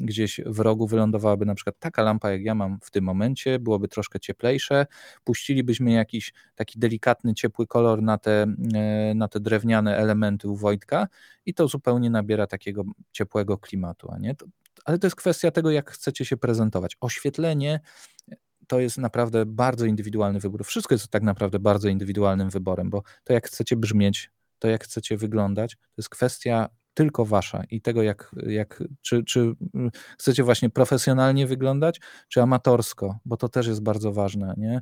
gdzieś 0.01 0.41
w 0.47 0.59
rogu 0.59 0.87
wylądowałaby 0.87 1.47
na 1.47 1.55
przykład 1.55 1.77
taka 1.79 2.03
lampa, 2.03 2.31
jak 2.31 2.43
ja 2.43 2.55
mam 2.55 2.79
w 2.83 2.91
tym 2.91 3.05
momencie, 3.05 3.59
byłoby 3.59 3.89
troszkę 3.89 4.20
cieplejsze, 4.20 4.87
puścilibyśmy 5.25 5.93
jakiś 5.93 6.33
taki 6.55 6.79
delikatny, 6.79 7.35
ciepły 7.35 7.66
kolor 7.66 8.03
na 8.03 8.18
te, 8.18 8.47
yy, 9.09 9.14
na 9.14 9.29
te 9.29 9.41
drewniane 9.41 9.97
elementy 9.97 10.49
u 10.49 10.57
Wojtka 10.57 11.09
i 11.47 11.55
to 11.55 11.68
zupełnie 11.68 12.11
nabiera 12.11 12.47
takiego 12.47 12.85
ciepłego 13.12 13.59
klimatu, 13.59 14.11
a 14.12 14.18
nie? 14.18 14.35
To, 14.35 14.47
ale 14.85 14.99
to 14.99 15.07
jest 15.07 15.16
kwestia 15.16 15.51
tego, 15.51 15.70
jak 15.70 15.91
chcecie 15.91 16.25
się 16.25 16.37
prezentować. 16.37 16.97
Oświetlenie 17.01 17.81
to 18.66 18.81
jest 18.81 18.99
naprawdę 18.99 19.47
bardzo 19.47 19.87
indywidualny 19.87 20.41
wybór. 20.41 20.64
Wszystko 20.64 20.95
jest 20.95 21.09
tak 21.09 21.22
naprawdę 21.22 21.59
bardzo 21.59 21.89
indywidualnym 21.89 22.51
wyborem, 22.51 22.91
bo 22.91 23.03
to 23.25 23.33
jak 23.33 23.47
chcecie 23.47 23.77
brzmieć, 23.77 24.31
to 24.59 24.69
jak 24.69 24.85
chcecie 24.85 25.17
wyglądać, 25.17 25.77
to 25.77 25.95
jest 25.97 26.09
kwestia 26.09 26.69
tylko 26.95 27.25
wasza 27.25 27.63
i 27.71 27.81
tego, 27.81 28.03
jak, 28.03 28.35
jak 28.47 28.83
czy, 29.03 29.25
czy 29.25 29.55
mm, 29.75 29.91
chcecie 30.19 30.45
właśnie 30.45 30.71
profesjonalnie 30.71 31.47
wyglądać, 31.47 32.01
czy 32.29 32.43
amatorsko, 32.43 33.19
bo 33.25 33.37
to 33.37 33.49
też 33.49 33.67
jest 33.67 33.83
bardzo 33.83 34.13
ważne. 34.13 34.55
Nie? 34.57 34.81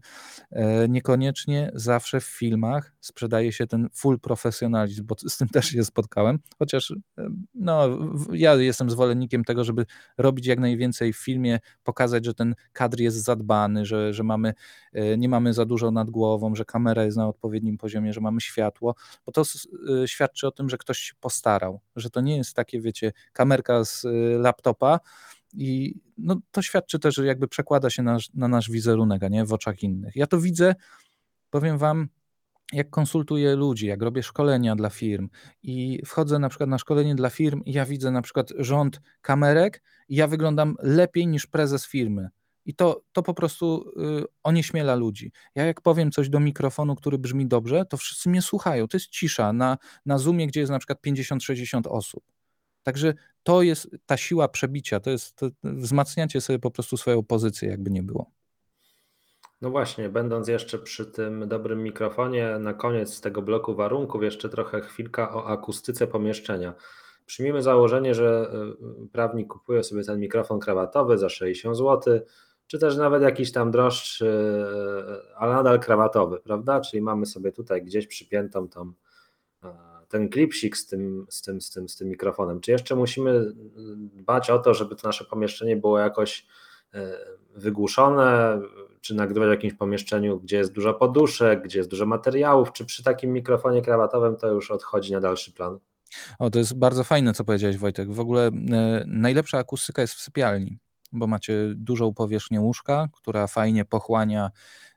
E, 0.50 0.88
niekoniecznie 0.88 1.70
zawsze 1.74 2.20
w 2.20 2.24
filmach 2.24 2.92
sprzedaje 3.00 3.52
się 3.52 3.66
ten 3.66 3.88
full 3.94 4.20
profesjonalizm, 4.20 5.06
bo 5.06 5.14
z 5.28 5.36
tym 5.36 5.48
też 5.48 5.66
się 5.66 5.84
spotkałem, 5.84 6.38
chociaż 6.58 6.90
e, 6.90 7.28
no, 7.54 7.88
ja 8.32 8.54
jestem 8.54 8.90
zwolennikiem 8.90 9.44
tego, 9.44 9.64
żeby 9.64 9.86
robić 10.18 10.46
jak 10.46 10.58
najwięcej 10.58 11.12
w 11.12 11.18
filmie, 11.18 11.60
pokazać, 11.84 12.24
że 12.24 12.34
ten 12.34 12.54
kadr 12.72 13.00
jest 13.00 13.24
zadbany, 13.24 13.86
że, 13.86 14.12
że 14.12 14.22
mamy, 14.22 14.54
e, 14.92 15.18
nie 15.18 15.28
mamy 15.28 15.54
za 15.54 15.64
dużo 15.64 15.90
nad 15.90 16.10
głową, 16.10 16.54
że 16.54 16.64
kamera 16.64 17.04
jest 17.04 17.16
na 17.16 17.28
odpowiednim 17.28 17.78
poziomie, 17.78 18.12
że 18.12 18.20
mamy 18.20 18.40
światło, 18.40 18.94
bo 19.26 19.32
to 19.32 19.42
świadczy 20.06 20.46
o 20.46 20.50
tym, 20.50 20.68
że 20.68 20.78
ktoś 20.78 20.98
się 20.98 21.14
postarał, 21.20 21.80
że 22.02 22.10
to 22.10 22.20
nie 22.20 22.36
jest 22.36 22.54
takie, 22.54 22.80
wiecie, 22.80 23.12
kamerka 23.32 23.84
z 23.84 24.04
y, 24.04 24.38
laptopa 24.38 25.00
i 25.54 25.94
no, 26.18 26.36
to 26.50 26.62
świadczy 26.62 26.98
też, 26.98 27.14
że 27.14 27.26
jakby 27.26 27.48
przekłada 27.48 27.90
się 27.90 28.02
na, 28.02 28.18
na 28.34 28.48
nasz 28.48 28.70
wizerunek, 28.70 29.22
a 29.22 29.28
nie 29.28 29.44
w 29.44 29.52
oczach 29.52 29.82
innych. 29.82 30.16
Ja 30.16 30.26
to 30.26 30.40
widzę, 30.40 30.74
powiem 31.50 31.78
wam, 31.78 32.08
jak 32.72 32.90
konsultuję 32.90 33.56
ludzi, 33.56 33.86
jak 33.86 34.02
robię 34.02 34.22
szkolenia 34.22 34.76
dla 34.76 34.90
firm 34.90 35.28
i 35.62 36.02
wchodzę 36.06 36.38
na 36.38 36.48
przykład 36.48 36.70
na 36.70 36.78
szkolenie 36.78 37.14
dla 37.14 37.30
firm 37.30 37.62
ja 37.66 37.84
widzę 37.84 38.10
na 38.10 38.22
przykład 38.22 38.52
rząd 38.58 39.00
kamerek 39.20 39.82
i 40.08 40.16
ja 40.16 40.26
wyglądam 40.26 40.76
lepiej 40.78 41.26
niż 41.26 41.46
prezes 41.46 41.86
firmy. 41.86 42.28
I 42.64 42.74
to, 42.74 43.02
to 43.12 43.22
po 43.22 43.34
prostu 43.34 43.92
y, 44.20 44.24
onieśmiela 44.42 44.94
ludzi. 44.94 45.32
Ja 45.54 45.64
jak 45.64 45.80
powiem 45.80 46.10
coś 46.10 46.28
do 46.28 46.40
mikrofonu, 46.40 46.96
który 46.96 47.18
brzmi 47.18 47.46
dobrze, 47.46 47.84
to 47.84 47.96
wszyscy 47.96 48.28
mnie 48.28 48.42
słuchają. 48.42 48.88
To 48.88 48.96
jest 48.96 49.08
cisza 49.08 49.52
na, 49.52 49.78
na 50.06 50.18
Zoomie, 50.18 50.46
gdzie 50.46 50.60
jest 50.60 50.72
na 50.72 50.78
przykład 50.78 50.98
50-60 51.06 51.80
osób. 51.88 52.24
Także 52.82 53.14
to 53.42 53.62
jest 53.62 53.90
ta 54.06 54.16
siła 54.16 54.48
przebicia, 54.48 55.00
to 55.00 55.10
jest 55.10 55.36
to, 55.36 55.46
wzmacniacie 55.64 56.40
sobie 56.40 56.58
po 56.58 56.70
prostu 56.70 56.96
swoją 56.96 57.22
pozycję, 57.22 57.68
jakby 57.68 57.90
nie 57.90 58.02
było. 58.02 58.30
No 59.60 59.70
właśnie, 59.70 60.08
będąc 60.08 60.48
jeszcze 60.48 60.78
przy 60.78 61.06
tym 61.06 61.48
dobrym 61.48 61.82
mikrofonie, 61.82 62.58
na 62.58 62.74
koniec 62.74 63.20
tego 63.20 63.42
bloku 63.42 63.74
warunków 63.74 64.22
jeszcze 64.22 64.48
trochę 64.48 64.80
chwilka 64.80 65.34
o 65.34 65.46
akustyce 65.46 66.06
pomieszczenia. 66.06 66.74
Przyjmijmy 67.26 67.62
założenie, 67.62 68.14
że 68.14 68.52
y, 69.04 69.08
prawnik 69.08 69.48
kupuje 69.48 69.84
sobie 69.84 70.04
ten 70.04 70.20
mikrofon 70.20 70.60
krawatowy 70.60 71.18
za 71.18 71.28
60 71.28 71.76
zł, 71.76 72.20
czy 72.72 72.78
też 72.78 72.96
nawet 72.96 73.22
jakiś 73.22 73.52
tam 73.52 73.70
droższy, 73.70 74.28
e, 75.32 75.36
ale 75.36 75.54
nadal 75.54 75.80
krawatowy, 75.80 76.40
prawda? 76.40 76.80
Czyli 76.80 77.02
mamy 77.02 77.26
sobie 77.26 77.52
tutaj 77.52 77.82
gdzieś 77.82 78.06
przypiętą 78.06 78.68
tą, 78.68 78.92
e, 79.64 79.68
ten 80.08 80.28
klipsik 80.28 80.76
z 80.76 80.86
tym, 80.86 81.26
z, 81.30 81.42
tym, 81.42 81.60
z, 81.60 81.70
tym, 81.70 81.88
z 81.88 81.96
tym 81.96 82.08
mikrofonem. 82.08 82.60
Czy 82.60 82.70
jeszcze 82.70 82.96
musimy 82.96 83.52
dbać 83.96 84.50
o 84.50 84.58
to, 84.58 84.74
żeby 84.74 84.96
to 84.96 85.08
nasze 85.08 85.24
pomieszczenie 85.24 85.76
było 85.76 85.98
jakoś 85.98 86.46
e, 86.94 87.18
wygłuszone, 87.54 88.60
czy 89.00 89.14
nagrywać 89.14 89.48
w 89.48 89.50
jakimś 89.50 89.74
pomieszczeniu, 89.74 90.40
gdzie 90.40 90.56
jest 90.56 90.72
dużo 90.72 90.94
poduszek, 90.94 91.62
gdzie 91.62 91.78
jest 91.78 91.90
dużo 91.90 92.06
materiałów, 92.06 92.72
czy 92.72 92.84
przy 92.84 93.04
takim 93.04 93.32
mikrofonie 93.32 93.82
krawatowym 93.82 94.36
to 94.36 94.48
już 94.48 94.70
odchodzi 94.70 95.12
na 95.12 95.20
dalszy 95.20 95.52
plan? 95.52 95.78
O, 96.38 96.50
to 96.50 96.58
jest 96.58 96.78
bardzo 96.78 97.04
fajne, 97.04 97.34
co 97.34 97.44
powiedziałeś 97.44 97.76
Wojtek. 97.76 98.12
W 98.12 98.20
ogóle 98.20 98.46
e, 98.46 99.04
najlepsza 99.06 99.58
akustyka 99.58 100.02
jest 100.02 100.14
w 100.14 100.20
sypialni 100.20 100.78
bo 101.12 101.26
macie 101.26 101.54
dużą 101.76 102.14
powierzchnię 102.14 102.60
łóżka, 102.60 103.08
która 103.12 103.46
fajnie 103.46 103.84
pochłania 103.84 104.50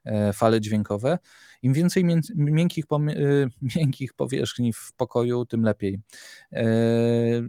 e, 0.05 0.33
fale 0.33 0.61
dźwiękowe. 0.61 1.19
Im 1.61 1.73
więcej 1.73 2.05
miękkich, 2.35 2.85
e, 2.91 3.47
miękkich 3.79 4.13
powierzchni 4.13 4.73
w 4.73 4.93
pokoju, 4.97 5.45
tym 5.45 5.63
lepiej. 5.63 5.99
E, 6.51 6.65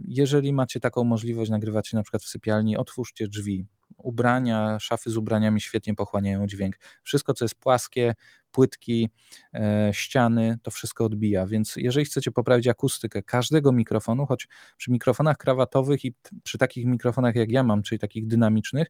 jeżeli 0.07 0.53
macie 0.53 0.79
taką 0.79 1.03
możliwość, 1.03 1.51
nagrywacie 1.51 1.97
na 1.97 2.03
przykład 2.03 2.23
w 2.23 2.27
sypialni, 2.27 2.77
otwórzcie 2.77 3.27
drzwi, 3.27 3.65
ubrania, 3.97 4.77
szafy 4.79 5.09
z 5.09 5.17
ubraniami 5.17 5.61
świetnie 5.61 5.95
pochłaniają 5.95 6.47
dźwięk. 6.47 6.75
Wszystko, 7.03 7.33
co 7.33 7.45
jest 7.45 7.55
płaskie, 7.55 8.15
płytki, 8.57 9.09
e, 9.53 9.89
ściany, 9.93 10.57
to 10.63 10.71
wszystko 10.71 11.05
odbija. 11.05 11.47
Więc 11.47 11.75
jeżeli 11.75 12.05
chcecie 12.05 12.31
poprawić 12.31 12.67
akustykę 12.67 13.23
każdego 13.23 13.71
mikrofonu, 13.71 14.25
choć 14.25 14.47
przy 14.77 14.91
mikrofonach 14.91 15.37
krawatowych 15.37 16.05
i 16.05 16.13
przy 16.43 16.57
takich 16.57 16.85
mikrofonach 16.85 17.35
jak 17.35 17.51
ja 17.51 17.63
mam, 17.63 17.83
czyli 17.83 17.99
takich 17.99 18.27
dynamicznych, 18.27 18.87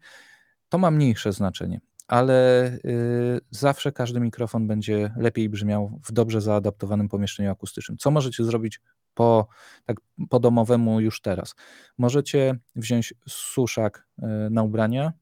to 0.70 0.78
ma 0.78 0.92
mniejsze 0.92 1.34
znaczenie. 1.34 1.80
Ale 2.08 2.68
y, 2.86 3.40
zawsze 3.52 3.92
każdy 3.92 4.20
mikrofon 4.20 4.68
będzie 4.68 5.14
lepiej 5.18 5.50
brzmiał 5.50 6.00
w 6.04 6.12
dobrze 6.12 6.42
zaadaptowanym 6.42 7.10
pomieszczeniu 7.10 7.52
akustycznym. 7.52 7.98
Co 7.98 8.12
możecie 8.12 8.44
zrobić 8.44 8.82
po, 9.14 9.48
tak 9.86 9.98
po 10.30 10.40
domowemu 10.40 11.00
już 11.00 11.22
teraz? 11.22 11.56
Możecie 11.98 12.56
wziąć 12.76 13.14
suszak 13.28 14.08
y, 14.20 14.24
na 14.50 14.64
ubrania, 14.64 15.14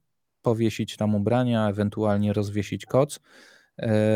powiesić 0.42 0.98
tam 0.98 1.16
ubrania, 1.16 1.70
ewentualnie 1.70 2.34
rozwiesić 2.34 2.86
koc 2.86 3.20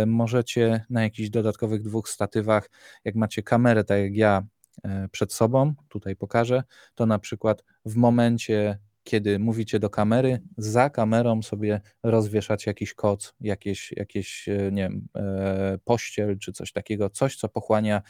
możecie 0.05 0.85
na 0.89 1.03
jakichś 1.03 1.29
dodatkowych 1.29 1.81
dwóch 1.81 2.09
statywach, 2.09 2.69
jak 3.03 3.15
macie 3.15 3.43
kamerę, 3.43 3.83
tak 3.83 3.99
jak 3.99 4.15
ja 4.15 4.43
e, 4.83 5.07
przed 5.11 5.33
sobą, 5.33 5.73
tutaj 5.89 6.15
pokażę, 6.15 6.63
to 6.95 7.05
na 7.05 7.19
przykład 7.19 7.63
w 7.85 7.95
momencie 7.95 8.79
kiedy 9.09 9.39
mówicie 9.39 9.79
do 9.79 9.89
kamery, 9.89 10.39
za 10.57 10.89
kamerą 10.89 11.41
sobie 11.41 11.81
rozwieszać 12.03 12.65
jakiś 12.65 12.93
koc, 12.93 13.33
jakieś, 13.41 13.91
jakieś 13.91 14.49
e, 14.49 14.71
nie 14.71 14.81
wiem, 14.81 15.07
e, 15.15 15.77
pościel 15.85 16.37
czy 16.37 16.51
coś 16.51 16.71
takiego, 16.71 17.09
coś, 17.09 17.35
co 17.35 17.49
pochłania 17.49 18.01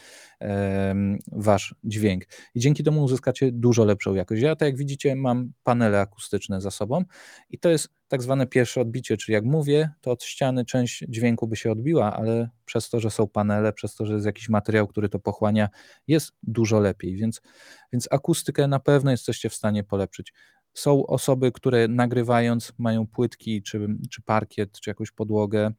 wasz 1.31 1.75
dźwięk. 1.83 2.23
I 2.55 2.59
dzięki 2.59 2.83
temu 2.83 3.03
uzyskacie 3.03 3.51
dużo 3.51 3.85
lepszą 3.85 4.13
jakość. 4.13 4.41
Ja, 4.41 4.55
tak 4.55 4.65
jak 4.65 4.77
widzicie, 4.77 5.15
mam 5.15 5.51
panele 5.63 5.99
akustyczne 5.99 6.61
za 6.61 6.71
sobą 6.71 7.03
i 7.49 7.59
to 7.59 7.69
jest 7.69 7.89
tak 8.09 8.23
zwane 8.23 8.47
pierwsze 8.47 8.81
odbicie, 8.81 9.17
czyli 9.17 9.33
jak 9.33 9.45
mówię, 9.45 9.89
to 10.01 10.11
od 10.11 10.23
ściany 10.23 10.65
część 10.65 11.05
dźwięku 11.09 11.47
by 11.47 11.55
się 11.55 11.71
odbiła, 11.71 12.13
ale 12.13 12.49
przez 12.65 12.89
to, 12.89 12.99
że 12.99 13.11
są 13.11 13.27
panele, 13.27 13.73
przez 13.73 13.95
to, 13.95 14.05
że 14.05 14.13
jest 14.13 14.25
jakiś 14.25 14.49
materiał, 14.49 14.87
który 14.87 15.09
to 15.09 15.19
pochłania, 15.19 15.69
jest 16.07 16.31
dużo 16.43 16.79
lepiej, 16.79 17.15
więc, 17.15 17.41
więc 17.93 18.07
akustykę 18.11 18.67
na 18.67 18.79
pewno 18.79 19.11
jesteście 19.11 19.49
w 19.49 19.53
stanie 19.53 19.83
polepszyć. 19.83 20.33
Są 20.79 21.05
osoby, 21.05 21.51
które 21.51 21.87
nagrywając 21.87 22.73
mają 22.77 23.07
płytki, 23.07 23.63
czy, 23.63 23.87
czy 24.11 24.21
parkiet, 24.21 24.79
czy 24.79 24.89
jakąś 24.89 25.11
podłogę, 25.11 25.71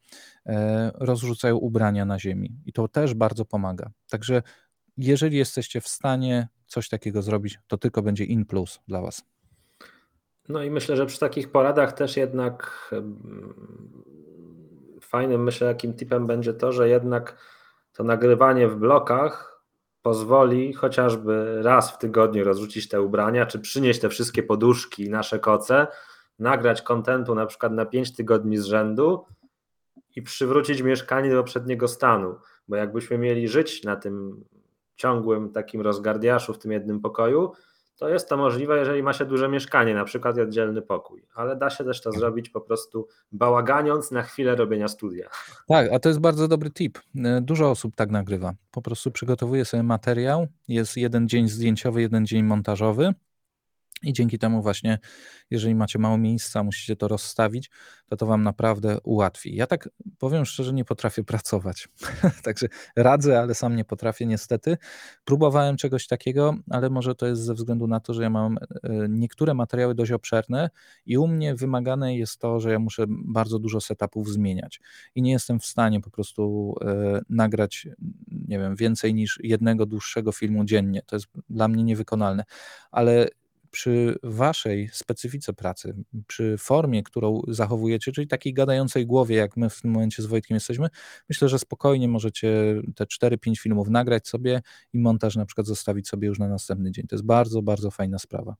e, 0.45 0.91
rozrzucają 0.95 1.55
ubrania 1.57 2.05
na 2.05 2.19
ziemi 2.19 2.55
i 2.65 2.73
to 2.73 2.87
też 2.87 3.13
bardzo 3.13 3.45
pomaga. 3.45 3.91
Także 4.09 4.41
jeżeli 4.97 5.37
jesteście 5.37 5.81
w 5.81 5.87
stanie 5.87 6.47
coś 6.67 6.89
takiego 6.89 7.21
zrobić, 7.21 7.59
to 7.67 7.77
tylko 7.77 8.01
będzie 8.01 8.23
in 8.23 8.45
plus 8.45 8.79
dla 8.87 9.01
Was. 9.01 9.23
No 10.49 10.63
i 10.63 10.69
myślę, 10.69 10.97
że 10.97 11.05
przy 11.05 11.19
takich 11.19 11.51
poradach 11.51 11.93
też 11.93 12.17
jednak 12.17 12.91
fajnym, 15.01 15.43
myślę, 15.43 15.67
jakim 15.67 15.93
tipem 15.93 16.27
będzie 16.27 16.53
to, 16.53 16.71
że 16.71 16.89
jednak 16.89 17.37
to 17.93 18.03
nagrywanie 18.03 18.67
w 18.67 18.75
blokach 18.75 19.50
pozwoli 20.01 20.73
chociażby 20.73 21.61
raz 21.61 21.91
w 21.91 21.97
tygodniu 21.97 22.43
rozrzucić 22.43 22.89
te 22.89 23.01
ubrania, 23.01 23.45
czy 23.45 23.59
przynieść 23.59 23.99
te 23.99 24.09
wszystkie 24.09 24.43
poduszki, 24.43 25.09
nasze 25.09 25.39
koce, 25.39 25.87
nagrać 26.39 26.81
kontentu 26.81 27.35
na 27.35 27.45
przykład 27.45 27.73
na 27.73 27.85
5 27.85 28.15
tygodni 28.15 28.57
z 28.57 28.63
rzędu 28.63 29.25
i 30.15 30.21
przywrócić 30.21 30.81
mieszkanie 30.81 31.31
do 31.31 31.37
poprzedniego 31.37 31.87
stanu. 31.87 32.35
Bo 32.67 32.75
jakbyśmy 32.75 33.17
mieli 33.17 33.47
żyć 33.47 33.83
na 33.83 33.95
tym 33.95 34.43
ciągłym 34.95 35.51
takim 35.51 35.81
rozgardiaszu 35.81 36.53
w 36.53 36.57
tym 36.57 36.71
jednym 36.71 36.99
pokoju, 36.99 37.51
to 38.01 38.09
jest 38.09 38.29
to 38.29 38.37
możliwe, 38.37 38.77
jeżeli 38.77 39.03
ma 39.03 39.13
się 39.13 39.25
duże 39.25 39.49
mieszkanie, 39.49 39.95
na 39.95 40.05
przykład 40.05 40.37
oddzielny 40.37 40.81
pokój, 40.81 41.23
ale 41.33 41.55
da 41.55 41.69
się 41.69 41.83
też 41.83 42.01
to 42.01 42.11
zrobić 42.11 42.49
po 42.49 42.61
prostu 42.61 43.07
bałaganiąc 43.31 44.11
na 44.11 44.23
chwilę 44.23 44.55
robienia 44.55 44.87
studia. 44.87 45.29
Tak, 45.67 45.93
a 45.93 45.99
to 45.99 46.09
jest 46.09 46.19
bardzo 46.19 46.47
dobry 46.47 46.71
tip. 46.71 46.99
E, 47.15 47.41
dużo 47.41 47.71
osób 47.71 47.95
tak 47.95 48.11
nagrywa. 48.11 48.53
Po 48.71 48.81
prostu 48.81 49.11
przygotowuje 49.11 49.65
sobie 49.65 49.83
materiał, 49.83 50.47
jest 50.67 50.97
jeden 50.97 51.27
dzień 51.27 51.47
zdjęciowy, 51.47 52.01
jeden 52.01 52.25
dzień 52.25 52.43
montażowy 52.43 53.13
i 54.03 54.13
dzięki 54.13 54.39
temu 54.39 54.61
właśnie, 54.61 54.99
jeżeli 55.49 55.75
macie 55.75 55.99
mało 55.99 56.17
miejsca, 56.17 56.63
musicie 56.63 56.95
to 56.95 57.07
rozstawić, 57.07 57.69
to 58.09 58.17
to 58.17 58.25
wam 58.25 58.43
naprawdę 58.43 58.97
ułatwi. 59.03 59.55
Ja 59.55 59.67
tak 59.67 59.89
powiem 60.17 60.45
szczerze, 60.45 60.73
nie 60.73 60.85
potrafię 60.85 61.23
pracować. 61.23 61.89
Także 62.43 62.67
radzę, 62.95 63.39
ale 63.39 63.55
sam 63.55 63.75
nie 63.75 63.85
potrafię 63.85 64.25
niestety. 64.25 64.77
Próbowałem 65.25 65.77
czegoś 65.77 66.07
takiego, 66.07 66.55
ale 66.69 66.89
może 66.89 67.15
to 67.15 67.27
jest 67.27 67.41
ze 67.41 67.53
względu 67.53 67.87
na 67.87 67.99
to, 67.99 68.13
że 68.13 68.23
ja 68.23 68.29
mam 68.29 68.57
e, 68.57 68.59
niektóre 69.09 69.53
materiały 69.53 69.95
dość 69.95 70.11
obszerne 70.11 70.69
i 71.05 71.17
u 71.17 71.27
mnie 71.27 71.55
wymagane 71.55 72.15
jest 72.15 72.39
to, 72.39 72.59
że 72.59 72.71
ja 72.71 72.79
muszę 72.79 73.05
bardzo 73.09 73.59
dużo 73.59 73.81
setupów 73.81 74.29
zmieniać 74.29 74.79
i 75.15 75.21
nie 75.21 75.31
jestem 75.31 75.59
w 75.59 75.65
stanie 75.65 76.01
po 76.01 76.11
prostu 76.11 76.75
e, 76.81 77.21
nagrać, 77.29 77.87
nie 78.31 78.59
wiem, 78.59 78.75
więcej 78.75 79.13
niż 79.13 79.39
jednego 79.43 79.85
dłuższego 79.85 80.31
filmu 80.31 80.65
dziennie. 80.65 81.01
To 81.05 81.15
jest 81.15 81.27
dla 81.49 81.67
mnie 81.67 81.83
niewykonalne, 81.83 82.43
ale 82.91 83.27
przy 83.71 84.19
waszej 84.23 84.89
specyfice 84.93 85.53
pracy, 85.53 85.95
przy 86.27 86.57
formie, 86.57 87.03
którą 87.03 87.41
zachowujecie, 87.47 88.11
czyli 88.11 88.27
takiej 88.27 88.53
gadającej 88.53 89.05
głowie, 89.05 89.35
jak 89.35 89.57
my 89.57 89.69
w 89.69 89.81
tym 89.81 89.91
momencie 89.91 90.23
z 90.23 90.25
Wojtkiem 90.25 90.55
jesteśmy, 90.55 90.87
myślę, 91.29 91.49
że 91.49 91.59
spokojnie 91.59 92.07
możecie 92.07 92.81
te 92.95 93.05
4-5 93.05 93.59
filmów 93.59 93.89
nagrać 93.89 94.27
sobie 94.27 94.61
i 94.93 94.99
montaż 94.99 95.35
na 95.35 95.45
przykład 95.45 95.67
zostawić 95.67 96.07
sobie 96.07 96.27
już 96.27 96.39
na 96.39 96.47
następny 96.47 96.91
dzień. 96.91 97.07
To 97.07 97.15
jest 97.15 97.25
bardzo, 97.25 97.61
bardzo 97.61 97.91
fajna 97.91 98.19
sprawa. 98.19 98.55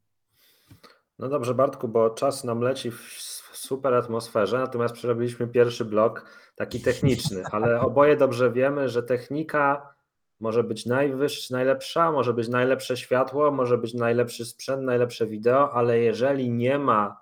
No 1.19 1.29
dobrze, 1.29 1.53
Bartku, 1.53 1.87
bo 1.87 2.09
czas 2.09 2.43
nam 2.43 2.61
leci 2.61 2.91
w 2.91 3.51
super 3.53 3.93
atmosferze, 3.93 4.59
natomiast 4.59 4.93
przerobiliśmy 4.93 5.47
pierwszy 5.47 5.85
blok, 5.85 6.25
taki 6.55 6.81
techniczny, 6.81 7.43
ale 7.51 7.81
oboje 7.81 8.17
dobrze 8.17 8.51
wiemy, 8.51 8.89
że 8.89 9.03
technika 9.03 9.93
może 10.41 10.63
być 10.63 10.85
najwyższa, 10.85 11.55
najlepsza, 11.55 12.11
może 12.11 12.33
być 12.33 12.47
najlepsze 12.47 12.97
światło, 12.97 13.51
może 13.51 13.77
być 13.77 13.93
najlepszy 13.93 14.45
sprzęt, 14.45 14.83
najlepsze 14.83 15.27
wideo, 15.27 15.73
ale 15.73 15.99
jeżeli 15.99 16.51
nie 16.51 16.79
ma 16.79 17.21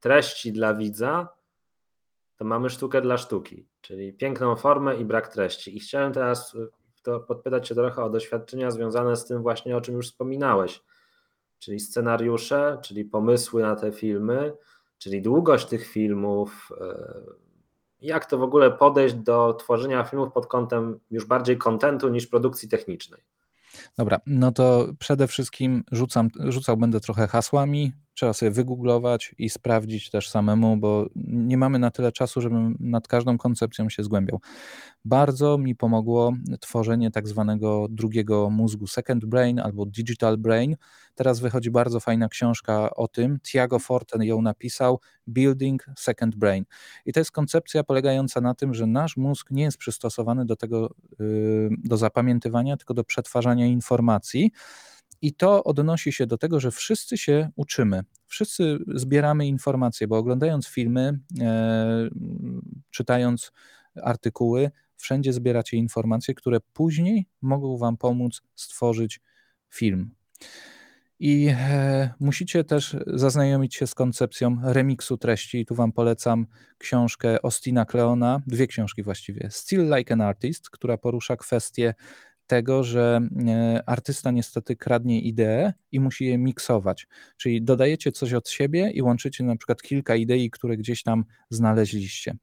treści 0.00 0.52
dla 0.52 0.74
widza, 0.74 1.28
to 2.36 2.44
mamy 2.44 2.70
sztukę 2.70 3.00
dla 3.00 3.18
sztuki, 3.18 3.66
czyli 3.80 4.12
piękną 4.12 4.56
formę 4.56 4.96
i 4.96 5.04
brak 5.04 5.28
treści. 5.28 5.76
I 5.76 5.80
chciałem 5.80 6.12
teraz 6.12 6.56
to 7.02 7.20
podpytać 7.20 7.68
się 7.68 7.74
trochę 7.74 8.04
o 8.04 8.10
doświadczenia 8.10 8.70
związane 8.70 9.16
z 9.16 9.24
tym 9.24 9.42
właśnie, 9.42 9.76
o 9.76 9.80
czym 9.80 9.94
już 9.94 10.06
wspominałeś, 10.06 10.82
czyli 11.58 11.80
scenariusze, 11.80 12.78
czyli 12.82 13.04
pomysły 13.04 13.62
na 13.62 13.76
te 13.76 13.92
filmy, 13.92 14.56
czyli 14.98 15.22
długość 15.22 15.66
tych 15.66 15.86
filmów, 15.86 16.72
e, 16.80 17.43
jak 18.04 18.26
to 18.26 18.38
w 18.38 18.42
ogóle 18.42 18.70
podejść 18.70 19.14
do 19.14 19.54
tworzenia 19.54 20.04
filmów 20.04 20.32
pod 20.32 20.46
kątem 20.46 21.00
już 21.10 21.24
bardziej 21.24 21.58
kontentu 21.58 22.08
niż 22.08 22.26
produkcji 22.26 22.68
technicznej? 22.68 23.20
Dobra, 23.98 24.20
no 24.26 24.52
to 24.52 24.86
przede 24.98 25.26
wszystkim 25.26 25.84
rzucam, 25.92 26.28
rzucał 26.48 26.76
będę 26.76 27.00
trochę 27.00 27.28
hasłami, 27.28 27.92
trzeba 28.14 28.32
sobie 28.32 28.50
wygooglować 28.50 29.34
i 29.38 29.50
sprawdzić 29.50 30.10
też 30.10 30.28
samemu, 30.28 30.76
bo 30.76 31.06
nie 31.26 31.56
mamy 31.56 31.78
na 31.78 31.90
tyle 31.90 32.12
czasu, 32.12 32.40
żebym 32.40 32.76
nad 32.80 33.08
każdą 33.08 33.38
koncepcją 33.38 33.88
się 33.88 34.04
zgłębiał. 34.04 34.40
Bardzo 35.04 35.58
mi 35.58 35.74
pomogło 35.74 36.32
tworzenie 36.60 37.10
tak 37.10 37.28
zwanego 37.28 37.86
drugiego 37.90 38.50
mózgu, 38.50 38.86
second 38.86 39.24
brain 39.24 39.58
albo 39.60 39.86
digital 39.86 40.38
brain. 40.38 40.76
Teraz 41.14 41.40
wychodzi 41.40 41.70
bardzo 41.70 42.00
fajna 42.00 42.28
książka 42.28 42.90
o 42.90 43.08
tym. 43.08 43.38
Tiago 43.40 43.78
Forten 43.78 44.22
ją 44.22 44.42
napisał, 44.42 45.00
Building 45.28 45.86
Second 45.98 46.36
Brain. 46.36 46.64
I 47.06 47.12
to 47.12 47.20
jest 47.20 47.30
koncepcja 47.30 47.84
polegająca 47.84 48.40
na 48.40 48.54
tym, 48.54 48.74
że 48.74 48.86
nasz 48.86 49.16
mózg 49.16 49.50
nie 49.50 49.62
jest 49.62 49.78
przystosowany 49.78 50.46
do 50.46 50.56
tego, 50.56 50.94
yy, 51.18 51.70
do 51.84 51.96
zapamiętywania, 51.96 52.76
tylko 52.76 52.94
do 52.94 53.04
przetwarzania 53.04 53.66
informacji. 53.66 54.52
I 55.24 55.32
to 55.32 55.64
odnosi 55.64 56.12
się 56.12 56.26
do 56.26 56.38
tego, 56.38 56.60
że 56.60 56.70
wszyscy 56.70 57.18
się 57.18 57.50
uczymy, 57.56 58.02
wszyscy 58.26 58.78
zbieramy 58.94 59.46
informacje, 59.46 60.08
bo 60.08 60.18
oglądając 60.18 60.66
filmy, 60.66 61.18
e, 61.40 62.08
czytając 62.90 63.52
artykuły, 64.02 64.70
wszędzie 64.96 65.32
zbieracie 65.32 65.76
informacje, 65.76 66.34
które 66.34 66.60
później 66.72 67.26
mogą 67.42 67.76
Wam 67.76 67.96
pomóc 67.96 68.42
stworzyć 68.54 69.20
film. 69.70 70.10
I 71.18 71.48
e, 71.50 72.14
musicie 72.20 72.64
też 72.64 72.96
zaznajomić 73.06 73.74
się 73.74 73.86
z 73.86 73.94
koncepcją 73.94 74.58
remiksu 74.62 75.16
treści. 75.16 75.66
Tu 75.66 75.74
Wam 75.74 75.92
polecam 75.92 76.46
książkę 76.78 77.42
Ostina 77.42 77.84
Kleona, 77.84 78.42
dwie 78.46 78.66
książki 78.66 79.02
właściwie. 79.02 79.48
Still 79.50 79.94
Like 79.96 80.14
an 80.14 80.20
Artist, 80.20 80.70
która 80.70 80.98
porusza 80.98 81.36
kwestię 81.36 81.94
tego, 82.46 82.84
że 82.84 83.20
e, 83.48 83.82
artysta 83.86 84.30
niestety 84.30 84.76
kradnie 84.76 85.20
ideę 85.20 85.72
i 85.92 86.00
musi 86.00 86.26
je 86.26 86.38
miksować. 86.38 87.06
Czyli 87.36 87.62
dodajecie 87.62 88.12
coś 88.12 88.32
od 88.32 88.48
siebie 88.48 88.90
i 88.90 89.02
łączycie 89.02 89.44
na 89.44 89.56
przykład 89.56 89.82
kilka 89.82 90.16
idei, 90.16 90.50
które 90.50 90.76
gdzieś 90.76 91.02
tam 91.02 91.24
znaleźliście. 91.50 92.36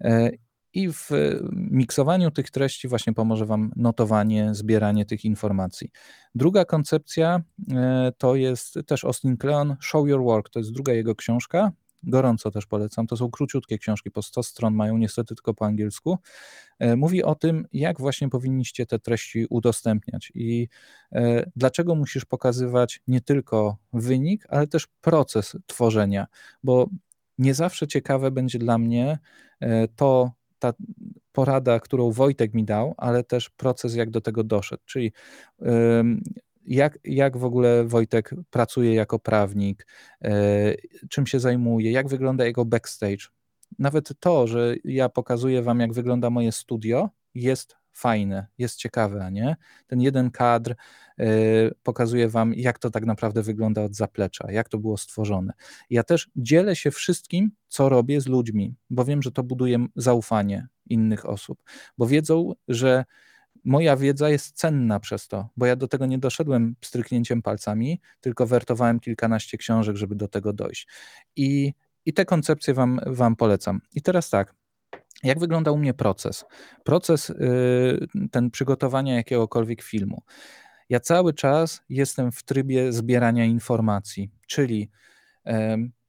E, 0.00 0.30
I 0.72 0.92
w 0.92 1.10
miksowaniu 1.52 2.30
tych 2.30 2.50
treści 2.50 2.88
właśnie 2.88 3.12
pomoże 3.12 3.46
Wam 3.46 3.72
notowanie, 3.76 4.54
zbieranie 4.54 5.04
tych 5.04 5.24
informacji. 5.24 5.90
Druga 6.34 6.64
koncepcja 6.64 7.42
e, 7.72 8.12
to 8.18 8.36
jest 8.36 8.78
też 8.86 9.04
Austin 9.04 9.36
Kleon, 9.36 9.76
Show 9.80 10.08
Your 10.08 10.22
Work, 10.22 10.50
to 10.50 10.58
jest 10.58 10.72
druga 10.72 10.92
jego 10.92 11.14
książka. 11.14 11.72
Gorąco 12.06 12.50
też 12.50 12.66
polecam. 12.66 13.06
To 13.06 13.16
są 13.16 13.30
króciutkie 13.30 13.78
książki, 13.78 14.10
po 14.10 14.22
100 14.22 14.42
stron 14.42 14.74
mają, 14.74 14.98
niestety 14.98 15.34
tylko 15.34 15.54
po 15.54 15.66
angielsku. 15.66 16.18
E, 16.78 16.96
mówi 16.96 17.22
o 17.22 17.34
tym, 17.34 17.66
jak 17.72 18.00
właśnie 18.00 18.28
powinniście 18.28 18.86
te 18.86 18.98
treści 18.98 19.46
udostępniać 19.50 20.32
i 20.34 20.68
e, 21.12 21.50
dlaczego 21.56 21.94
musisz 21.94 22.24
pokazywać 22.24 23.00
nie 23.06 23.20
tylko 23.20 23.76
wynik, 23.92 24.46
ale 24.48 24.66
też 24.66 24.86
proces 25.00 25.56
tworzenia, 25.66 26.26
bo 26.62 26.88
nie 27.38 27.54
zawsze 27.54 27.86
ciekawe 27.86 28.30
będzie 28.30 28.58
dla 28.58 28.78
mnie 28.78 29.18
e, 29.60 29.88
to, 29.88 30.32
ta 30.58 30.72
porada, 31.32 31.80
którą 31.80 32.10
Wojtek 32.10 32.54
mi 32.54 32.64
dał, 32.64 32.94
ale 32.96 33.24
też 33.24 33.50
proces, 33.50 33.94
jak 33.94 34.10
do 34.10 34.20
tego 34.20 34.44
doszedł. 34.44 34.82
Czyli 34.86 35.12
jak, 36.66 36.98
jak 37.04 37.36
w 37.36 37.44
ogóle 37.44 37.84
Wojtek 37.84 38.34
pracuje 38.50 38.94
jako 38.94 39.18
prawnik, 39.18 39.86
e, 40.24 40.74
czym 41.10 41.26
się 41.26 41.40
zajmuje, 41.40 41.92
jak 41.92 42.08
wygląda 42.08 42.44
jego 42.44 42.64
backstage. 42.64 43.26
Nawet 43.78 44.20
to, 44.20 44.46
że 44.46 44.74
ja 44.84 45.08
pokazuję 45.08 45.62
wam, 45.62 45.80
jak 45.80 45.92
wygląda 45.92 46.30
moje 46.30 46.52
studio, 46.52 47.10
jest 47.34 47.76
fajne, 47.92 48.46
jest 48.58 48.76
ciekawe, 48.76 49.28
nie? 49.32 49.56
Ten 49.86 50.00
jeden 50.00 50.30
kadr 50.30 50.74
e, 51.18 51.26
pokazuje 51.82 52.28
wam, 52.28 52.54
jak 52.54 52.78
to 52.78 52.90
tak 52.90 53.04
naprawdę 53.06 53.42
wygląda 53.42 53.82
od 53.82 53.94
zaplecza, 53.94 54.52
jak 54.52 54.68
to 54.68 54.78
było 54.78 54.96
stworzone. 54.96 55.52
Ja 55.90 56.02
też 56.02 56.30
dzielę 56.36 56.76
się 56.76 56.90
wszystkim, 56.90 57.50
co 57.68 57.88
robię 57.88 58.20
z 58.20 58.26
ludźmi, 58.26 58.74
bo 58.90 59.04
wiem, 59.04 59.22
że 59.22 59.32
to 59.32 59.42
buduje 59.42 59.86
zaufanie 59.96 60.68
innych 60.86 61.28
osób, 61.28 61.62
bo 61.98 62.06
wiedzą, 62.06 62.52
że 62.68 63.04
moja 63.64 63.96
wiedza 63.96 64.30
jest 64.30 64.56
cenna 64.56 65.00
przez 65.00 65.28
to, 65.28 65.48
bo 65.56 65.66
ja 65.66 65.76
do 65.76 65.88
tego 65.88 66.06
nie 66.06 66.18
doszedłem 66.18 66.76
stryknięciem 66.84 67.42
palcami, 67.42 68.00
tylko 68.20 68.46
wertowałem 68.46 69.00
kilkanaście 69.00 69.58
książek, 69.58 69.96
żeby 69.96 70.14
do 70.14 70.28
tego 70.28 70.52
dojść. 70.52 70.88
I, 71.36 71.74
i 72.04 72.12
te 72.12 72.24
koncepcje 72.24 72.74
wam, 72.74 73.00
wam 73.06 73.36
polecam. 73.36 73.80
I 73.94 74.02
teraz 74.02 74.30
tak, 74.30 74.54
jak 75.22 75.38
wygląda 75.38 75.70
u 75.70 75.78
mnie 75.78 75.94
proces? 75.94 76.44
Proces 76.84 77.28
yy, 77.28 78.28
ten 78.30 78.50
przygotowania 78.50 79.14
jakiegokolwiek 79.14 79.82
filmu. 79.82 80.22
Ja 80.88 81.00
cały 81.00 81.34
czas 81.34 81.82
jestem 81.88 82.32
w 82.32 82.42
trybie 82.42 82.92
zbierania 82.92 83.44
informacji, 83.44 84.30
czyli 84.46 84.90
yy, 85.46 85.52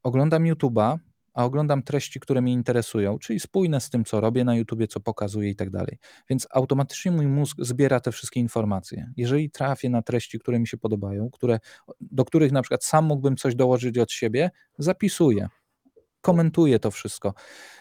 oglądam 0.03 0.43
YouTube'a, 0.43 0.97
a 1.35 1.45
oglądam 1.45 1.83
treści, 1.83 2.19
które 2.19 2.41
mnie 2.41 2.53
interesują, 2.53 3.19
czyli 3.19 3.39
spójne 3.39 3.81
z 3.81 3.89
tym, 3.89 4.05
co 4.05 4.21
robię 4.21 4.43
na 4.43 4.55
YouTubie, 4.55 4.87
co 4.87 4.99
pokazuję 4.99 5.49
i 5.49 5.55
tak 5.55 5.69
dalej. 5.69 5.97
Więc 6.29 6.47
automatycznie 6.51 7.11
mój 7.11 7.27
mózg 7.27 7.57
zbiera 7.59 7.99
te 7.99 8.11
wszystkie 8.11 8.39
informacje. 8.39 9.11
Jeżeli 9.17 9.49
trafię 9.49 9.89
na 9.89 10.01
treści, 10.01 10.39
które 10.39 10.59
mi 10.59 10.67
się 10.67 10.77
podobają, 10.77 11.29
które, 11.29 11.59
do 12.01 12.25
których 12.25 12.51
na 12.51 12.61
przykład 12.61 12.83
sam 12.83 13.05
mógłbym 13.05 13.35
coś 13.35 13.55
dołożyć 13.55 13.97
od 13.97 14.11
siebie, 14.11 14.51
zapisuję 14.77 15.49
komentuję 16.25 16.79
to 16.79 16.91
wszystko. 16.91 17.33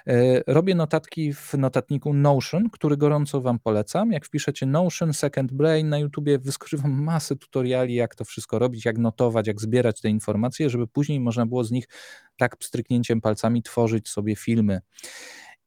E, 0.07 0.43
robię 0.47 0.75
notatki 0.75 1.35
w 1.35 1.55
notatniku 1.55 2.15
Notion, 2.15 2.71
który 2.71 2.97
gorąco 2.97 3.41
Wam 3.41 3.59
polecam. 3.59 4.13
Jak 4.13 4.27
wpiszecie 4.27 4.67
Notion 4.67 5.13
Second 5.13 5.53
Brain 5.53 5.89
na 5.89 5.99
YouTubie, 5.99 6.39
wyskoczy 6.39 6.77
Wam 6.77 7.03
masę 7.03 7.37
tutoriali, 7.37 7.95
jak 7.95 8.15
to 8.15 8.25
wszystko 8.25 8.59
robić, 8.59 8.85
jak 8.85 8.99
notować, 8.99 9.47
jak 9.47 9.61
zbierać 9.61 10.01
te 10.01 10.09
informacje, 10.09 10.71
żeby 10.71 10.87
później 10.87 11.21
można 11.21 11.47
było 11.47 11.65
z 11.65 11.71
nich 11.71 11.89
tak 12.37 12.57
pstryknięciem 12.57 13.21
palcami 13.21 13.63
tworzyć 13.63 14.09
sobie 14.09 14.37
filmy. 14.37 14.81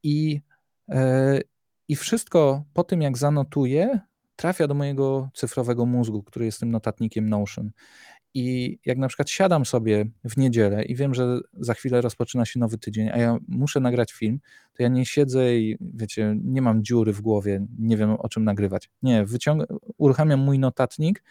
I, 0.03 0.41
e, 0.89 1.39
i 1.88 1.95
wszystko 1.95 2.63
po 2.73 2.84
tym, 2.84 3.01
jak 3.01 3.17
zanotuję, 3.17 3.99
trafia 4.36 4.67
do 4.67 4.73
mojego 4.73 5.30
cyfrowego 5.34 5.86
mózgu, 5.86 6.23
który 6.23 6.45
jest 6.45 6.59
tym 6.59 6.71
notatnikiem 6.71 7.30
Notion. 7.30 7.71
I 8.39 8.79
jak 8.85 8.97
na 8.97 9.07
przykład 9.07 9.29
siadam 9.29 9.65
sobie 9.65 10.05
w 10.23 10.38
niedzielę 10.38 10.83
i 10.83 10.95
wiem, 10.95 11.13
że 11.13 11.39
za 11.53 11.73
chwilę 11.73 12.01
rozpoczyna 12.01 12.45
się 12.45 12.59
nowy 12.59 12.77
tydzień, 12.77 13.09
a 13.09 13.17
ja 13.17 13.38
muszę 13.47 13.79
nagrać 13.79 14.13
film, 14.13 14.39
to 14.73 14.83
ja 14.83 14.89
nie 14.89 15.05
siedzę 15.05 15.57
i 15.57 15.77
wiecie, 15.81 16.35
nie 16.43 16.61
mam 16.61 16.83
dziury 16.83 17.13
w 17.13 17.21
głowie, 17.21 17.65
nie 17.79 17.97
wiem 17.97 18.11
o 18.11 18.29
czym 18.29 18.43
nagrywać. 18.43 18.89
Nie, 19.01 19.25
wyciągam, 19.25 19.67
uruchamiam 19.97 20.39
mój 20.39 20.59
notatnik 20.59 21.23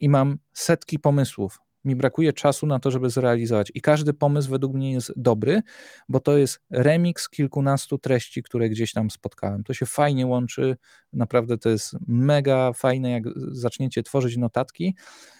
i 0.00 0.08
mam 0.08 0.38
setki 0.52 0.98
pomysłów 0.98 1.58
mi 1.84 1.96
brakuje 1.96 2.32
czasu 2.32 2.66
na 2.66 2.78
to, 2.78 2.90
żeby 2.90 3.10
zrealizować. 3.10 3.72
I 3.74 3.80
każdy 3.80 4.14
pomysł 4.14 4.50
według 4.50 4.74
mnie 4.74 4.92
jest 4.92 5.12
dobry, 5.16 5.62
bo 6.08 6.20
to 6.20 6.38
jest 6.38 6.60
remix 6.70 7.28
kilkunastu 7.28 7.98
treści, 7.98 8.42
które 8.42 8.68
gdzieś 8.68 8.92
tam 8.92 9.10
spotkałem. 9.10 9.64
To 9.64 9.74
się 9.74 9.86
fajnie 9.86 10.26
łączy, 10.26 10.76
naprawdę 11.12 11.58
to 11.58 11.68
jest 11.68 11.96
mega 12.06 12.72
fajne, 12.72 13.10
jak 13.10 13.24
zaczniecie 13.36 14.02
tworzyć 14.02 14.36
notatki, 14.36 14.96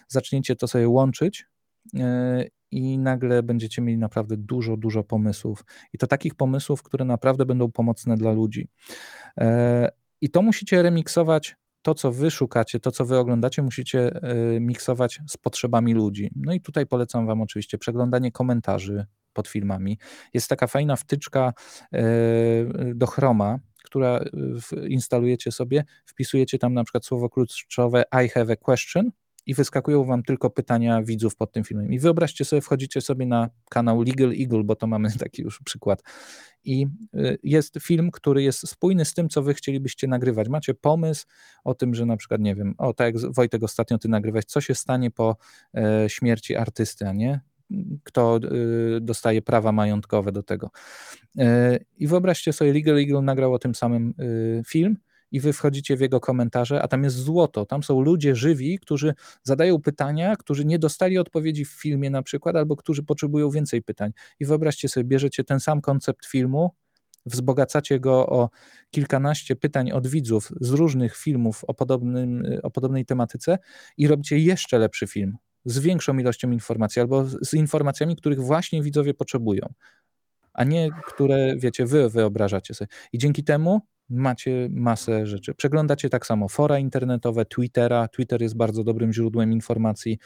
zaczniecie 0.07 0.55
to 0.55 0.67
sobie 0.67 0.89
łączyć. 0.89 1.45
E, 1.99 2.45
I 2.71 2.97
nagle 2.97 3.43
będziecie 3.43 3.81
mieli 3.81 3.97
naprawdę 3.97 4.37
dużo, 4.37 4.77
dużo 4.77 5.03
pomysłów. 5.03 5.65
I 5.93 5.97
to 5.97 6.07
takich 6.07 6.35
pomysłów, 6.35 6.83
które 6.83 7.05
naprawdę 7.05 7.45
będą 7.45 7.71
pomocne 7.71 8.17
dla 8.17 8.31
ludzi. 8.31 8.67
E, 9.37 9.89
I 10.21 10.29
to 10.29 10.41
musicie 10.41 10.81
remiksować 10.81 11.55
to, 11.85 11.93
co 11.93 12.11
wy 12.11 12.31
szukacie, 12.31 12.79
to, 12.79 12.91
co 12.91 13.05
wy 13.05 13.17
oglądacie, 13.17 13.61
musicie 13.61 14.21
e, 14.21 14.59
miksować 14.59 15.19
z 15.27 15.37
potrzebami 15.37 15.93
ludzi. 15.93 16.31
No 16.35 16.53
i 16.53 16.61
tutaj 16.61 16.85
polecam 16.85 17.27
wam 17.27 17.41
oczywiście 17.41 17.77
przeglądanie 17.77 18.31
komentarzy 18.31 19.05
pod 19.33 19.47
filmami. 19.47 19.97
Jest 20.33 20.47
taka 20.47 20.67
fajna 20.67 20.95
wtyczka 20.95 21.53
e, 21.93 22.03
do 22.95 23.07
Chroma, 23.07 23.59
która 23.83 24.19
instalujecie 24.87 25.51
sobie, 25.51 25.83
wpisujecie 26.05 26.59
tam 26.59 26.73
na 26.73 26.83
przykład 26.83 27.05
słowo 27.05 27.29
kluczowe 27.29 28.03
I 28.25 28.29
have 28.29 28.53
a 28.53 28.55
question 28.55 29.11
i 29.45 29.53
wyskakują 29.53 30.03
wam 30.03 30.23
tylko 30.23 30.49
pytania 30.49 31.03
widzów 31.03 31.35
pod 31.35 31.51
tym 31.51 31.63
filmem. 31.63 31.93
I 31.93 31.99
wyobraźcie 31.99 32.45
sobie, 32.45 32.61
wchodzicie 32.61 33.01
sobie 33.01 33.25
na 33.25 33.49
kanał 33.69 34.01
Legal 34.01 34.33
Eagle, 34.39 34.63
bo 34.63 34.75
to 34.75 34.87
mamy 34.87 35.09
taki 35.19 35.41
już 35.41 35.59
przykład. 35.65 36.03
I 36.63 36.87
y, 37.15 37.37
jest 37.43 37.77
film, 37.81 38.11
który 38.11 38.43
jest 38.43 38.67
spójny 38.67 39.05
z 39.05 39.13
tym, 39.13 39.29
co 39.29 39.43
wy 39.43 39.53
chcielibyście 39.53 40.07
nagrywać. 40.07 40.49
Macie 40.49 40.73
pomysł 40.73 41.25
o 41.63 41.73
tym, 41.73 41.95
że 41.95 42.05
na 42.05 42.17
przykład, 42.17 42.41
nie 42.41 42.55
wiem, 42.55 42.75
o 42.77 42.93
tak 42.93 43.15
jak 43.15 43.33
Wojtek 43.33 43.63
ostatnio 43.63 43.97
ty 43.97 44.09
nagrywałeś, 44.09 44.45
co 44.45 44.61
się 44.61 44.75
stanie 44.75 45.11
po 45.11 45.37
e, 45.73 46.09
śmierci 46.09 46.55
artysty, 46.55 47.07
a 47.07 47.13
nie? 47.13 47.39
Kto 48.03 48.39
y, 48.97 49.01
dostaje 49.01 49.41
prawa 49.41 49.71
majątkowe 49.71 50.31
do 50.31 50.43
tego. 50.43 50.69
E, 51.37 51.79
I 51.97 52.07
wyobraźcie 52.07 52.53
sobie, 52.53 52.73
Legal 52.73 52.99
Eagle 52.99 53.21
nagrał 53.21 53.53
o 53.53 53.59
tym 53.59 53.75
samym 53.75 54.13
y, 54.19 54.63
film 54.67 54.97
i 55.31 55.39
wy 55.39 55.53
wchodzicie 55.53 55.97
w 55.97 56.01
jego 56.01 56.19
komentarze, 56.19 56.81
a 56.81 56.87
tam 56.87 57.03
jest 57.03 57.15
złoto. 57.15 57.65
Tam 57.65 57.83
są 57.83 58.01
ludzie 58.01 58.35
żywi, 58.35 58.79
którzy 58.79 59.13
zadają 59.43 59.81
pytania, 59.81 60.35
którzy 60.35 60.65
nie 60.65 60.79
dostali 60.79 61.17
odpowiedzi 61.17 61.65
w 61.65 61.69
filmie 61.69 62.09
na 62.09 62.23
przykład, 62.23 62.55
albo 62.55 62.75
którzy 62.75 63.03
potrzebują 63.03 63.49
więcej 63.49 63.81
pytań. 63.81 64.11
I 64.39 64.45
wyobraźcie 64.45 64.89
sobie, 64.89 65.03
bierzecie 65.03 65.43
ten 65.43 65.59
sam 65.59 65.81
koncept 65.81 66.25
filmu, 66.25 66.71
wzbogacacie 67.25 67.99
go 67.99 68.27
o 68.27 68.49
kilkanaście 68.91 69.55
pytań 69.55 69.91
od 69.91 70.07
widzów 70.07 70.51
z 70.61 70.69
różnych 70.69 71.17
filmów 71.17 71.63
o, 71.67 71.73
podobnym, 71.73 72.43
o 72.63 72.71
podobnej 72.71 73.05
tematyce 73.05 73.57
i 73.97 74.07
robicie 74.07 74.37
jeszcze 74.37 74.77
lepszy 74.77 75.07
film 75.07 75.37
z 75.65 75.79
większą 75.79 76.17
ilością 76.17 76.51
informacji 76.51 76.99
albo 76.99 77.25
z 77.25 77.53
informacjami, 77.53 78.15
których 78.15 78.41
właśnie 78.41 78.81
widzowie 78.81 79.13
potrzebują, 79.13 79.73
a 80.53 80.63
nie 80.63 80.89
które, 81.07 81.55
wiecie, 81.57 81.85
wy 81.85 82.09
wyobrażacie 82.09 82.73
sobie. 82.73 82.87
I 83.13 83.17
dzięki 83.17 83.43
temu 83.43 83.81
macie 84.09 84.67
masę 84.71 85.27
rzeczy. 85.27 85.53
Przeglądacie 85.53 86.09
tak 86.09 86.25
samo 86.25 86.47
fora 86.47 86.79
internetowe, 86.79 87.45
Twittera. 87.45 88.07
Twitter 88.07 88.41
jest 88.41 88.57
bardzo 88.57 88.83
dobrym 88.83 89.13
źródłem 89.13 89.51
informacji, 89.51 90.19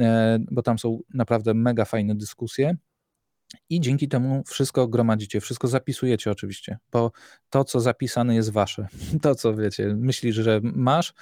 e, 0.00 0.38
bo 0.50 0.62
tam 0.62 0.78
są 0.78 0.98
naprawdę 1.14 1.54
mega 1.54 1.84
fajne 1.84 2.14
dyskusje. 2.14 2.76
I 3.70 3.80
dzięki 3.80 4.08
temu 4.08 4.42
wszystko 4.46 4.88
gromadzicie, 4.88 5.40
wszystko 5.40 5.68
zapisujecie 5.68 6.30
oczywiście, 6.30 6.78
bo 6.92 7.12
to, 7.50 7.64
co 7.64 7.80
zapisane 7.80 8.34
jest 8.34 8.50
wasze, 8.50 8.88
to, 9.22 9.34
co 9.34 9.54
wiecie, 9.54 9.94
myślisz, 9.96 10.36
że 10.36 10.60
masz, 10.62 11.14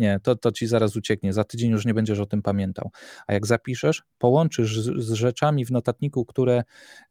nie, 0.00 0.20
to, 0.22 0.36
to 0.36 0.52
ci 0.52 0.66
zaraz 0.66 0.96
ucieknie, 0.96 1.32
za 1.32 1.44
tydzień 1.44 1.70
już 1.70 1.86
nie 1.86 1.94
będziesz 1.94 2.18
o 2.18 2.26
tym 2.26 2.42
pamiętał. 2.42 2.90
A 3.26 3.32
jak 3.32 3.46
zapiszesz, 3.46 4.02
połączysz 4.18 4.80
z, 4.80 5.04
z 5.04 5.12
rzeczami 5.12 5.64
w 5.64 5.70
notatniku, 5.70 6.24
które, 6.24 6.64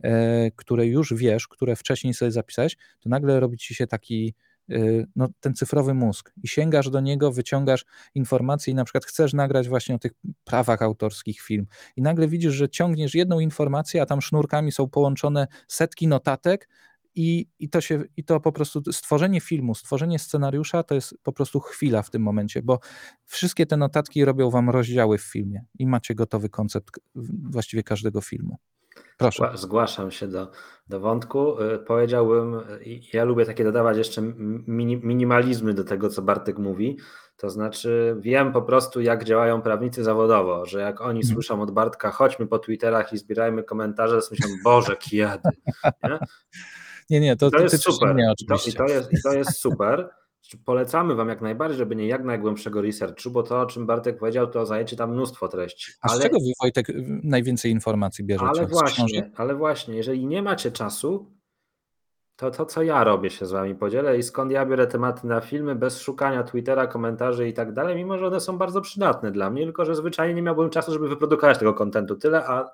e, 0.03 0.51
które 0.51 0.87
już 0.87 1.13
wiesz, 1.13 1.47
które 1.47 1.75
wcześniej 1.75 2.13
sobie 2.13 2.31
zapisałeś, 2.31 2.77
to 2.99 3.09
nagle 3.09 3.39
robi 3.39 3.57
ci 3.57 3.75
się 3.75 3.87
taki 3.87 4.35
e, 4.69 4.75
no, 5.15 5.27
ten 5.39 5.53
cyfrowy 5.53 5.93
mózg. 5.93 6.33
I 6.43 6.47
sięgasz 6.47 6.89
do 6.89 6.99
niego, 6.99 7.31
wyciągasz 7.31 7.85
informacje 8.15 8.71
i 8.71 8.75
na 8.75 8.83
przykład 8.83 9.05
chcesz 9.05 9.33
nagrać 9.33 9.69
właśnie 9.69 9.95
o 9.95 9.99
tych 9.99 10.11
prawach 10.43 10.81
autorskich 10.81 11.41
film. 11.41 11.67
I 11.95 12.01
nagle 12.01 12.27
widzisz, 12.27 12.53
że 12.53 12.69
ciągniesz 12.69 13.15
jedną 13.15 13.39
informację, 13.39 14.01
a 14.01 14.05
tam 14.05 14.21
sznurkami 14.21 14.71
są 14.71 14.89
połączone 14.89 15.47
setki 15.67 16.07
notatek, 16.07 16.69
i, 17.15 17.47
i, 17.59 17.69
to 17.69 17.81
się, 17.81 18.03
I 18.17 18.23
to 18.23 18.39
po 18.39 18.51
prostu 18.51 18.81
stworzenie 18.91 19.41
filmu, 19.41 19.75
stworzenie 19.75 20.19
scenariusza 20.19 20.83
to 20.83 20.95
jest 20.95 21.15
po 21.23 21.33
prostu 21.33 21.59
chwila 21.59 22.01
w 22.01 22.09
tym 22.09 22.21
momencie, 22.21 22.61
bo 22.61 22.79
wszystkie 23.25 23.65
te 23.65 23.77
notatki 23.77 24.25
robią 24.25 24.49
wam 24.49 24.69
rozdziały 24.69 25.17
w 25.17 25.21
filmie 25.21 25.65
i 25.79 25.87
macie 25.87 26.15
gotowy 26.15 26.49
koncept 26.49 26.99
właściwie 27.51 27.83
każdego 27.83 28.21
filmu. 28.21 28.57
Proszę. 29.17 29.51
Zgłaszam 29.53 30.11
się 30.11 30.27
do, 30.27 30.51
do 30.87 30.99
wątku. 30.99 31.61
Y, 31.61 31.79
powiedziałbym, 31.79 32.61
ja 33.13 33.23
lubię 33.23 33.45
takie 33.45 33.63
dodawać 33.63 33.97
jeszcze 33.97 34.21
minimalizmy 35.03 35.73
do 35.73 35.83
tego, 35.83 36.09
co 36.09 36.21
Bartek 36.21 36.57
mówi. 36.57 36.97
To 37.37 37.49
znaczy, 37.49 38.15
wiem 38.19 38.51
po 38.51 38.61
prostu, 38.61 39.01
jak 39.01 39.23
działają 39.23 39.61
prawnicy 39.61 40.03
zawodowo, 40.03 40.65
że 40.65 40.79
jak 40.79 41.01
oni 41.01 41.21
hmm. 41.21 41.33
słyszą 41.33 41.61
od 41.61 41.71
Bartka, 41.71 42.11
chodźmy 42.11 42.47
po 42.47 42.59
Twitterach 42.59 43.13
i 43.13 43.17
zbierajmy 43.17 43.63
komentarze, 43.63 44.21
to 44.21 44.27
myślą, 44.31 44.47
Boże, 44.63 44.97
kiedy. 44.97 45.49
Nie? 46.03 46.19
Nie, 47.09 47.19
nie, 47.19 47.35
to, 47.35 47.51
to 47.51 47.59
jest 47.59 47.83
super. 47.83 48.13
Mnie, 48.13 48.31
oczywiście. 48.31 48.71
I, 48.71 48.73
to, 48.73 48.83
i, 48.83 48.87
to 48.87 48.93
jest, 48.93 49.13
I 49.13 49.21
to 49.23 49.33
jest 49.33 49.57
super. 49.57 50.09
Polecamy 50.65 51.15
Wam 51.15 51.29
jak 51.29 51.41
najbardziej, 51.41 51.77
żeby 51.77 51.95
nie 51.95 52.07
jak 52.07 52.23
najgłębszego 52.23 52.81
researchu, 52.81 53.31
bo 53.31 53.43
to, 53.43 53.61
o 53.61 53.65
czym 53.65 53.85
Bartek 53.85 54.19
powiedział, 54.19 54.47
to 54.47 54.65
zajęcie 54.65 54.95
tam 54.95 55.11
mnóstwo 55.11 55.47
treści. 55.47 55.91
A 56.01 56.09
ale, 56.09 56.19
z 56.19 56.23
czego 56.23 56.39
Wy, 56.39 56.51
Wojtek, 56.61 56.87
najwięcej 57.23 57.71
informacji 57.71 58.25
bierzecie? 58.25 58.49
Ale 58.49 58.67
właśnie, 58.67 59.31
ale 59.35 59.55
właśnie, 59.55 59.95
jeżeli 59.95 60.25
nie 60.25 60.41
macie 60.41 60.71
czasu, 60.71 61.31
to 62.35 62.51
to, 62.51 62.65
co 62.65 62.83
ja 62.83 63.03
robię, 63.03 63.29
się 63.29 63.45
z 63.45 63.51
Wami 63.51 63.75
podzielę 63.75 64.17
i 64.17 64.23
skąd 64.23 64.51
ja 64.51 64.65
biorę 64.65 64.87
tematy 64.87 65.27
na 65.27 65.41
filmy 65.41 65.75
bez 65.75 66.01
szukania 66.01 66.43
Twittera, 66.43 66.87
komentarzy 66.87 67.47
i 67.47 67.53
tak 67.53 67.73
dalej, 67.73 67.95
mimo 67.95 68.17
że 68.17 68.27
one 68.27 68.39
są 68.39 68.57
bardzo 68.57 68.81
przydatne 68.81 69.31
dla 69.31 69.49
mnie, 69.49 69.63
tylko 69.63 69.85
że 69.85 69.95
zwyczajnie 69.95 70.33
nie 70.33 70.41
miałbym 70.41 70.69
czasu, 70.69 70.93
żeby 70.93 71.09
wyprodukować 71.09 71.59
tego 71.59 71.73
kontentu 71.73 72.15
tyle, 72.15 72.45
a 72.47 72.71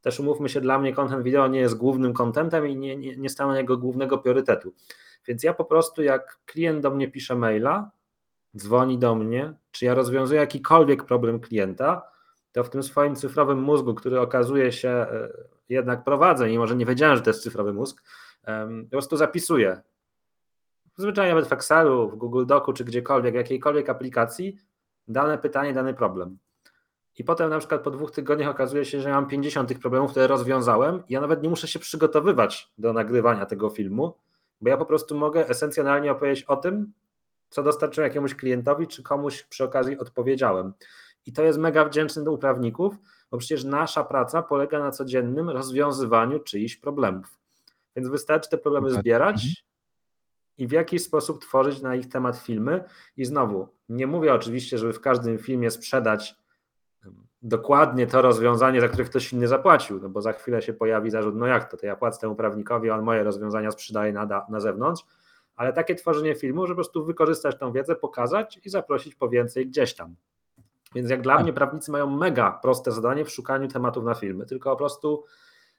też 0.00 0.20
umówmy 0.20 0.48
się, 0.48 0.60
dla 0.60 0.78
mnie 0.78 0.92
content 0.92 1.22
wideo 1.22 1.48
nie 1.48 1.60
jest 1.60 1.76
głównym 1.76 2.12
contentem 2.12 2.68
i 2.68 2.76
nie, 2.76 2.96
nie, 2.96 3.16
nie 3.16 3.28
stanowi 3.28 3.58
jego 3.58 3.76
głównego 3.76 4.18
priorytetu. 4.18 4.74
Więc 5.26 5.42
ja 5.42 5.54
po 5.54 5.64
prostu, 5.64 6.02
jak 6.02 6.38
klient 6.46 6.80
do 6.80 6.90
mnie 6.90 7.08
pisze 7.08 7.34
maila, 7.34 7.90
dzwoni 8.56 8.98
do 8.98 9.14
mnie, 9.14 9.54
czy 9.70 9.84
ja 9.84 9.94
rozwiązuję 9.94 10.40
jakikolwiek 10.40 11.04
problem 11.04 11.40
klienta, 11.40 12.02
to 12.52 12.64
w 12.64 12.70
tym 12.70 12.82
swoim 12.82 13.16
cyfrowym 13.16 13.62
mózgu, 13.62 13.94
który 13.94 14.20
okazuje 14.20 14.72
się 14.72 14.88
e, 14.88 15.28
jednak 15.68 16.04
prowadzę, 16.04 16.48
mimo 16.48 16.66
że 16.66 16.76
nie 16.76 16.86
wiedziałem, 16.86 17.16
że 17.16 17.22
to 17.22 17.30
jest 17.30 17.42
cyfrowy 17.42 17.72
mózg, 17.72 18.02
po 18.84 18.90
prostu 18.90 19.16
zapisuję. 19.16 19.80
Zwyczajnie 20.96 21.34
nawet 21.34 21.48
w 21.48 21.52
Excelu, 21.52 22.10
w 22.10 22.16
Google 22.16 22.46
Docu 22.46 22.72
czy 22.72 22.84
gdziekolwiek, 22.84 23.34
w 23.34 23.36
jakiejkolwiek 23.36 23.88
aplikacji, 23.88 24.58
dane 25.08 25.38
pytanie, 25.38 25.72
dany 25.72 25.94
problem. 25.94 26.38
I 27.18 27.24
potem 27.24 27.50
na 27.50 27.58
przykład 27.58 27.82
po 27.82 27.90
dwóch 27.90 28.10
tygodniach 28.10 28.50
okazuje 28.50 28.84
się, 28.84 29.00
że 29.00 29.10
mam 29.10 29.26
50 29.26 29.68
tych 29.68 29.78
problemów, 29.78 30.10
które 30.10 30.26
rozwiązałem. 30.26 31.02
Ja 31.08 31.20
nawet 31.20 31.42
nie 31.42 31.48
muszę 31.48 31.68
się 31.68 31.78
przygotowywać 31.78 32.72
do 32.78 32.92
nagrywania 32.92 33.46
tego 33.46 33.70
filmu, 33.70 34.14
bo 34.60 34.68
ja 34.68 34.76
po 34.76 34.86
prostu 34.86 35.18
mogę 35.18 35.48
esencjonalnie 35.48 36.12
opowiedzieć 36.12 36.44
o 36.44 36.56
tym, 36.56 36.92
co 37.50 37.62
dostarczyłem 37.62 38.08
jakiemuś 38.08 38.34
klientowi, 38.34 38.86
czy 38.86 39.02
komuś 39.02 39.42
przy 39.42 39.64
okazji 39.64 39.98
odpowiedziałem. 39.98 40.72
I 41.26 41.32
to 41.32 41.42
jest 41.42 41.58
mega 41.58 41.84
wdzięczne 41.84 42.24
do 42.24 42.32
uprawników, 42.32 42.94
bo 43.30 43.38
przecież 43.38 43.64
nasza 43.64 44.04
praca 44.04 44.42
polega 44.42 44.78
na 44.78 44.90
codziennym 44.90 45.50
rozwiązywaniu 45.50 46.40
czyichś 46.40 46.76
problemów. 46.76 47.38
Więc 47.96 48.08
wystarczy 48.08 48.50
te 48.50 48.58
problemy 48.58 48.90
zbierać 48.90 49.34
mhm. 49.34 49.54
i 50.58 50.66
w 50.66 50.72
jakiś 50.72 51.02
sposób 51.02 51.42
tworzyć 51.42 51.82
na 51.82 51.94
ich 51.94 52.08
temat 52.08 52.36
filmy. 52.36 52.84
I 53.16 53.24
znowu, 53.24 53.68
nie 53.88 54.06
mówię 54.06 54.34
oczywiście, 54.34 54.78
żeby 54.78 54.92
w 54.92 55.00
każdym 55.00 55.38
filmie 55.38 55.70
sprzedać 55.70 56.36
dokładnie 57.42 58.06
to 58.06 58.22
rozwiązanie, 58.22 58.80
za 58.80 58.88
które 58.88 59.04
ktoś 59.04 59.32
inny 59.32 59.48
zapłacił, 59.48 60.00
no 60.00 60.08
bo 60.08 60.22
za 60.22 60.32
chwilę 60.32 60.62
się 60.62 60.72
pojawi 60.72 61.10
zarzut, 61.10 61.36
no 61.36 61.46
jak 61.46 61.70
to, 61.70 61.76
to 61.76 61.86
ja 61.86 61.96
płacę 61.96 62.20
temu 62.20 62.34
prawnikowi, 62.34 62.90
on 62.90 63.02
moje 63.02 63.24
rozwiązania 63.24 63.70
sprzedaje 63.70 64.12
na, 64.12 64.46
na 64.48 64.60
zewnątrz, 64.60 65.04
ale 65.56 65.72
takie 65.72 65.94
tworzenie 65.94 66.34
filmu, 66.34 66.66
że 66.66 66.72
po 66.72 66.76
prostu 66.76 67.04
wykorzystać 67.04 67.58
tą 67.58 67.72
wiedzę, 67.72 67.96
pokazać 67.96 68.60
i 68.64 68.70
zaprosić 68.70 69.14
po 69.14 69.28
więcej 69.28 69.66
gdzieś 69.66 69.94
tam. 69.94 70.16
Więc 70.94 71.10
jak 71.10 71.22
dla 71.22 71.34
tak. 71.34 71.42
mnie 71.42 71.52
prawnicy 71.52 71.90
mają 71.90 72.10
mega 72.10 72.58
proste 72.62 72.92
zadanie 72.92 73.24
w 73.24 73.30
szukaniu 73.30 73.68
tematów 73.68 74.04
na 74.04 74.14
filmy, 74.14 74.46
tylko 74.46 74.70
po 74.70 74.76
prostu 74.76 75.24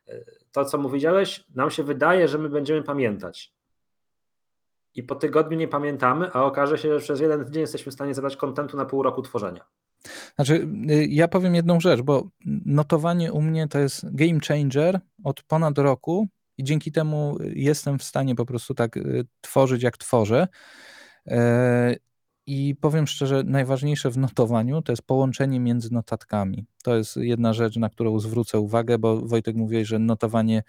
e, 0.08 0.14
to, 0.52 0.66
co 0.66 0.78
mówiłeś, 0.78 1.46
nam 1.56 1.70
się 1.70 1.84
wydaje, 1.84 2.28
że 2.28 2.38
my 2.38 2.50
będziemy 2.50 2.84
pamiętać. 2.84 3.54
i 4.96 5.04
po 5.04 5.16
tygodniu 5.16 5.58
nie 5.58 5.68
pamiętamy, 5.68 6.32
a 6.34 6.44
okaże 6.44 6.78
się, 6.78 6.94
że 6.94 7.00
przez 7.00 7.20
jeden 7.20 7.46
tydzień 7.46 7.62
jesteśmy 7.62 7.92
w 7.92 7.96
stanie 7.96 8.14
zadać 8.14 8.38
kontentu 8.38 8.78
na 8.78 8.86
pół 8.86 9.04
roku 9.04 9.22
tworzenia. 9.22 9.66
Znaczy, 10.36 10.68
y, 10.92 11.06
ja 11.06 11.28
powiem 11.28 11.56
jedną 11.56 11.80
rzecz, 11.80 12.02
bo 12.02 12.30
notowanie 12.66 13.34
u 13.34 13.42
mnie 13.42 13.68
to 13.68 13.80
jest 13.80 14.16
game 14.16 14.40
changer 14.48 15.00
od 15.24 15.44
ponad 15.44 15.78
roku 15.78 16.28
i 16.58 16.64
dzięki 16.64 16.92
temu 16.92 17.38
jestem 17.56 18.00
w 18.00 18.04
stanie 18.04 18.36
po 18.36 18.46
prostu 18.46 18.74
tak 18.74 18.98
y, 18.98 19.26
tworzyć, 19.42 19.84
jak 19.84 19.98
tworzę. 19.98 20.48
E, 21.28 21.96
I 22.46 22.76
powiem 22.82 23.08
szczerze, 23.08 23.44
najważniejsze 23.44 24.10
w 24.10 24.18
notowaniu 24.18 24.82
to 24.82 24.92
jest 24.92 25.02
połączenie 25.02 25.60
między 25.60 25.94
notatkami. 25.94 26.66
To 26.84 26.96
jest 26.96 27.18
jedna 27.18 27.54
rzecz, 27.54 27.76
na 27.76 27.90
którą 27.90 28.20
zwrócę 28.20 28.60
uwagę, 28.60 28.98
bo 28.98 29.22
Wojtek 29.22 29.56
mówił, 29.56 29.86
że 29.86 30.00
notowanie, 30.00 30.64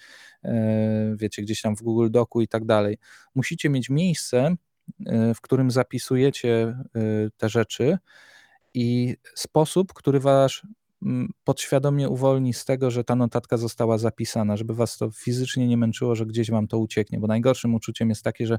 e, 0.45 1.15
wiecie, 1.17 1.43
gdzieś 1.43 1.63
tam 1.63 1.77
w 1.77 1.83
Google 1.83 2.11
Docu 2.11 2.41
i 2.41 2.49
tak 2.49 2.65
dalej. 2.65 2.99
Musicie 3.35 3.71
mieć 3.71 3.91
miejsce, 3.91 4.57
e, 5.07 5.35
w 5.35 5.41
którym 5.41 5.71
zapisujecie 5.71 6.77
te 7.37 7.49
rzeczy 7.49 7.99
i 8.75 9.17
sposób, 9.35 9.93
który 9.93 10.21
was 10.21 10.63
mm, 11.03 11.33
podświadomie 11.45 12.09
uwolni 12.09 12.55
z 12.55 12.65
tego, 12.65 12.91
że 12.91 13.05
ta 13.05 13.17
notatka 13.17 13.57
została 13.57 13.99
zapisana, 13.99 14.57
żeby 14.57 14.75
was 14.75 14.99
to 14.99 15.11
fizycznie 15.11 15.69
nie 15.69 15.77
męczyło, 15.77 16.15
że 16.15 16.27
gdzieś 16.27 16.51
wam 16.51 16.69
to 16.69 16.79
ucieknie, 16.79 17.19
bo 17.19 17.27
najgorszym 17.27 17.75
uczuciem 17.75 18.09
jest 18.09 18.25
takie, 18.25 18.47
że 18.47 18.59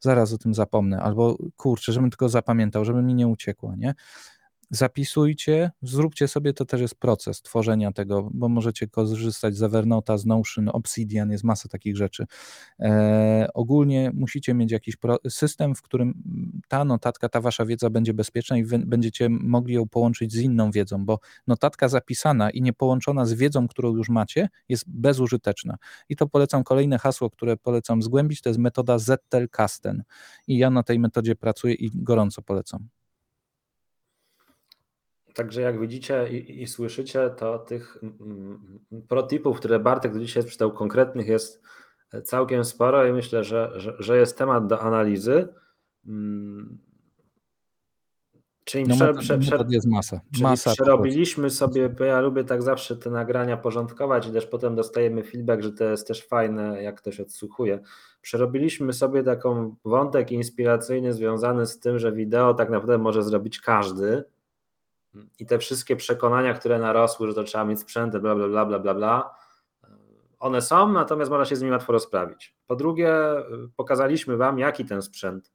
zaraz 0.00 0.32
o 0.32 0.38
tym 0.38 0.54
zapomnę, 0.54 1.00
albo 1.00 1.38
kurczę, 1.56 1.92
żebym 1.92 2.10
tylko 2.10 2.28
zapamiętał, 2.28 2.84
żeby 2.84 3.02
mi 3.02 3.14
nie 3.14 3.28
uciekło, 3.28 3.76
nie? 3.76 3.94
Zapisujcie, 4.72 5.70
zróbcie 5.82 6.28
sobie, 6.28 6.52
to 6.52 6.64
też 6.64 6.80
jest 6.80 6.94
proces 6.94 7.42
tworzenia 7.42 7.92
tego, 7.92 8.28
bo 8.34 8.48
możecie 8.48 8.88
korzystać 8.88 9.56
z 9.56 9.62
Evernota, 9.62 10.18
z 10.18 10.26
Notion, 10.26 10.68
Obsidian, 10.68 11.30
jest 11.30 11.44
masa 11.44 11.68
takich 11.68 11.96
rzeczy. 11.96 12.26
E, 12.80 13.48
ogólnie 13.54 14.10
musicie 14.14 14.54
mieć 14.54 14.72
jakiś 14.72 14.96
system, 15.28 15.74
w 15.74 15.82
którym 15.82 16.22
ta 16.68 16.84
notatka, 16.84 17.28
ta 17.28 17.40
wasza 17.40 17.66
wiedza 17.66 17.90
będzie 17.90 18.14
bezpieczna 18.14 18.58
i 18.58 18.64
będziecie 18.64 19.28
mogli 19.28 19.74
ją 19.74 19.88
połączyć 19.88 20.32
z 20.32 20.40
inną 20.40 20.70
wiedzą, 20.70 21.04
bo 21.04 21.18
notatka 21.46 21.88
zapisana 21.88 22.50
i 22.50 22.62
nie 22.62 22.72
połączona 22.72 23.26
z 23.26 23.32
wiedzą, 23.32 23.68
którą 23.68 23.96
już 23.96 24.08
macie, 24.08 24.48
jest 24.68 24.84
bezużyteczna. 24.88 25.76
I 26.08 26.16
to 26.16 26.26
polecam 26.26 26.64
kolejne 26.64 26.98
hasło, 26.98 27.30
które 27.30 27.56
polecam 27.56 28.02
zgłębić, 28.02 28.40
to 28.40 28.50
jest 28.50 28.60
metoda 28.60 28.96
ZTL-Kasten. 28.96 30.02
I 30.46 30.58
ja 30.58 30.70
na 30.70 30.82
tej 30.82 30.98
metodzie 30.98 31.36
pracuję 31.36 31.74
i 31.74 31.90
gorąco 31.94 32.42
polecam. 32.42 33.01
Także 35.34 35.60
jak 35.60 35.80
widzicie 35.80 36.28
i, 36.28 36.62
i, 36.62 36.66
słyszycie, 36.66 37.30
to 37.30 37.58
tych 37.58 37.98
mm, 38.02 38.16
mm, 38.92 39.02
protipów, 39.08 39.58
które 39.58 39.80
Bartek 39.80 40.12
do 40.12 40.20
dzisiaj 40.20 40.42
przeczytał 40.42 40.72
konkretnych 40.72 41.28
jest 41.28 41.62
całkiem 42.24 42.64
sporo 42.64 43.06
i 43.06 43.12
myślę, 43.12 43.44
że, 43.44 43.72
że, 43.76 43.96
że 43.98 44.18
jest 44.18 44.38
temat 44.38 44.66
do 44.66 44.80
analizy. 44.80 45.48
Mm. 46.06 46.78
Czyli 48.64 48.84
no, 48.84 48.94
prze, 48.94 49.14
prze, 49.14 49.38
prze, 49.38 49.64
jest 49.68 49.86
masa. 49.86 50.20
Masa 50.40 50.72
przerobiliśmy 50.72 51.50
sobie, 51.50 51.88
bo 51.88 52.04
ja 52.04 52.20
lubię 52.20 52.44
tak 52.44 52.62
zawsze 52.62 52.96
te 52.96 53.10
nagrania 53.10 53.56
porządkować 53.56 54.26
i 54.26 54.32
też 54.32 54.46
potem 54.46 54.74
dostajemy 54.74 55.22
feedback, 55.22 55.62
że 55.62 55.72
to 55.72 55.84
jest 55.84 56.08
też 56.08 56.26
fajne, 56.26 56.82
jak 56.82 56.98
ktoś 56.98 57.20
odsłuchuje. 57.20 57.80
Przerobiliśmy 58.20 58.92
sobie 58.92 59.22
taką 59.22 59.76
wątek 59.84 60.32
inspiracyjny 60.32 61.12
związany 61.12 61.66
z 61.66 61.78
tym, 61.78 61.98
że 61.98 62.12
wideo 62.12 62.54
tak 62.54 62.70
naprawdę 62.70 62.98
może 62.98 63.22
zrobić 63.22 63.60
każdy, 63.60 64.24
i 65.38 65.46
te 65.46 65.58
wszystkie 65.58 65.96
przekonania, 65.96 66.54
które 66.54 66.78
narosły, 66.78 67.26
że 67.28 67.34
to 67.34 67.44
trzeba 67.44 67.64
mieć 67.64 67.80
sprzęt, 67.80 68.16
bla, 68.16 68.34
bla, 68.34 68.48
bla, 68.48 68.66
bla, 68.66 68.78
bla, 68.78 68.94
bla, 68.94 69.34
one 70.42 70.62
są, 70.62 70.92
natomiast 70.92 71.30
można 71.30 71.44
się 71.44 71.56
z 71.56 71.60
nimi 71.60 71.72
łatwo 71.72 71.92
rozprawić. 71.92 72.56
Po 72.66 72.76
drugie, 72.76 73.14
pokazaliśmy 73.76 74.36
Wam, 74.36 74.58
jaki 74.58 74.84
ten 74.84 75.02
sprzęt. 75.02 75.52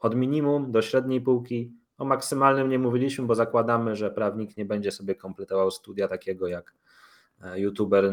Od 0.00 0.14
minimum 0.14 0.72
do 0.72 0.82
średniej 0.82 1.20
półki. 1.20 1.72
O 1.98 2.04
maksymalnym 2.04 2.68
nie 2.68 2.78
mówiliśmy, 2.78 3.26
bo 3.26 3.34
zakładamy, 3.34 3.96
że 3.96 4.10
prawnik 4.10 4.56
nie 4.56 4.64
będzie 4.64 4.90
sobie 4.90 5.14
kompletował 5.14 5.70
studia 5.70 6.08
takiego 6.08 6.48
jak 6.48 6.74
e, 7.40 7.60
youtuber 7.60 8.12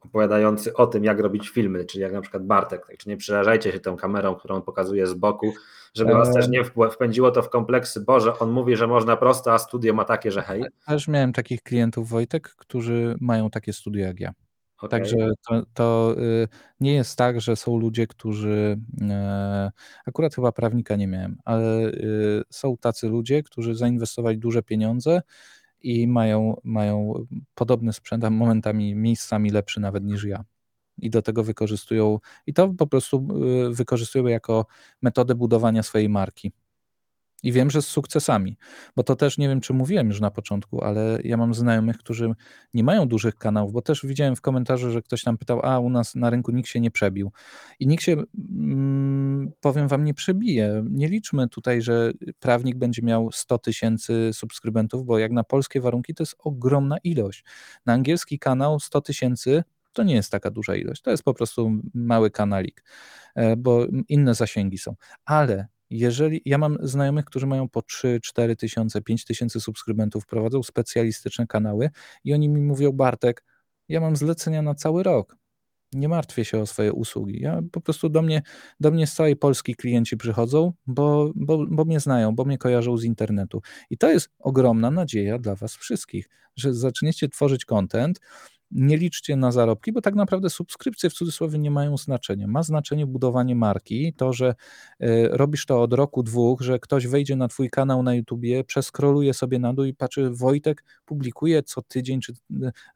opowiadający 0.00 0.74
o 0.74 0.86
tym, 0.86 1.04
jak 1.04 1.20
robić 1.20 1.48
filmy, 1.48 1.84
czyli 1.84 2.02
jak 2.02 2.12
na 2.12 2.20
przykład 2.20 2.46
Bartek. 2.46 2.86
Także 2.86 3.10
nie 3.10 3.16
przerażajcie 3.16 3.72
się 3.72 3.80
tą 3.80 3.96
kamerą, 3.96 4.34
którą 4.34 4.62
pokazuje 4.62 5.06
z 5.06 5.14
boku, 5.14 5.52
żeby 5.94 6.12
was 6.12 6.34
też 6.34 6.48
nie 6.48 6.64
wpędziło 6.92 7.30
to 7.30 7.42
w 7.42 7.50
kompleksy. 7.50 8.00
Boże, 8.00 8.38
on 8.38 8.50
mówi, 8.50 8.76
że 8.76 8.86
można 8.86 9.16
prosto, 9.16 9.52
a 9.52 9.58
studio 9.58 9.94
ma 9.94 10.04
takie, 10.04 10.32
że 10.32 10.42
hej. 10.42 10.64
Też 10.86 11.08
miałem 11.08 11.32
takich 11.32 11.62
klientów, 11.62 12.08
Wojtek, 12.08 12.48
którzy 12.48 13.16
mają 13.20 13.50
takie 13.50 13.72
studio 13.72 14.06
jak 14.06 14.20
ja. 14.20 14.32
Okay. 14.80 14.90
Także 14.90 15.16
to, 15.48 15.62
to, 15.74 16.14
y, 16.18 16.48
nie 16.80 16.94
jest 16.94 17.18
tak, 17.18 17.40
że 17.40 17.56
są 17.56 17.78
ludzie, 17.78 18.06
którzy. 18.06 18.78
E, 19.10 19.70
akurat 20.06 20.34
chyba 20.34 20.52
prawnika 20.52 20.96
nie 20.96 21.06
miałem, 21.06 21.38
ale 21.44 21.88
y, 21.88 22.42
są 22.50 22.76
tacy 22.76 23.08
ludzie, 23.08 23.42
którzy 23.42 23.74
zainwestowali 23.74 24.38
duże 24.38 24.62
pieniądze 24.62 25.22
i 25.82 26.06
mają, 26.08 26.60
mają 26.64 27.14
podobny 27.54 27.92
sprzęt, 27.92 28.24
a 28.24 28.30
momentami 28.30 28.94
miejscami 28.94 29.50
lepszy 29.50 29.80
nawet 29.80 30.04
niż 30.04 30.24
ja. 30.24 30.44
I 30.98 31.10
do 31.10 31.22
tego 31.22 31.44
wykorzystują, 31.44 32.18
i 32.46 32.54
to 32.54 32.68
po 32.68 32.86
prostu 32.86 33.28
y, 33.70 33.74
wykorzystują 33.74 34.26
jako 34.26 34.66
metodę 35.02 35.34
budowania 35.34 35.82
swojej 35.82 36.08
marki. 36.08 36.52
I 37.42 37.52
wiem, 37.52 37.70
że 37.70 37.82
z 37.82 37.86
sukcesami, 37.86 38.56
bo 38.96 39.02
to 39.02 39.16
też 39.16 39.38
nie 39.38 39.48
wiem, 39.48 39.60
czy 39.60 39.72
mówiłem 39.72 40.08
już 40.08 40.20
na 40.20 40.30
początku, 40.30 40.84
ale 40.84 41.18
ja 41.24 41.36
mam 41.36 41.54
znajomych, 41.54 41.98
którzy 41.98 42.34
nie 42.74 42.84
mają 42.84 43.08
dużych 43.08 43.36
kanałów, 43.36 43.72
bo 43.72 43.82
też 43.82 44.06
widziałem 44.06 44.36
w 44.36 44.40
komentarzu, 44.40 44.90
że 44.90 45.02
ktoś 45.02 45.22
tam 45.22 45.38
pytał, 45.38 45.60
a 45.62 45.78
u 45.78 45.90
nas 45.90 46.14
na 46.14 46.30
rynku 46.30 46.52
nikt 46.52 46.68
się 46.68 46.80
nie 46.80 46.90
przebił. 46.90 47.32
I 47.80 47.86
nikt 47.86 48.04
się, 48.04 48.16
mm, 48.50 49.52
powiem 49.60 49.88
wam, 49.88 50.04
nie 50.04 50.14
przebije. 50.14 50.84
Nie 50.90 51.08
liczmy 51.08 51.48
tutaj, 51.48 51.82
że 51.82 52.12
prawnik 52.40 52.76
będzie 52.76 53.02
miał 53.02 53.32
100 53.32 53.58
tysięcy 53.58 54.30
subskrybentów, 54.32 55.04
bo 55.06 55.18
jak 55.18 55.32
na 55.32 55.44
polskie 55.44 55.80
warunki 55.80 56.14
to 56.14 56.22
jest 56.22 56.34
ogromna 56.38 56.96
ilość. 57.04 57.44
Na 57.86 57.92
angielski 57.92 58.38
kanał 58.38 58.80
100 58.80 59.00
tysięcy 59.00 59.62
to 59.92 60.02
nie 60.02 60.14
jest 60.14 60.30
taka 60.30 60.50
duża 60.50 60.76
ilość, 60.76 61.02
to 61.02 61.10
jest 61.10 61.22
po 61.22 61.34
prostu 61.34 61.70
mały 61.94 62.30
kanalik, 62.30 62.84
e, 63.34 63.56
bo 63.56 63.86
inne 64.08 64.34
zasięgi 64.34 64.78
są. 64.78 64.94
Ale 65.24 65.68
jeżeli 65.90 66.42
ja 66.44 66.58
mam 66.58 66.78
znajomych, 66.82 67.24
którzy 67.24 67.46
mają 67.46 67.68
po 67.68 67.82
3, 67.82 68.20
4 68.22 68.56
tysiące, 68.56 69.02
5 69.02 69.24
tysięcy 69.24 69.60
subskrybentów, 69.60 70.26
prowadzą 70.26 70.62
specjalistyczne 70.62 71.46
kanały 71.46 71.90
i 72.24 72.34
oni 72.34 72.48
mi 72.48 72.62
mówią, 72.62 72.92
Bartek, 72.92 73.44
ja 73.88 74.00
mam 74.00 74.16
zlecenia 74.16 74.62
na 74.62 74.74
cały 74.74 75.02
rok. 75.02 75.36
Nie 75.92 76.08
martwię 76.08 76.44
się 76.44 76.58
o 76.58 76.66
swoje 76.66 76.92
usługi. 76.92 77.40
Ja 77.40 77.60
po 77.72 77.80
prostu 77.80 78.08
do 78.08 78.22
mnie, 78.22 78.42
do 78.80 78.90
mnie 78.90 79.06
z 79.06 79.14
całej 79.14 79.36
Polski 79.36 79.74
klienci 79.74 80.16
przychodzą, 80.16 80.72
bo, 80.86 81.32
bo, 81.34 81.66
bo 81.66 81.84
mnie 81.84 82.00
znają, 82.00 82.34
bo 82.34 82.44
mnie 82.44 82.58
kojarzą 82.58 82.96
z 82.96 83.04
internetu. 83.04 83.62
I 83.90 83.98
to 83.98 84.10
jest 84.10 84.30
ogromna 84.38 84.90
nadzieja 84.90 85.38
dla 85.38 85.54
Was 85.54 85.76
wszystkich, 85.76 86.28
że 86.56 86.74
zaczniecie 86.74 87.28
tworzyć 87.28 87.64
content, 87.64 88.20
nie 88.70 88.96
liczcie 88.96 89.36
na 89.36 89.52
zarobki, 89.52 89.92
bo 89.92 90.00
tak 90.00 90.14
naprawdę 90.14 90.50
subskrypcje 90.50 91.10
w 91.10 91.12
cudzysłowie 91.12 91.58
nie 91.58 91.70
mają 91.70 91.96
znaczenia. 91.96 92.46
Ma 92.46 92.62
znaczenie 92.62 93.06
budowanie 93.06 93.56
marki, 93.56 94.12
to, 94.16 94.32
że 94.32 94.54
y, 95.02 95.28
robisz 95.30 95.66
to 95.66 95.82
od 95.82 95.92
roku, 95.92 96.22
dwóch, 96.22 96.60
że 96.60 96.78
ktoś 96.78 97.06
wejdzie 97.06 97.36
na 97.36 97.48
twój 97.48 97.70
kanał 97.70 98.02
na 98.02 98.14
YouTubie, 98.14 98.64
przeskroluje 98.64 99.34
sobie 99.34 99.58
na 99.58 99.74
dół 99.74 99.84
i 99.84 99.94
patrzy, 99.94 100.30
Wojtek 100.30 100.84
publikuje 101.04 101.62
co 101.62 101.82
tydzień 101.82 102.20
czy 102.20 102.32
y, 102.32 102.36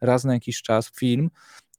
raz 0.00 0.24
na 0.24 0.34
jakiś 0.34 0.62
czas 0.62 0.90
film 0.98 1.30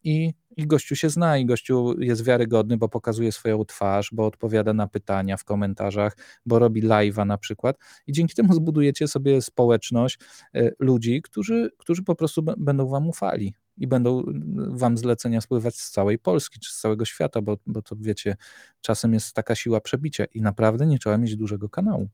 i, 0.04 0.34
i 0.58 0.68
gościu 0.68 0.96
się 0.96 1.10
zna, 1.10 1.38
i 1.38 1.46
gościu 1.46 2.02
jest 2.02 2.26
wiarygodny, 2.26 2.78
bo 2.78 2.90
pokazuje 2.90 3.32
swoją 3.32 3.66
twarz, 3.66 4.10
bo 4.14 4.26
odpowiada 4.26 4.74
na 4.74 4.88
pytania 4.88 5.38
w 5.38 5.44
komentarzach, 5.44 6.18
bo 6.46 6.60
robi 6.60 6.84
live'a 6.84 7.26
na 7.26 7.38
przykład 7.38 7.78
i 8.08 8.12
dzięki 8.12 8.36
temu 8.36 8.54
zbudujecie 8.54 9.08
sobie 9.08 9.42
społeczność 9.42 10.20
y, 10.56 10.76
ludzi, 10.80 11.22
którzy, 11.22 11.72
którzy 11.78 12.04
po 12.04 12.16
prostu 12.16 12.44
będą 12.58 12.88
wam 12.88 13.10
ufali 13.10 13.56
i 13.78 13.88
będą 13.88 14.24
wam 14.56 14.98
zlecenia 14.98 15.42
spływać 15.42 15.76
z 15.76 15.92
całej 15.92 16.20
Polski 16.20 16.60
czy 16.60 16.72
z 16.72 16.78
całego 16.78 17.06
świata, 17.06 17.42
bo, 17.42 17.58
bo 17.68 17.82
to 17.82 17.96
wiecie, 18.00 18.36
czasem 18.82 19.14
jest 19.14 19.34
taka 19.34 19.56
siła 19.56 19.82
przebicia 19.82 20.26
i 20.26 20.42
naprawdę 20.42 20.86
nie 20.86 21.00
trzeba 21.00 21.18
mieć 21.18 21.36
dużego 21.36 21.70
kanału. 21.70 22.08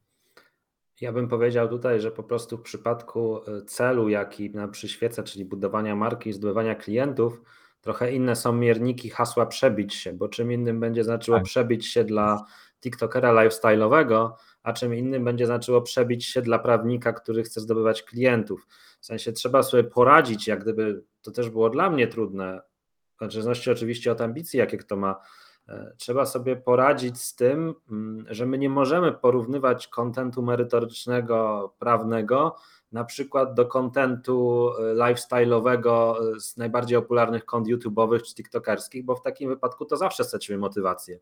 Ja 1.02 1.12
bym 1.12 1.28
powiedział 1.28 1.70
tutaj, 1.70 2.02
że 2.02 2.12
po 2.12 2.24
prostu 2.24 2.58
w 2.58 2.62
przypadku 2.62 3.38
e, 3.38 3.62
celu, 3.62 4.10
jaki 4.10 4.50
nam 4.50 4.72
przyświeca, 4.72 5.24
czyli 5.24 5.46
budowania 5.46 5.96
marki 5.96 6.30
i 6.30 6.34
zdobywania 6.34 6.76
klientów, 6.76 7.42
trochę 7.82 8.14
inne 8.14 8.36
są 8.36 8.54
mierniki 8.54 9.10
hasła 9.10 9.46
przebić 9.46 9.94
się, 9.96 10.14
bo 10.14 10.30
czym 10.30 10.52
innym 10.52 10.80
będzie 10.80 11.04
znaczyło 11.04 11.38
tak. 11.38 11.46
przebić 11.46 11.88
się 11.88 12.04
dla 12.04 12.46
TikTokera 12.82 13.34
lifestyle'owego, 13.34 14.32
a 14.64 14.74
czym 14.74 14.96
innym 14.96 15.24
będzie 15.24 15.46
znaczyło 15.46 15.82
przebić 15.82 16.26
się 16.26 16.42
dla 16.42 16.60
prawnika, 16.60 17.14
który 17.14 17.44
chce 17.44 17.62
zdobywać 17.62 18.04
klientów. 18.04 18.68
W 19.02 19.06
sensie 19.06 19.32
trzeba 19.32 19.64
sobie 19.64 19.84
poradzić, 19.84 20.48
jak 20.48 20.62
gdyby 20.62 21.04
to 21.22 21.32
też 21.32 21.50
było 21.50 21.70
dla 21.70 21.90
mnie 21.90 22.08
trudne, 22.08 22.62
w 23.22 23.32
zależności 23.32 23.72
oczywiście 23.72 24.12
od 24.12 24.22
ambicji, 24.22 24.60
jakie 24.60 24.78
kto 24.78 24.96
ma. 24.96 25.22
E, 25.70 25.94
trzeba 25.98 26.26
sobie 26.26 26.56
poradzić 26.56 27.22
z 27.22 27.36
tym, 27.36 27.74
mm, 27.92 28.26
że 28.30 28.46
my 28.46 28.58
nie 28.58 28.70
możemy 28.70 29.12
porównywać 29.12 29.88
kontentu 29.88 30.42
merytorycznego, 30.42 31.74
prawnego 31.80 32.56
na 32.92 33.04
przykład 33.04 33.54
do 33.54 33.66
kontentu 33.66 34.70
y, 34.70 34.96
lifestyle'owego 34.96 36.16
y, 36.36 36.40
z 36.40 36.58
najbardziej 36.58 37.00
popularnych 37.02 37.46
kont 37.46 37.68
YouTube'owych 37.68 38.22
czy 38.22 38.36
TikTokerskich, 38.36 39.06
bo 39.06 39.16
w 39.16 39.22
takim 39.22 39.50
wypadku 39.50 39.86
to 39.86 39.98
zawsze 39.98 40.24
stracimy 40.24 40.58
motywację. 40.58 41.20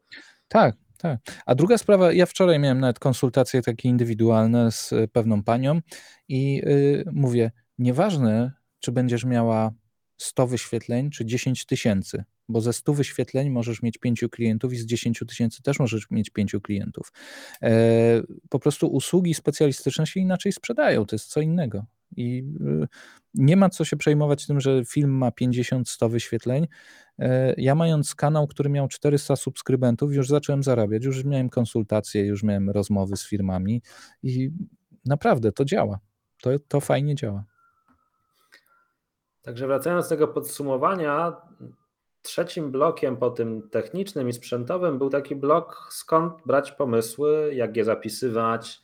Tak, 0.48 0.76
tak. 0.98 1.20
A 1.46 1.56
druga 1.56 1.78
sprawa, 1.78 2.14
ja 2.14 2.26
wczoraj 2.26 2.60
miałem 2.60 2.80
nawet 2.80 3.00
konsultacje 3.00 3.62
takie 3.62 3.90
indywidualne 3.90 4.72
z 4.72 4.94
pewną 5.14 5.44
panią 5.44 5.80
i 6.28 6.56
yy, 6.56 7.04
mówię, 7.14 7.52
nieważne, 7.80 8.52
czy 8.80 8.92
będziesz 8.92 9.26
miała 9.26 9.72
100 10.18 10.48
wyświetleń 10.48 11.10
czy 11.10 11.26
10 11.26 11.66
tysięcy, 11.66 12.24
bo 12.50 12.62
ze 12.62 12.74
100 12.74 12.94
wyświetleń 12.94 13.50
możesz 13.50 13.82
mieć 13.82 13.98
5 13.98 14.24
klientów 14.32 14.74
i 14.74 14.78
z 14.78 14.86
10 14.86 15.24
tysięcy 15.28 15.64
też 15.64 15.80
możesz 15.80 16.12
mieć 16.12 16.30
5 16.30 16.56
klientów. 16.64 17.12
E, 17.62 17.72
po 18.50 18.60
prostu 18.60 18.88
usługi 18.88 19.34
specjalistyczne 19.34 20.08
się 20.08 20.20
inaczej 20.20 20.52
sprzedają, 20.52 21.06
to 21.06 21.16
jest 21.16 21.28
co 21.28 21.42
innego. 21.42 21.86
I 22.18 22.44
y, 22.84 22.88
nie 23.34 23.58
ma 23.58 23.70
co 23.70 23.86
się 23.86 23.98
przejmować 23.98 24.48
tym, 24.48 24.60
że 24.60 24.86
film 24.86 25.12
ma 25.12 25.30
50-100 25.30 26.12
wyświetleń. 26.12 26.68
E, 27.20 27.54
ja 27.58 27.76
mając 27.76 28.16
kanał, 28.16 28.48
który 28.48 28.70
miał 28.70 28.88
400 28.88 29.36
subskrybentów, 29.36 30.14
już 30.14 30.28
zacząłem 30.28 30.64
zarabiać, 30.64 31.06
już 31.06 31.24
miałem 31.24 31.50
konsultacje, 31.50 32.26
już 32.26 32.44
miałem 32.44 32.70
rozmowy 32.70 33.18
z 33.18 33.28
firmami 33.28 33.82
i 34.24 34.50
naprawdę 35.06 35.52
to 35.52 35.66
działa. 35.66 36.00
To, 36.42 36.50
to 36.68 36.80
fajnie 36.80 37.16
działa. 37.16 37.46
Także 39.50 39.68
wracając 39.68 40.06
do 40.06 40.10
tego 40.10 40.28
podsumowania, 40.28 41.36
trzecim 42.22 42.72
blokiem 42.72 43.18
po 43.18 43.30
tym 43.30 43.70
technicznym 43.70 44.30
i 44.30 44.34
sprzętowym 44.34 44.97
był 44.97 45.10
taki 45.10 45.36
blok, 45.36 45.88
skąd 45.91 46.34
brać 46.45 46.72
pomysły, 46.72 47.52
jak 47.54 47.78
je 47.78 47.86
zapisywać, 47.86 48.82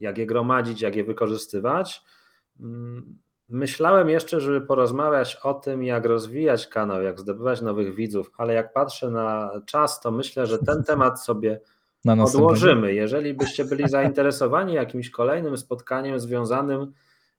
jak 0.00 0.18
je 0.18 0.26
gromadzić, 0.26 0.80
jak 0.80 0.96
je 0.96 1.04
wykorzystywać. 1.04 2.04
Mm, 2.60 3.18
myślałem 3.48 4.08
jeszcze, 4.08 4.40
żeby 4.40 4.60
porozmawiać 4.60 5.36
o 5.42 5.54
tym, 5.54 5.84
jak 5.84 6.06
rozwijać 6.06 6.66
kanał, 6.66 7.02
jak 7.02 7.20
zdobywać 7.20 7.62
nowych 7.62 7.94
widzów, 7.94 8.30
ale 8.36 8.54
jak 8.54 8.72
patrzę 8.72 9.10
na 9.10 9.50
czas, 9.66 10.00
to 10.00 10.10
myślę, 10.10 10.46
że 10.46 10.58
ten 10.58 10.84
temat 10.84 11.24
sobie 11.24 11.60
odłożymy. 12.24 12.94
Jeżeli 12.94 13.34
byście 13.34 13.64
byli 13.64 13.88
zainteresowani 13.88 14.74
jakimś 14.74 15.10
kolejnym 15.10 15.56
spotkaniem 15.56 16.20
związanym 16.20 16.92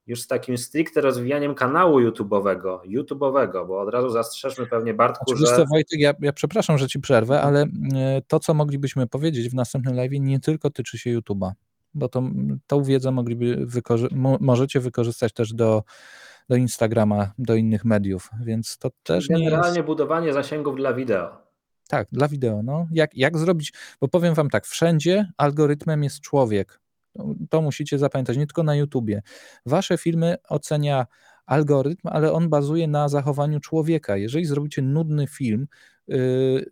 już 0.08 0.22
z 0.22 0.28
takim 0.28 0.58
stricte 0.58 1.01
rozwijaniem 1.01 1.55
kanału 1.55 1.99
YouTube'owego, 1.99 2.80
YouTube'owego, 2.80 3.68
bo 3.68 3.82
od 3.82 3.89
razu 3.89 4.10
zastrzeżmy 4.10 4.66
pewnie 4.66 4.93
Bartku, 4.93 5.24
Oczywiście, 5.28 5.55
że... 5.55 5.66
Wojtek, 5.66 5.99
ja, 5.99 6.14
ja 6.22 6.34
przepraszam, 6.34 6.78
że 6.78 6.88
Ci 6.88 6.99
przerwę, 6.99 7.41
ale 7.41 7.62
e, 7.95 8.22
to, 8.28 8.39
co 8.39 8.53
moglibyśmy 8.53 9.08
powiedzieć 9.08 9.49
w 9.49 9.53
następnym 9.53 9.95
live 9.95 10.12
nie 10.12 10.39
tylko 10.39 10.70
tyczy 10.70 10.97
się 10.97 11.20
YouTube'a, 11.20 11.51
bo 11.93 12.10
to, 12.10 12.24
tą 12.68 12.84
wiedzę 12.84 13.12
mogliby 13.12 13.66
wykorzy 13.66 14.08
możecie 14.39 14.80
wykorzystać 14.80 15.34
też 15.34 15.53
do, 15.53 15.84
do 16.49 16.55
Instagrama, 16.55 17.32
do 17.38 17.55
innych 17.55 17.86
mediów, 17.86 18.30
więc 18.41 18.78
to 18.78 18.89
też 19.03 19.28
Generalnie 19.28 19.45
nie 19.45 19.51
Generalnie 19.51 19.84
budowanie 19.84 20.34
zasięgów 20.34 20.76
dla 20.76 20.93
wideo. 20.93 21.47
Tak, 21.88 22.08
dla 22.12 22.28
wideo. 22.28 22.64
No. 22.64 22.88
Jak, 22.91 23.18
jak 23.18 23.38
zrobić, 23.38 23.74
bo 24.01 24.08
powiem 24.08 24.34
Wam 24.34 24.49
tak, 24.49 24.66
wszędzie 24.66 25.32
algorytmem 25.38 26.03
jest 26.03 26.22
człowiek, 26.22 26.80
to 27.49 27.61
musicie 27.61 27.97
zapamiętać, 27.97 28.38
nie 28.38 28.47
tylko 28.47 28.63
na 28.63 28.76
YouTubie. 28.76 29.22
Wasze 29.65 29.97
filmy 29.97 30.36
ocenia 30.49 31.07
algorytm, 31.45 32.07
ale 32.07 32.34
on 32.34 32.49
bazuje 32.49 32.88
na 32.88 33.09
zachowaniu 33.09 33.59
człowieka. 33.59 34.18
Jeżeli 34.18 34.45
zrobicie 34.45 34.82
nudny 34.82 35.28
film, 35.28 35.68
yy, 36.07 36.65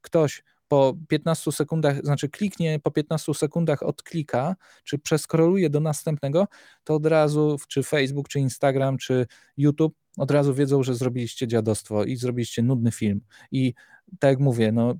ktoś 0.00 0.42
po 0.68 0.96
15 1.08 1.52
sekundach, 1.52 2.04
znaczy 2.04 2.28
kliknie 2.28 2.78
po 2.78 2.90
15 2.90 3.34
sekundach 3.34 3.82
od 3.82 4.02
klika, 4.02 4.56
czy 4.84 4.98
przeskroluje 4.98 5.70
do 5.70 5.80
następnego, 5.80 6.48
to 6.84 6.94
od 6.94 7.06
razu, 7.06 7.56
czy 7.68 7.82
Facebook, 7.82 8.28
czy 8.28 8.40
Instagram, 8.40 8.98
czy 8.98 9.26
YouTube 9.56 9.94
od 10.16 10.30
razu 10.30 10.54
wiedzą, 10.54 10.82
że 10.82 10.94
zrobiliście 10.94 11.48
dziadostwo 11.48 12.04
i 12.04 12.16
zrobiliście 12.16 12.62
nudny 12.62 12.92
film. 12.92 13.20
I 13.50 13.74
tak 14.18 14.30
jak 14.30 14.40
mówię, 14.40 14.72
no, 14.72 14.94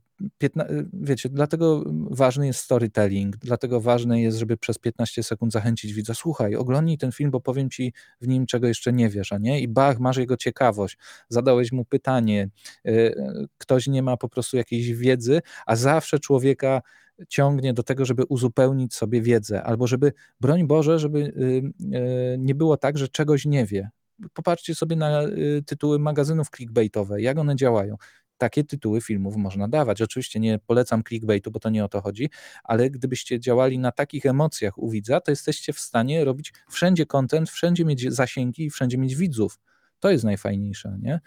wiecie, 0.93 1.29
dlatego 1.29 1.85
ważny 2.11 2.47
jest 2.47 2.61
storytelling, 2.61 3.37
dlatego 3.37 3.81
ważne 3.81 4.21
jest, 4.23 4.39
żeby 4.39 4.57
przez 4.57 4.79
15 4.79 5.23
sekund 5.23 5.53
zachęcić 5.53 5.93
widza, 5.93 6.15
słuchaj, 6.15 6.57
oglądnij 6.57 6.99
ten 6.99 7.13
film, 7.13 7.31
bo 7.31 7.41
powiem 7.41 7.71
ci 7.71 7.93
w 8.21 8.29
nim, 8.29 8.47
czego 8.47 8.69
jeszcze 8.69 8.93
nie 8.93 9.09
wiesz, 9.09 9.33
a 9.33 9.39
nie? 9.39 9.61
I 9.61 9.69
bach, 9.69 9.99
masz 10.01 10.17
jego 10.17 10.37
ciekawość, 10.37 10.99
zadałeś 11.29 11.73
mu 11.73 11.85
pytanie, 11.85 12.49
y, 12.89 13.15
ktoś 13.59 13.87
nie 13.87 14.03
ma 14.03 14.17
po 14.17 14.29
prostu 14.29 14.57
jakiejś 14.57 14.93
wiedzy, 14.93 15.41
a 15.67 15.77
zawsze 15.77 16.19
człowieka 16.19 16.83
ciągnie 17.29 17.75
do 17.75 17.83
tego, 17.83 18.05
żeby 18.05 18.25
uzupełnić 18.25 18.95
sobie 18.95 19.23
wiedzę, 19.23 19.63
albo 19.63 19.87
żeby, 19.87 20.13
broń 20.41 20.67
Boże, 20.67 20.99
żeby 20.99 21.19
y, 21.19 21.73
y, 21.97 22.37
nie 22.39 22.55
było 22.55 22.77
tak, 22.77 22.99
że 22.99 23.09
czegoś 23.09 23.47
nie 23.47 23.67
wie, 23.67 23.91
popatrzcie 24.33 24.75
sobie 24.75 24.97
na 24.97 25.23
y, 25.23 25.63
tytuły 25.67 25.99
magazynów 25.99 26.51
clickbaitowe, 26.51 27.23
jak 27.23 27.39
one 27.39 27.57
działają. 27.57 27.97
Takie 28.43 28.65
tytuły 28.65 29.01
filmów 29.01 29.37
można 29.37 29.69
dawać. 29.69 30.03
Oczywiście 30.03 30.41
nie 30.41 30.59
polecam 30.59 31.03
clickbaitu, 31.09 31.51
bo 31.51 31.61
to 31.61 31.71
nie 31.71 31.85
o 31.85 31.89
to 31.89 32.01
chodzi, 32.01 32.31
ale 32.65 32.91
gdybyście 32.91 33.41
działali 33.41 33.79
na 33.79 33.93
takich 33.93 34.27
emocjach 34.27 34.79
u 34.79 34.91
widza, 34.91 35.21
to 35.21 35.33
jesteście 35.33 35.73
w 35.73 35.81
stanie 35.81 36.25
robić 36.25 36.53
wszędzie 36.69 37.07
content, 37.07 37.51
wszędzie 37.51 37.85
mieć 37.85 38.13
zasięgi 38.13 38.65
i 38.65 38.71
wszędzie 38.71 38.99
mieć 38.99 39.15
widzów. 39.15 39.61
To 40.01 40.11
jest 40.11 40.25
najfajniejsze, 40.25 40.99
nie? 41.03 41.21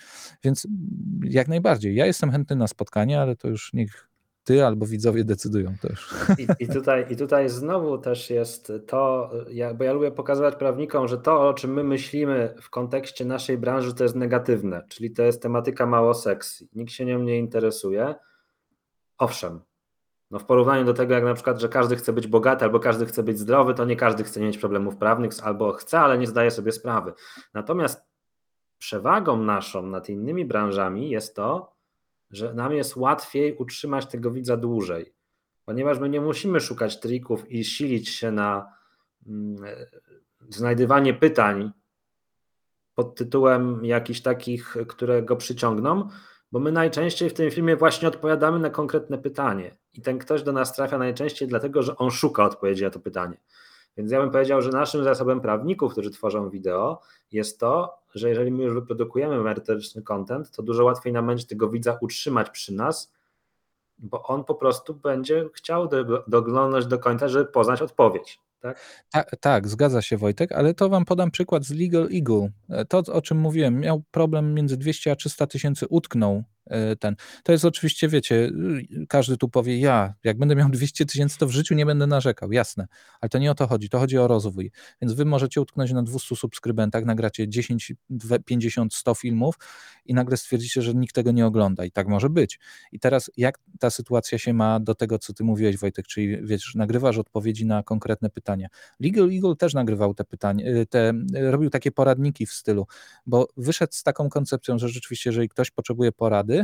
Więc 0.43 0.67
jak 1.23 1.47
najbardziej. 1.47 1.95
Ja 1.95 2.05
jestem 2.05 2.31
chętny 2.31 2.55
na 2.55 2.67
spotkanie, 2.67 3.21
ale 3.21 3.35
to 3.35 3.47
już 3.47 3.73
niech 3.73 4.09
ty 4.45 4.65
albo 4.65 4.85
widzowie 4.85 5.23
decydują 5.23 5.73
też. 5.81 6.13
I, 6.39 6.63
I, 6.63 6.67
tutaj, 6.67 7.05
I 7.09 7.15
tutaj 7.15 7.49
znowu 7.49 7.97
też 7.97 8.29
jest 8.29 8.71
to, 8.87 9.31
bo 9.77 9.83
ja 9.83 9.93
lubię 9.93 10.11
pokazywać 10.11 10.55
prawnikom, 10.55 11.07
że 11.07 11.17
to, 11.17 11.49
o 11.49 11.53
czym 11.53 11.73
my 11.73 11.83
myślimy 11.83 12.55
w 12.61 12.69
kontekście 12.69 13.25
naszej 13.25 13.57
branży, 13.57 13.93
to 13.93 14.03
jest 14.03 14.15
negatywne, 14.15 14.85
czyli 14.89 15.11
to 15.11 15.23
jest 15.23 15.41
tematyka 15.41 15.85
mało 15.85 16.13
sexy. 16.13 16.67
Nikt 16.73 16.91
się 16.91 17.05
nią 17.05 17.19
nie 17.19 17.37
interesuje. 17.37 18.15
Owszem, 19.17 19.59
no 20.31 20.39
w 20.39 20.45
porównaniu 20.45 20.85
do 20.85 20.93
tego, 20.93 21.13
jak 21.13 21.23
na 21.23 21.33
przykład, 21.33 21.59
że 21.59 21.69
każdy 21.69 21.95
chce 21.95 22.13
być 22.13 22.27
bogaty 22.27 22.65
albo 22.65 22.79
każdy 22.79 23.05
chce 23.05 23.23
być 23.23 23.39
zdrowy, 23.39 23.73
to 23.73 23.85
nie 23.85 23.95
każdy 23.95 24.23
chce 24.23 24.41
mieć 24.41 24.57
problemów 24.57 24.97
prawnych, 24.97 25.31
albo 25.43 25.73
chce, 25.73 25.99
ale 25.99 26.17
nie 26.17 26.27
zdaje 26.27 26.51
sobie 26.51 26.71
sprawy. 26.71 27.13
Natomiast 27.53 28.05
przewagą 28.77 29.37
naszą 29.37 29.85
nad 29.87 30.09
innymi 30.09 30.45
branżami 30.45 31.09
jest 31.09 31.35
to, 31.35 31.74
że 32.31 32.53
nam 32.53 32.73
jest 32.73 32.95
łatwiej 32.95 33.55
utrzymać 33.55 34.05
tego 34.05 34.31
widza 34.31 34.57
dłużej, 34.57 35.13
ponieważ 35.65 35.99
my 35.99 36.09
nie 36.09 36.21
musimy 36.21 36.59
szukać 36.59 36.99
trików 36.99 37.51
i 37.51 37.65
silić 37.65 38.09
się 38.09 38.31
na 38.31 38.73
mm, 39.27 39.65
znajdywanie 40.49 41.13
pytań 41.13 41.71
pod 42.95 43.15
tytułem 43.15 43.85
jakichś 43.85 44.21
takich, 44.21 44.75
które 44.87 45.23
go 45.23 45.35
przyciągną, 45.35 46.09
bo 46.51 46.59
my 46.59 46.71
najczęściej 46.71 47.29
w 47.29 47.33
tym 47.33 47.51
filmie 47.51 47.75
właśnie 47.75 48.07
odpowiadamy 48.07 48.59
na 48.59 48.69
konkretne 48.69 49.17
pytanie 49.17 49.77
i 49.93 50.01
ten 50.01 50.17
ktoś 50.17 50.43
do 50.43 50.51
nas 50.51 50.75
trafia 50.75 50.97
najczęściej 50.97 51.47
dlatego, 51.47 51.83
że 51.83 51.97
on 51.97 52.11
szuka 52.11 52.43
odpowiedzi 52.43 52.83
na 52.83 52.89
to 52.89 52.99
pytanie. 52.99 53.37
Więc 53.97 54.11
ja 54.11 54.21
bym 54.21 54.31
powiedział, 54.31 54.61
że 54.61 54.69
naszym 54.69 55.03
zasobem 55.03 55.41
prawników, 55.41 55.91
którzy 55.91 56.11
tworzą 56.11 56.49
wideo, 56.49 57.01
jest 57.31 57.59
to, 57.59 57.97
że 58.15 58.29
jeżeli 58.29 58.51
my 58.51 58.63
już 58.63 58.73
wyprodukujemy 58.73 59.41
merytoryczny 59.41 60.01
content, 60.01 60.51
to 60.51 60.63
dużo 60.63 60.83
łatwiej 60.83 61.13
nam 61.13 61.27
będzie 61.27 61.45
tego 61.45 61.69
widza 61.69 61.97
utrzymać 62.01 62.49
przy 62.49 62.73
nas, 62.73 63.13
bo 63.97 64.23
on 64.23 64.43
po 64.43 64.55
prostu 64.55 64.93
będzie 64.93 65.49
chciał 65.53 65.89
doglądać 66.27 66.87
do 66.87 66.99
końca, 66.99 67.27
żeby 67.27 67.45
poznać 67.45 67.81
odpowiedź. 67.81 68.39
Tak? 68.59 68.79
tak? 69.11 69.35
tak, 69.39 69.67
zgadza 69.67 70.01
się 70.01 70.17
Wojtek, 70.17 70.51
ale 70.51 70.73
to 70.73 70.89
wam 70.89 71.05
podam 71.05 71.31
przykład 71.31 71.63
z 71.63 71.71
Legal 71.71 72.09
Eagle. 72.13 72.49
To, 72.89 72.97
o 73.13 73.21
czym 73.21 73.37
mówiłem, 73.37 73.79
miał 73.79 74.03
problem 74.11 74.53
między 74.53 74.77
200 74.77 75.11
a 75.11 75.15
300 75.15 75.47
tysięcy, 75.47 75.87
utknął 75.89 76.43
E, 76.43 76.54
ten. 76.99 77.15
To 77.43 77.51
jest 77.51 77.65
oczywiście, 77.65 78.07
wiecie, 78.07 78.35
y, 78.35 79.05
każdy 79.09 79.37
tu 79.37 79.49
powie, 79.49 79.79
ja, 79.79 80.13
jak 80.23 80.37
będę 80.37 80.55
miał 80.55 80.69
200 80.75 81.05
tysięcy, 81.05 81.37
to 81.37 81.47
w 81.47 81.51
życiu 81.51 81.75
nie 81.75 81.85
będę 81.85 82.07
narzekał, 82.07 82.51
jasne, 82.51 82.87
ale 83.21 83.29
to 83.29 83.37
nie 83.37 83.51
o 83.51 83.55
to 83.55 83.67
chodzi, 83.67 83.89
to 83.89 83.99
chodzi 83.99 84.17
o 84.17 84.27
rozwój. 84.27 84.71
Więc 85.01 85.13
wy 85.13 85.25
możecie 85.25 85.61
utknąć 85.61 85.91
na 85.91 86.03
200 86.03 86.35
subskrybentach, 86.35 87.05
nagracie 87.05 87.49
10, 87.49 87.93
50, 88.45 88.93
100 88.93 89.15
filmów 89.15 89.55
i 90.05 90.13
nagle 90.13 90.37
stwierdzicie, 90.37 90.81
że 90.81 90.93
nikt 90.93 91.15
tego 91.15 91.31
nie 91.31 91.45
ogląda 91.45 91.85
i 91.85 91.91
tak 91.91 92.07
może 92.07 92.29
być. 92.29 92.59
I 92.91 92.99
teraz 92.99 93.31
jak 93.37 93.59
ta 93.79 93.89
sytuacja 93.89 94.37
się 94.37 94.53
ma 94.53 94.79
do 94.79 94.95
tego, 94.95 95.19
co 95.19 95.33
ty 95.33 95.43
mówiłeś, 95.43 95.77
Wojtek, 95.77 96.07
czyli 96.07 96.37
wiesz, 96.45 96.75
nagrywasz 96.75 97.17
odpowiedzi 97.17 97.65
na 97.65 97.83
konkretne 97.83 98.29
pytania. 98.29 98.67
Legal 98.99 99.29
Eagle 99.31 99.55
też 99.55 99.73
nagrywał 99.73 100.13
te 100.13 100.23
pytania, 100.23 100.67
y, 100.67 100.85
te, 100.85 101.09
y, 101.09 101.51
robił 101.51 101.69
takie 101.69 101.91
poradniki 101.91 102.45
w 102.45 102.53
stylu, 102.53 102.87
bo 103.25 103.47
wyszedł 103.57 103.93
z 103.93 104.03
taką 104.03 104.29
koncepcją, 104.29 104.77
że 104.77 104.89
rzeczywiście, 104.89 105.29
jeżeli 105.29 105.49
ktoś 105.49 105.71
potrzebuje 105.71 106.11
porady, 106.11 106.54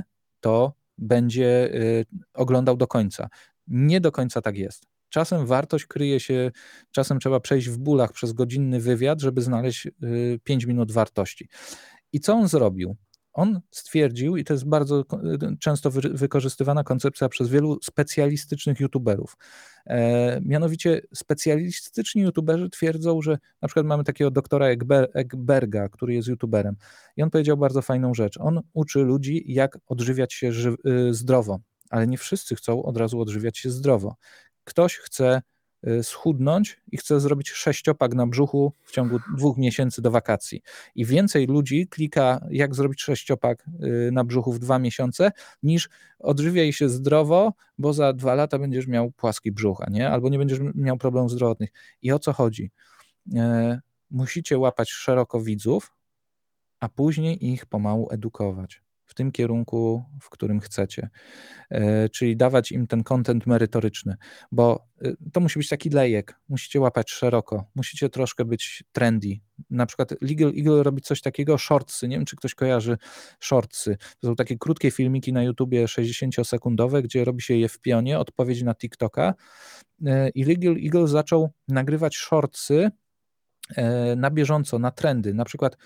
to 0.41 0.73
będzie 0.97 1.75
y, 1.75 2.05
oglądał 2.33 2.77
do 2.77 2.87
końca. 2.87 3.29
Nie 3.67 4.01
do 4.01 4.11
końca 4.11 4.41
tak 4.41 4.57
jest. 4.57 4.85
Czasem 5.09 5.45
wartość 5.45 5.85
kryje 5.85 6.19
się, 6.19 6.51
czasem 6.91 7.19
trzeba 7.19 7.39
przejść 7.39 7.69
w 7.69 7.77
bólach 7.77 8.11
przez 8.11 8.33
godzinny 8.33 8.79
wywiad, 8.79 9.21
żeby 9.21 9.41
znaleźć 9.41 9.87
5 10.43 10.63
y, 10.63 10.67
minut 10.67 10.91
wartości. 10.91 11.49
I 12.13 12.19
co 12.19 12.33
on 12.33 12.47
zrobił? 12.47 12.95
On 13.33 13.61
stwierdził, 13.71 14.37
i 14.37 14.43
to 14.43 14.53
jest 14.53 14.65
bardzo 14.65 15.03
często 15.59 15.91
wykorzystywana 15.91 16.83
koncepcja 16.83 17.29
przez 17.29 17.49
wielu 17.49 17.79
specjalistycznych 17.83 18.79
youtuberów. 18.79 19.37
E, 19.85 20.41
mianowicie 20.41 21.01
specjalistyczni 21.13 22.21
youtuberzy 22.21 22.69
twierdzą, 22.69 23.21
że 23.21 23.37
na 23.61 23.67
przykład 23.67 23.85
mamy 23.85 24.03
takiego 24.03 24.31
doktora 24.31 24.65
Ekberga, 25.13 25.89
który 25.89 26.13
jest 26.13 26.27
youtuberem, 26.27 26.75
i 27.17 27.23
on 27.23 27.29
powiedział 27.29 27.57
bardzo 27.57 27.81
fajną 27.81 28.13
rzecz. 28.13 28.37
On 28.39 28.61
uczy 28.73 28.99
ludzi, 28.99 29.43
jak 29.47 29.77
odżywiać 29.87 30.33
się 30.33 30.51
y, 30.87 31.13
zdrowo, 31.13 31.59
ale 31.89 32.07
nie 32.07 32.17
wszyscy 32.17 32.55
chcą 32.55 32.83
od 32.83 32.97
razu 32.97 33.21
odżywiać 33.21 33.57
się 33.57 33.69
zdrowo. 33.69 34.15
Ktoś 34.63 34.97
chce 34.97 35.41
schudnąć 36.01 36.81
i 36.91 36.97
chce 36.97 37.19
zrobić 37.19 37.49
sześciopak 37.49 38.13
na 38.13 38.27
brzuchu 38.27 38.73
w 38.83 38.91
ciągu 38.91 39.19
dwóch 39.37 39.57
miesięcy 39.57 40.01
do 40.01 40.11
wakacji. 40.11 40.61
I 40.95 41.05
więcej 41.05 41.47
ludzi 41.47 41.87
klika, 41.87 42.45
jak 42.49 42.75
zrobić 42.75 43.01
sześciopak 43.01 43.65
y, 43.83 44.09
na 44.11 44.23
brzuchu 44.23 44.53
w 44.53 44.59
dwa 44.59 44.79
miesiące, 44.79 45.31
niż 45.63 45.89
odżywiaj 46.19 46.73
się 46.73 46.89
zdrowo, 46.89 47.53
bo 47.77 47.93
za 47.93 48.13
dwa 48.13 48.35
lata 48.35 48.59
będziesz 48.59 48.87
miał 48.87 49.11
płaski 49.11 49.51
brzucha, 49.51 49.85
nie? 49.89 50.09
albo 50.09 50.29
nie 50.29 50.37
będziesz 50.37 50.59
miał 50.75 50.97
problemów 50.97 51.31
zdrowotnych. 51.31 51.69
I 52.01 52.11
o 52.11 52.19
co 52.19 52.33
chodzi? 52.33 52.71
E, 53.35 53.81
musicie 54.11 54.57
łapać 54.57 54.91
szeroko 54.91 55.41
widzów, 55.41 55.93
a 56.79 56.89
później 56.89 57.51
ich 57.51 57.65
pomału 57.65 58.07
edukować 58.11 58.81
w 59.11 59.13
tym 59.13 59.31
kierunku, 59.31 60.03
w 60.21 60.29
którym 60.29 60.59
chcecie. 60.59 61.09
E, 61.69 62.09
czyli 62.09 62.37
dawać 62.37 62.71
im 62.71 62.87
ten 62.87 63.03
kontent 63.03 63.47
merytoryczny, 63.47 64.15
bo 64.51 64.87
e, 65.01 65.11
to 65.33 65.39
musi 65.39 65.59
być 65.59 65.69
taki 65.69 65.89
lejek, 65.89 66.39
musicie 66.49 66.79
łapać 66.79 67.11
szeroko, 67.11 67.65
musicie 67.75 68.09
troszkę 68.09 68.45
być 68.45 68.83
trendy. 68.91 69.39
Na 69.69 69.85
przykład 69.85 70.13
Legal 70.21 70.53
Eagle 70.57 70.83
robi 70.83 71.01
coś 71.01 71.21
takiego, 71.21 71.57
shortsy, 71.57 72.07
nie 72.07 72.15
wiem 72.15 72.25
czy 72.25 72.35
ktoś 72.35 72.55
kojarzy 72.55 72.97
shortsy. 73.39 73.97
To 74.19 74.27
są 74.27 74.35
takie 74.35 74.57
krótkie 74.57 74.91
filmiki 74.91 75.33
na 75.33 75.43
YouTubie 75.43 75.85
60-sekundowe, 75.85 77.01
gdzie 77.01 77.25
robi 77.25 77.41
się 77.41 77.53
je 77.53 77.69
w 77.69 77.79
pionie, 77.79 78.19
odpowiedź 78.19 78.63
na 78.63 78.75
TikToka 78.75 79.33
e, 80.05 80.29
i 80.29 80.43
Legal 80.43 80.75
Eagle 80.85 81.07
zaczął 81.07 81.51
nagrywać 81.67 82.15
shortsy 82.15 82.91
na 84.15 84.31
bieżąco, 84.31 84.79
na 84.79 84.91
trendy. 84.91 85.33
Na 85.33 85.45
przykład 85.45 85.77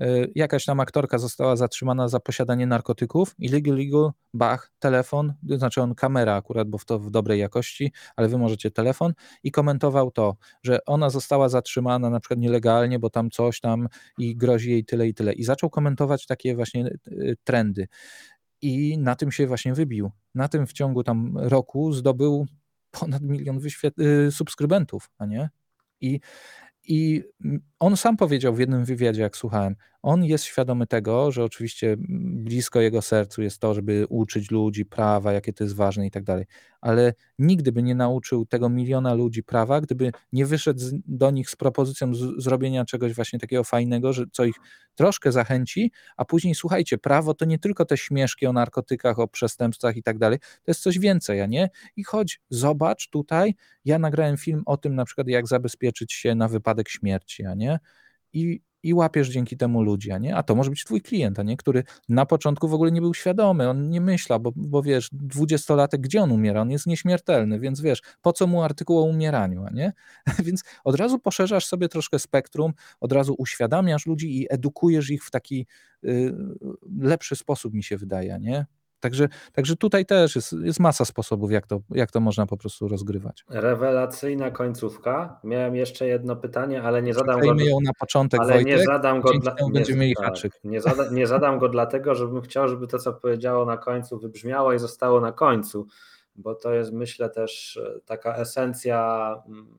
e, 0.00 0.06
jakaś 0.34 0.64
tam 0.64 0.80
aktorka 0.80 1.18
została 1.18 1.56
zatrzymana 1.56 2.08
za 2.08 2.20
posiadanie 2.20 2.66
narkotyków 2.66 3.34
i 3.38 3.48
legal, 3.48 3.76
legal, 3.76 4.10
bach, 4.34 4.72
telefon, 4.78 5.34
znaczy 5.56 5.82
on 5.82 5.94
kamera 5.94 6.36
akurat, 6.36 6.68
bo 6.68 6.78
w 6.78 6.84
to 6.84 6.98
w 6.98 7.10
dobrej 7.10 7.40
jakości, 7.40 7.92
ale 8.16 8.28
wy 8.28 8.38
możecie 8.38 8.70
telefon 8.70 9.12
i 9.42 9.50
komentował 9.50 10.10
to, 10.10 10.36
że 10.62 10.84
ona 10.86 11.10
została 11.10 11.48
zatrzymana 11.48 12.10
na 12.10 12.20
przykład 12.20 12.40
nielegalnie, 12.40 12.98
bo 12.98 13.10
tam 13.10 13.30
coś 13.30 13.60
tam 13.60 13.88
i 14.18 14.36
grozi 14.36 14.70
jej 14.70 14.84
tyle 14.84 15.08
i 15.08 15.14
tyle. 15.14 15.32
I 15.32 15.44
zaczął 15.44 15.70
komentować 15.70 16.26
takie 16.26 16.56
właśnie 16.56 16.86
e, 16.86 16.90
trendy. 17.44 17.88
I 18.62 18.98
na 18.98 19.16
tym 19.16 19.32
się 19.32 19.46
właśnie 19.46 19.74
wybił. 19.74 20.10
Na 20.34 20.48
tym 20.48 20.66
w 20.66 20.72
ciągu 20.72 21.04
tam 21.04 21.38
roku 21.38 21.92
zdobył 21.92 22.46
ponad 23.00 23.22
milion 23.22 23.60
subskrybentów, 24.30 25.10
a 25.18 25.26
nie? 25.26 25.50
I 26.00 26.20
i 26.88 27.22
on 27.84 27.96
sam 27.96 28.16
powiedział 28.16 28.54
w 28.54 28.58
jednym 28.58 28.84
wywiadzie, 28.84 29.22
jak 29.22 29.36
słuchałem, 29.36 29.76
on 30.02 30.24
jest 30.24 30.44
świadomy 30.44 30.86
tego, 30.86 31.32
że 31.32 31.44
oczywiście 31.44 31.96
blisko 31.98 32.80
jego 32.80 33.02
sercu 33.02 33.42
jest 33.42 33.58
to, 33.58 33.74
żeby 33.74 34.06
uczyć 34.08 34.50
ludzi 34.50 34.84
prawa, 34.84 35.32
jakie 35.32 35.52
to 35.52 35.64
jest 35.64 35.76
ważne 35.76 36.06
i 36.06 36.10
tak 36.10 36.24
dalej, 36.24 36.44
ale 36.80 37.14
nigdy 37.38 37.72
by 37.72 37.82
nie 37.82 37.94
nauczył 37.94 38.46
tego 38.46 38.68
miliona 38.68 39.14
ludzi 39.14 39.42
prawa, 39.42 39.80
gdyby 39.80 40.12
nie 40.32 40.46
wyszedł 40.46 40.80
do 41.06 41.30
nich 41.30 41.50
z 41.50 41.56
propozycją 41.56 42.14
z, 42.14 42.42
zrobienia 42.42 42.84
czegoś 42.84 43.14
właśnie 43.14 43.38
takiego 43.38 43.64
fajnego, 43.64 44.12
że 44.12 44.24
co 44.32 44.44
ich 44.44 44.56
troszkę 44.94 45.32
zachęci, 45.32 45.92
a 46.16 46.24
później 46.24 46.54
słuchajcie, 46.54 46.98
prawo 46.98 47.34
to 47.34 47.44
nie 47.44 47.58
tylko 47.58 47.84
te 47.84 47.96
śmieszki 47.96 48.46
o 48.46 48.52
narkotykach, 48.52 49.18
o 49.18 49.28
przestępstwach 49.28 49.96
i 49.96 50.02
tak 50.02 50.18
dalej, 50.18 50.38
to 50.38 50.68
jest 50.68 50.82
coś 50.82 50.98
więcej, 50.98 51.40
a 51.40 51.46
nie? 51.46 51.70
I 51.96 52.04
chodź, 52.04 52.40
zobacz 52.50 53.08
tutaj, 53.08 53.54
ja 53.84 53.98
nagrałem 53.98 54.36
film 54.36 54.62
o 54.66 54.76
tym 54.76 54.94
na 54.94 55.04
przykład, 55.04 55.28
jak 55.28 55.46
zabezpieczyć 55.46 56.12
się 56.12 56.34
na 56.34 56.48
wypadek 56.48 56.88
śmierci, 56.88 57.44
a 57.44 57.54
nie? 57.54 57.73
I 58.32 58.60
i 58.84 58.94
łapiesz 58.94 59.28
dzięki 59.28 59.56
temu 59.56 59.82
ludzi, 59.82 60.10
a 60.10 60.18
nie? 60.18 60.36
A 60.36 60.42
to 60.42 60.54
może 60.54 60.70
być 60.70 60.84
twój 60.84 61.00
klient, 61.02 61.38
a 61.38 61.42
nie? 61.42 61.56
Który 61.56 61.84
na 62.08 62.26
początku 62.26 62.68
w 62.68 62.74
ogóle 62.74 62.92
nie 62.92 63.00
był 63.00 63.14
świadomy, 63.14 63.68
on 63.68 63.90
nie 63.90 64.00
myślał, 64.00 64.40
bo, 64.40 64.52
bo 64.56 64.82
wiesz, 64.82 65.08
dwudziestolatek, 65.12 66.00
gdzie 66.00 66.22
on 66.22 66.32
umiera? 66.32 66.60
On 66.60 66.70
jest 66.70 66.86
nieśmiertelny, 66.86 67.60
więc 67.60 67.80
wiesz, 67.80 68.02
po 68.22 68.32
co 68.32 68.46
mu 68.46 68.62
artykuł 68.62 68.98
o 68.98 69.02
umieraniu, 69.02 69.64
a 69.66 69.70
nie? 69.70 69.92
więc 70.46 70.64
od 70.84 70.96
razu 70.96 71.18
poszerzasz 71.18 71.66
sobie 71.66 71.88
troszkę 71.88 72.18
spektrum, 72.18 72.72
od 73.00 73.12
razu 73.12 73.34
uświadamiasz 73.38 74.06
ludzi 74.06 74.40
i 74.40 74.46
edukujesz 74.50 75.10
ich 75.10 75.24
w 75.24 75.30
taki 75.30 75.66
y, 76.04 76.34
lepszy 77.00 77.36
sposób, 77.36 77.74
mi 77.74 77.82
się 77.82 77.96
wydaje, 77.96 78.38
nie? 78.40 78.66
Także, 79.04 79.28
także 79.52 79.76
tutaj 79.76 80.06
też 80.06 80.36
jest, 80.36 80.52
jest 80.52 80.80
masa 80.80 81.04
sposobów, 81.04 81.50
jak 81.50 81.66
to, 81.66 81.80
jak 81.90 82.10
to 82.10 82.20
można 82.20 82.46
po 82.46 82.56
prostu 82.56 82.88
rozgrywać. 82.88 83.44
Rewelacyjna 83.48 84.50
końcówka. 84.50 85.40
Miałem 85.44 85.76
jeszcze 85.76 86.06
jedno 86.06 86.36
pytanie, 86.36 86.82
ale 86.82 87.02
nie 87.02 87.14
zadam 87.14 87.40
go. 87.40 87.46
ją 87.46 87.80
na 87.80 87.92
początek, 88.00 88.40
ale 88.40 88.52
Wojtek, 88.52 88.66
nie 88.66 88.84
zadam 88.84 89.20
go 89.20 89.38
dla... 89.38 89.54
będziemy 89.72 89.98
mieli 89.98 90.14
tak, 90.16 90.34
nie, 90.64 90.80
zada, 90.80 91.10
nie 91.10 91.26
zadam 91.26 91.58
go 91.58 91.68
dlatego, 91.68 92.14
żebym 92.14 92.40
chciał, 92.40 92.68
żeby 92.68 92.86
to, 92.86 92.98
co 92.98 93.12
powiedziało 93.12 93.64
na 93.64 93.76
końcu, 93.76 94.18
wybrzmiało 94.18 94.72
i 94.72 94.78
zostało 94.78 95.20
na 95.20 95.32
końcu, 95.32 95.86
bo 96.36 96.54
to 96.54 96.74
jest, 96.74 96.92
myślę, 96.92 97.30
też 97.30 97.76
e, 97.76 98.00
taka 98.04 98.36
esencja 98.36 99.28
mm, 99.46 99.78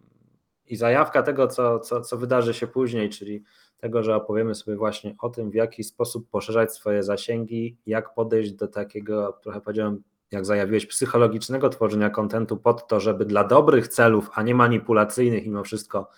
i 0.68 0.76
zajawka 0.76 1.24
tego, 1.24 1.48
co, 1.48 1.80
co, 1.80 2.02
co 2.02 2.18
wydarzy 2.18 2.54
się 2.54 2.68
później, 2.68 3.10
czyli 3.10 3.44
tego, 3.78 4.04
że 4.04 4.16
opowiemy 4.16 4.56
sobie 4.56 4.78
właśnie 4.78 5.16
o 5.20 5.30
tym, 5.30 5.52
w 5.52 5.54
jaki 5.54 5.84
sposób 5.84 6.30
poszerzać 6.30 6.74
swoje 6.74 7.04
zasięgi, 7.04 7.78
jak 7.86 8.14
podejść 8.14 8.52
do 8.52 8.68
takiego, 8.68 9.40
trochę 9.44 9.62
powiedziałem, 9.62 10.04
jak 10.32 10.46
zajawiłeś, 10.46 10.86
psychologicznego 10.86 11.70
tworzenia 11.70 12.10
kontentu 12.10 12.58
pod 12.58 12.88
to, 12.88 13.00
żeby 13.00 13.26
dla 13.26 13.44
dobrych 13.44 13.88
celów, 13.88 14.30
a 14.34 14.44
nie 14.44 14.56
manipulacyjnych 14.56 15.46
mimo 15.46 15.64
wszystko 15.64 16.10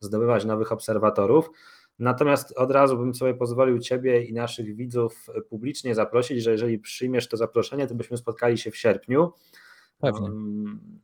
zdobywać 0.00 0.44
nowych 0.44 0.72
obserwatorów. 0.72 1.50
Natomiast 1.98 2.52
od 2.58 2.70
razu 2.70 2.98
bym 2.98 3.14
sobie 3.14 3.34
pozwolił 3.34 3.78
Ciebie 3.78 4.22
i 4.22 4.32
naszych 4.32 4.76
widzów 4.76 5.26
publicznie 5.48 5.94
zaprosić, 5.94 6.42
że 6.42 6.50
jeżeli 6.52 6.78
przyjmiesz 6.78 7.28
to 7.28 7.36
zaproszenie, 7.36 7.86
to 7.86 7.94
byśmy 7.94 8.16
spotkali 8.16 8.58
się 8.58 8.70
w 8.70 8.76
sierpniu. 8.76 9.32
Pewnie. 10.00 10.28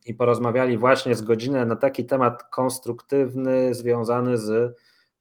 I 0.07 0.15
porozmawiali 0.15 0.79
właśnie 0.79 1.15
z 1.15 1.23
godzinę 1.23 1.67
na 1.67 1.77
taki 1.77 2.05
temat 2.05 2.43
konstruktywny, 2.51 3.75
związany 3.75 4.39
z 4.39 4.77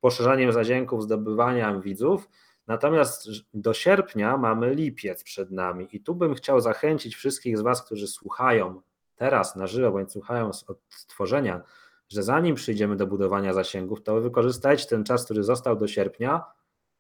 poszerzaniem 0.06 0.52
zasięgów, 0.52 1.04
zdobywaniem 1.04 1.82
widzów. 1.82 2.30
Natomiast 2.68 3.28
do 3.54 3.74
sierpnia 3.74 4.38
mamy 4.38 4.76
lipiec 4.76 5.24
przed 5.24 5.52
nami 5.52 5.88
i 5.92 6.02
tu 6.02 6.16
bym 6.16 6.34
chciał 6.34 6.62
zachęcić 6.62 7.16
wszystkich 7.16 7.58
z 7.58 7.62
Was, 7.62 7.86
którzy 7.86 8.08
słuchają 8.08 8.82
teraz 9.16 9.56
na 9.56 9.68
żywo, 9.68 9.92
bądź 9.92 10.12
słuchają 10.12 10.54
z 10.54 10.70
odtworzenia, 10.70 11.62
że 12.10 12.24
zanim 12.24 12.56
przyjdziemy 12.56 12.96
do 12.96 13.08
budowania 13.08 13.54
zasięgów, 13.54 14.04
to 14.04 14.22
wykorzystajcie 14.22 14.86
ten 14.86 15.04
czas, 15.04 15.26
który 15.26 15.44
został 15.44 15.76
do 15.76 15.88
sierpnia 15.88 16.44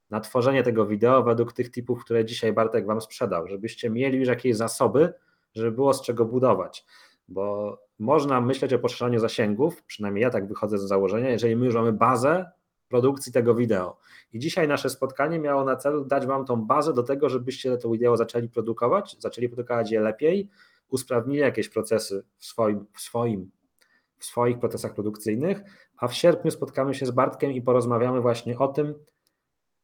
na 0.09 0.19
tworzenie 0.19 0.63
tego 0.63 0.85
wideo 0.85 1.23
według 1.23 1.53
tych 1.53 1.69
typów, 1.69 2.05
które 2.05 2.25
dzisiaj 2.25 2.53
Bartek 2.53 2.85
Wam 2.85 3.01
sprzedał, 3.01 3.47
żebyście 3.47 3.89
mieli 3.89 4.17
już 4.17 4.27
jakieś 4.27 4.55
zasoby, 4.55 5.13
żeby 5.53 5.71
było 5.71 5.93
z 5.93 6.01
czego 6.01 6.25
budować, 6.25 6.85
bo 7.27 7.77
można 7.99 8.41
myśleć 8.41 8.73
o 8.73 8.79
poszerzaniu 8.79 9.19
zasięgów, 9.19 9.83
przynajmniej 9.83 10.21
ja 10.21 10.29
tak 10.29 10.47
wychodzę 10.47 10.77
z 10.77 10.81
założenia, 10.81 11.29
jeżeli 11.29 11.55
my 11.55 11.65
już 11.65 11.75
mamy 11.75 11.93
bazę, 11.93 12.51
produkcji 12.89 13.31
tego 13.31 13.55
wideo. 13.55 13.97
I 14.33 14.39
dzisiaj 14.39 14.67
nasze 14.67 14.89
spotkanie 14.89 15.39
miało 15.39 15.63
na 15.63 15.75
celu 15.75 16.05
dać 16.05 16.25
Wam 16.25 16.45
tą 16.45 16.65
bazę 16.65 16.93
do 16.93 17.03
tego, 17.03 17.29
żebyście 17.29 17.77
to 17.77 17.89
wideo 17.89 18.17
zaczęli 18.17 18.49
produkować, 18.49 19.15
zaczęli 19.19 19.49
produkować 19.49 19.91
je 19.91 20.01
lepiej, 20.01 20.49
usprawnili 20.89 21.39
jakieś 21.39 21.69
procesy 21.69 22.23
w 22.37 22.45
swoim, 22.45 22.85
w 22.93 23.01
swoim 23.01 23.51
w 24.17 24.25
swoich 24.25 24.59
procesach 24.59 24.93
produkcyjnych, 24.93 25.61
a 25.97 26.07
w 26.07 26.13
sierpniu 26.13 26.51
spotkamy 26.51 26.93
się 26.93 27.05
z 27.05 27.11
Bartkiem 27.11 27.51
i 27.51 27.61
porozmawiamy 27.61 28.21
właśnie 28.21 28.57
o 28.57 28.67
tym, 28.67 28.93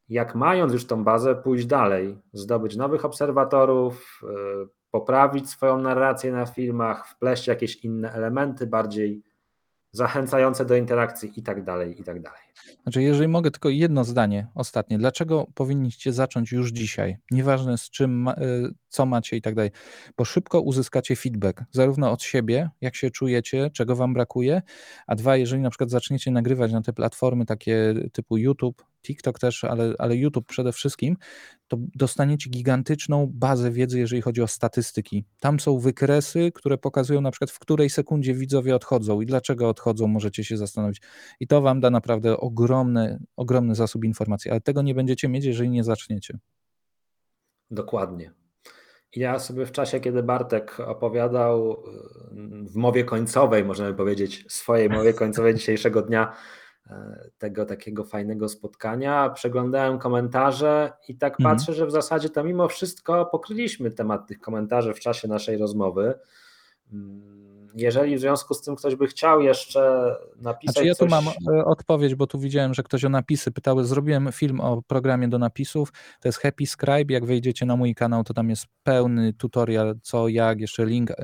jak 0.10 0.36
mając 0.36 0.74
już 0.74 0.86
tą 0.86 1.04
bazę, 1.04 1.36
pójść 1.36 1.66
dalej, 1.66 2.18
zdobyć 2.34 2.76
nowych 2.76 3.06
obserwatorów, 3.06 4.22
yy, 4.24 4.68
poprawić 4.92 5.50
swoją 5.50 5.78
narrację 5.78 6.32
na 6.32 6.46
filmach, 6.46 7.08
wpleść 7.08 7.48
jakieś 7.48 7.76
inne 7.76 8.14
elementy 8.14 8.68
bardziej 8.68 9.22
zachęcające 9.92 10.66
do 10.66 10.76
interakcji 10.76 11.32
i 11.36 11.44
tak 11.44 11.64
dalej, 11.64 12.02
i 12.02 12.04
tak 12.04 12.22
dalej. 12.22 12.42
Znaczy, 12.84 13.04
jeżeli 13.04 13.28
mogę 13.28 13.52
tylko 13.52 13.70
jedno 13.70 14.04
zdanie 14.04 14.48
ostatnie, 14.56 14.98
dlaczego 14.98 15.48
powinniście 15.56 16.14
zacząć 16.14 16.52
już 16.52 16.72
dzisiaj? 16.72 17.18
Nieważne 17.32 17.78
z 17.78 17.90
czym, 17.90 18.28
y, 18.28 18.34
co 18.90 19.06
macie 19.06 19.38
i 19.38 19.42
tak 19.42 19.56
dalej, 19.56 19.72
bo 20.18 20.26
szybko 20.26 20.62
uzyskacie 20.62 21.16
feedback, 21.16 21.64
zarówno 21.72 22.12
od 22.12 22.24
siebie, 22.24 22.70
jak 22.82 22.96
się 22.96 23.12
czujecie, 23.12 23.70
czego 23.74 23.96
wam 23.96 24.14
brakuje, 24.14 24.62
a 25.08 25.16
dwa, 25.16 25.38
jeżeli 25.38 25.62
na 25.62 25.70
przykład 25.70 25.90
zaczniecie 25.90 26.32
nagrywać 26.32 26.72
na 26.72 26.82
te 26.82 26.94
platformy 26.94 27.46
takie 27.46 27.94
typu 28.14 28.38
YouTube, 28.38 28.86
TikTok 29.04 29.40
też, 29.40 29.64
ale, 29.64 29.94
ale 30.00 30.16
YouTube 30.16 30.48
przede 30.48 30.74
wszystkim, 30.74 31.18
to 31.72 31.78
dostaniecie 31.96 32.50
gigantyczną 32.50 33.32
bazę 33.34 33.72
wiedzy, 33.72 34.00
jeżeli 34.00 34.22
chodzi 34.22 34.42
o 34.42 34.48
statystyki. 34.48 35.26
Tam 35.40 35.60
są 35.60 35.80
wykresy, 35.80 36.52
które 36.56 36.78
pokazują 36.78 37.22
na 37.22 37.32
przykład 37.32 37.52
w 37.52 37.60
której 37.60 37.90
sekundzie 37.90 38.34
widzowie 38.34 38.76
odchodzą 38.76 39.22
i 39.22 39.26
dlaczego 39.26 39.70
odchodzą, 39.70 40.08
możecie 40.08 40.44
się 40.44 40.58
zastanowić. 40.58 41.02
I 41.40 41.48
to 41.48 41.62
wam 41.62 41.80
da 41.80 41.90
naprawdę 41.90 42.38
ogromny, 42.38 43.20
ogromny 43.36 43.76
zasób 43.76 44.06
informacji, 44.06 44.52
ale 44.52 44.62
tego 44.62 44.82
nie 44.82 44.96
będziecie 44.96 45.30
mieć, 45.30 45.46
jeżeli 45.46 45.70
nie 45.70 45.84
zaczniecie. 45.84 46.38
Dokładnie. 47.72 48.32
Ja 49.16 49.40
sobie 49.40 49.66
w 49.66 49.72
czasie, 49.72 50.00
kiedy 50.00 50.24
Bartek 50.24 50.80
opowiadał 50.80 51.84
w 52.64 52.76
mowie 52.76 53.04
końcowej, 53.04 53.66
możemy 53.66 53.94
powiedzieć, 53.94 54.46
swojej 54.50 54.90
mowie 54.90 55.14
końcowej 55.14 55.56
dzisiejszego 55.56 56.02
dnia, 56.02 56.36
tego 57.38 57.66
takiego 57.66 58.04
fajnego 58.04 58.50
spotkania, 58.50 59.30
przeglądałem 59.30 60.00
komentarze 60.00 60.94
i 61.08 61.16
tak 61.16 61.40
mhm. 61.40 61.58
patrzę, 61.58 61.74
że 61.74 61.86
w 61.86 61.92
zasadzie 61.92 62.30
to 62.30 62.44
mimo 62.44 62.68
wszystko 62.68 63.26
pokryliśmy 63.26 63.92
temat 63.92 64.28
tych 64.28 64.40
komentarzy 64.40 64.94
w 64.94 65.00
czasie 65.00 65.28
naszej 65.28 65.58
rozmowy. 65.58 66.14
Jeżeli 67.76 68.16
w 68.16 68.20
związku 68.20 68.54
z 68.54 68.62
tym 68.62 68.76
ktoś 68.76 68.96
by 68.96 69.08
chciał 69.08 69.42
jeszcze 69.42 70.16
napisać. 70.42 70.74
Znaczy 70.74 70.88
ja 70.88 70.96
tu 70.96 71.08
mam 71.08 71.24
e, 71.28 71.66
odpowiedź, 71.66 72.16
bo 72.16 72.28
tu 72.28 72.40
widziałem, 72.40 72.74
że 72.74 72.84
ktoś 72.84 73.06
o 73.06 73.10
napisy 73.10 73.52
pytał. 73.52 73.84
Zrobiłem 73.84 74.30
film 74.32 74.60
o 74.60 74.82
programie 74.82 75.28
do 75.28 75.40
napisów. 75.40 75.92
To 76.22 76.28
jest 76.28 76.40
Happy 76.40 76.66
Scribe. 76.66 77.14
Jak 77.14 77.26
wejdziecie 77.26 77.66
na 77.66 77.76
mój 77.76 77.96
kanał, 77.96 78.24
to 78.24 78.34
tam 78.34 78.50
jest 78.50 78.66
pełny 78.84 79.34
tutorial, 79.34 79.96
co, 80.02 80.28
jak, 80.28 80.60
jeszcze 80.60 80.86
link, 80.86 81.12
e, 81.12 81.16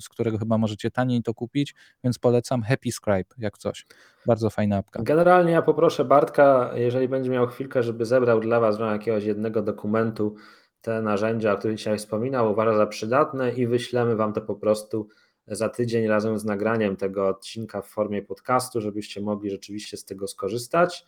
z 0.00 0.08
którego 0.08 0.38
chyba 0.38 0.58
możecie 0.58 0.90
taniej 0.90 1.22
to 1.22 1.34
kupić, 1.34 1.74
więc 2.04 2.18
polecam 2.18 2.62
Happy 2.62 2.92
Scribe, 2.92 3.34
jak 3.38 3.58
coś. 3.58 3.86
Bardzo 4.26 4.50
fajna 4.50 4.76
apka. 4.76 5.02
Generalnie 5.02 5.52
ja 5.52 5.62
poproszę 5.62 6.04
Bartka, 6.04 6.70
jeżeli 6.74 7.08
będzie 7.08 7.30
miał 7.30 7.46
chwilkę, 7.46 7.82
żeby 7.82 8.04
zebrał 8.04 8.40
dla 8.40 8.60
Was 8.60 8.78
jakiegoś 8.78 9.24
jednego 9.24 9.62
dokumentu 9.62 10.34
te 10.80 11.02
narzędzia, 11.02 11.52
o 11.52 11.56
których 11.56 11.76
dzisiaj 11.76 11.98
wspominał, 11.98 12.52
uważa 12.52 12.76
za 12.76 12.86
przydatne 12.86 13.52
i 13.52 13.66
wyślemy 13.66 14.16
Wam 14.16 14.32
to 14.32 14.40
po 14.40 14.54
prostu 14.54 15.08
za 15.50 15.68
tydzień 15.68 16.06
razem 16.06 16.38
z 16.38 16.44
nagraniem 16.44 16.96
tego 16.96 17.28
odcinka 17.28 17.82
w 17.82 17.88
formie 17.88 18.22
podcastu, 18.22 18.80
żebyście 18.80 19.20
mogli 19.20 19.50
rzeczywiście 19.50 19.96
z 19.96 20.04
tego 20.04 20.28
skorzystać. 20.28 21.06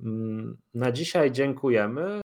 Mm, 0.00 0.56
na 0.74 0.92
dzisiaj 0.92 1.32
dziękujemy. 1.32 2.20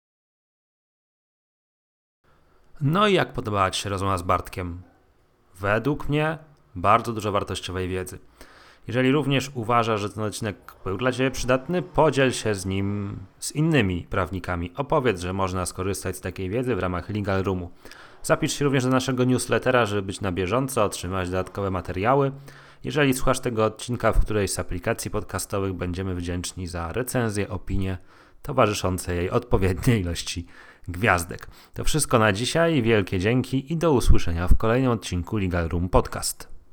No 2.81 3.09
i 3.09 3.15
jak 3.15 3.33
podobała 3.33 3.71
Ci 3.71 3.83
się 3.83 3.91
rozmowa 3.91 4.19
z 4.19 4.23
Bartkiem? 4.23 4.83
Według 5.55 6.09
mnie 6.09 6.39
bardzo 6.75 7.13
dużo 7.13 7.33
wartościowej 7.33 7.89
wiedzy. 7.89 8.19
Jeżeli 8.87 9.13
również 9.13 9.51
uważasz, 9.55 10.01
że 10.01 10.11
ten 10.11 10.25
odcinek 10.25 10.57
był 10.85 10.97
dla 10.97 11.13
Ciebie 11.13 11.31
przydatny, 11.31 11.83
podziel 11.83 12.33
się 12.33 12.55
z 12.55 12.67
nim 12.67 13.19
z 13.39 13.53
innymi 13.53 14.07
prawnikami. 14.11 14.73
Opowiedz, 14.77 15.21
że 15.21 15.33
można 15.33 15.67
skorzystać 15.67 16.17
z 16.17 16.21
takiej 16.21 16.51
wiedzy 16.51 16.75
w 16.75 16.79
ramach 16.79 17.11
Legal 17.11 17.43
Roomu. 17.43 17.71
Zapisz 18.23 18.53
się 18.53 18.65
również 18.65 18.85
do 18.85 18.91
naszego 18.91 19.25
newslettera, 19.25 19.87
żeby 19.87 20.03
być 20.03 20.21
na 20.21 20.33
bieżąco, 20.33 20.85
otrzymać 20.85 21.31
dodatkowe 21.31 21.71
materiały. 21.71 22.33
Jeżeli 22.85 23.15
słuchasz 23.15 23.41
tego 23.41 23.65
odcinka 23.65 24.13
w 24.13 24.21
którejś 24.21 24.51
z 24.51 24.59
aplikacji 24.59 25.11
podcastowych, 25.11 25.73
będziemy 25.73 26.15
wdzięczni 26.15 26.67
za 26.67 26.93
recenzję, 26.93 27.49
opinię 27.49 27.99
towarzyszące 28.43 29.15
jej 29.15 29.31
odpowiedniej 29.31 30.01
ilości 30.01 30.47
gwiazdek. 30.89 31.47
To 31.75 31.85
wszystko 31.85 32.19
na 32.19 32.33
dzisiaj, 32.33 32.83
wielkie 32.83 33.19
dzięki 33.19 33.73
i 33.73 33.77
do 33.77 33.93
usłyszenia 33.93 34.49
w 34.49 34.57
kolejnym 34.57 34.91
odcinku 34.91 35.37
Legal 35.37 35.69
Room 35.69 35.89
Podcast. 35.89 36.60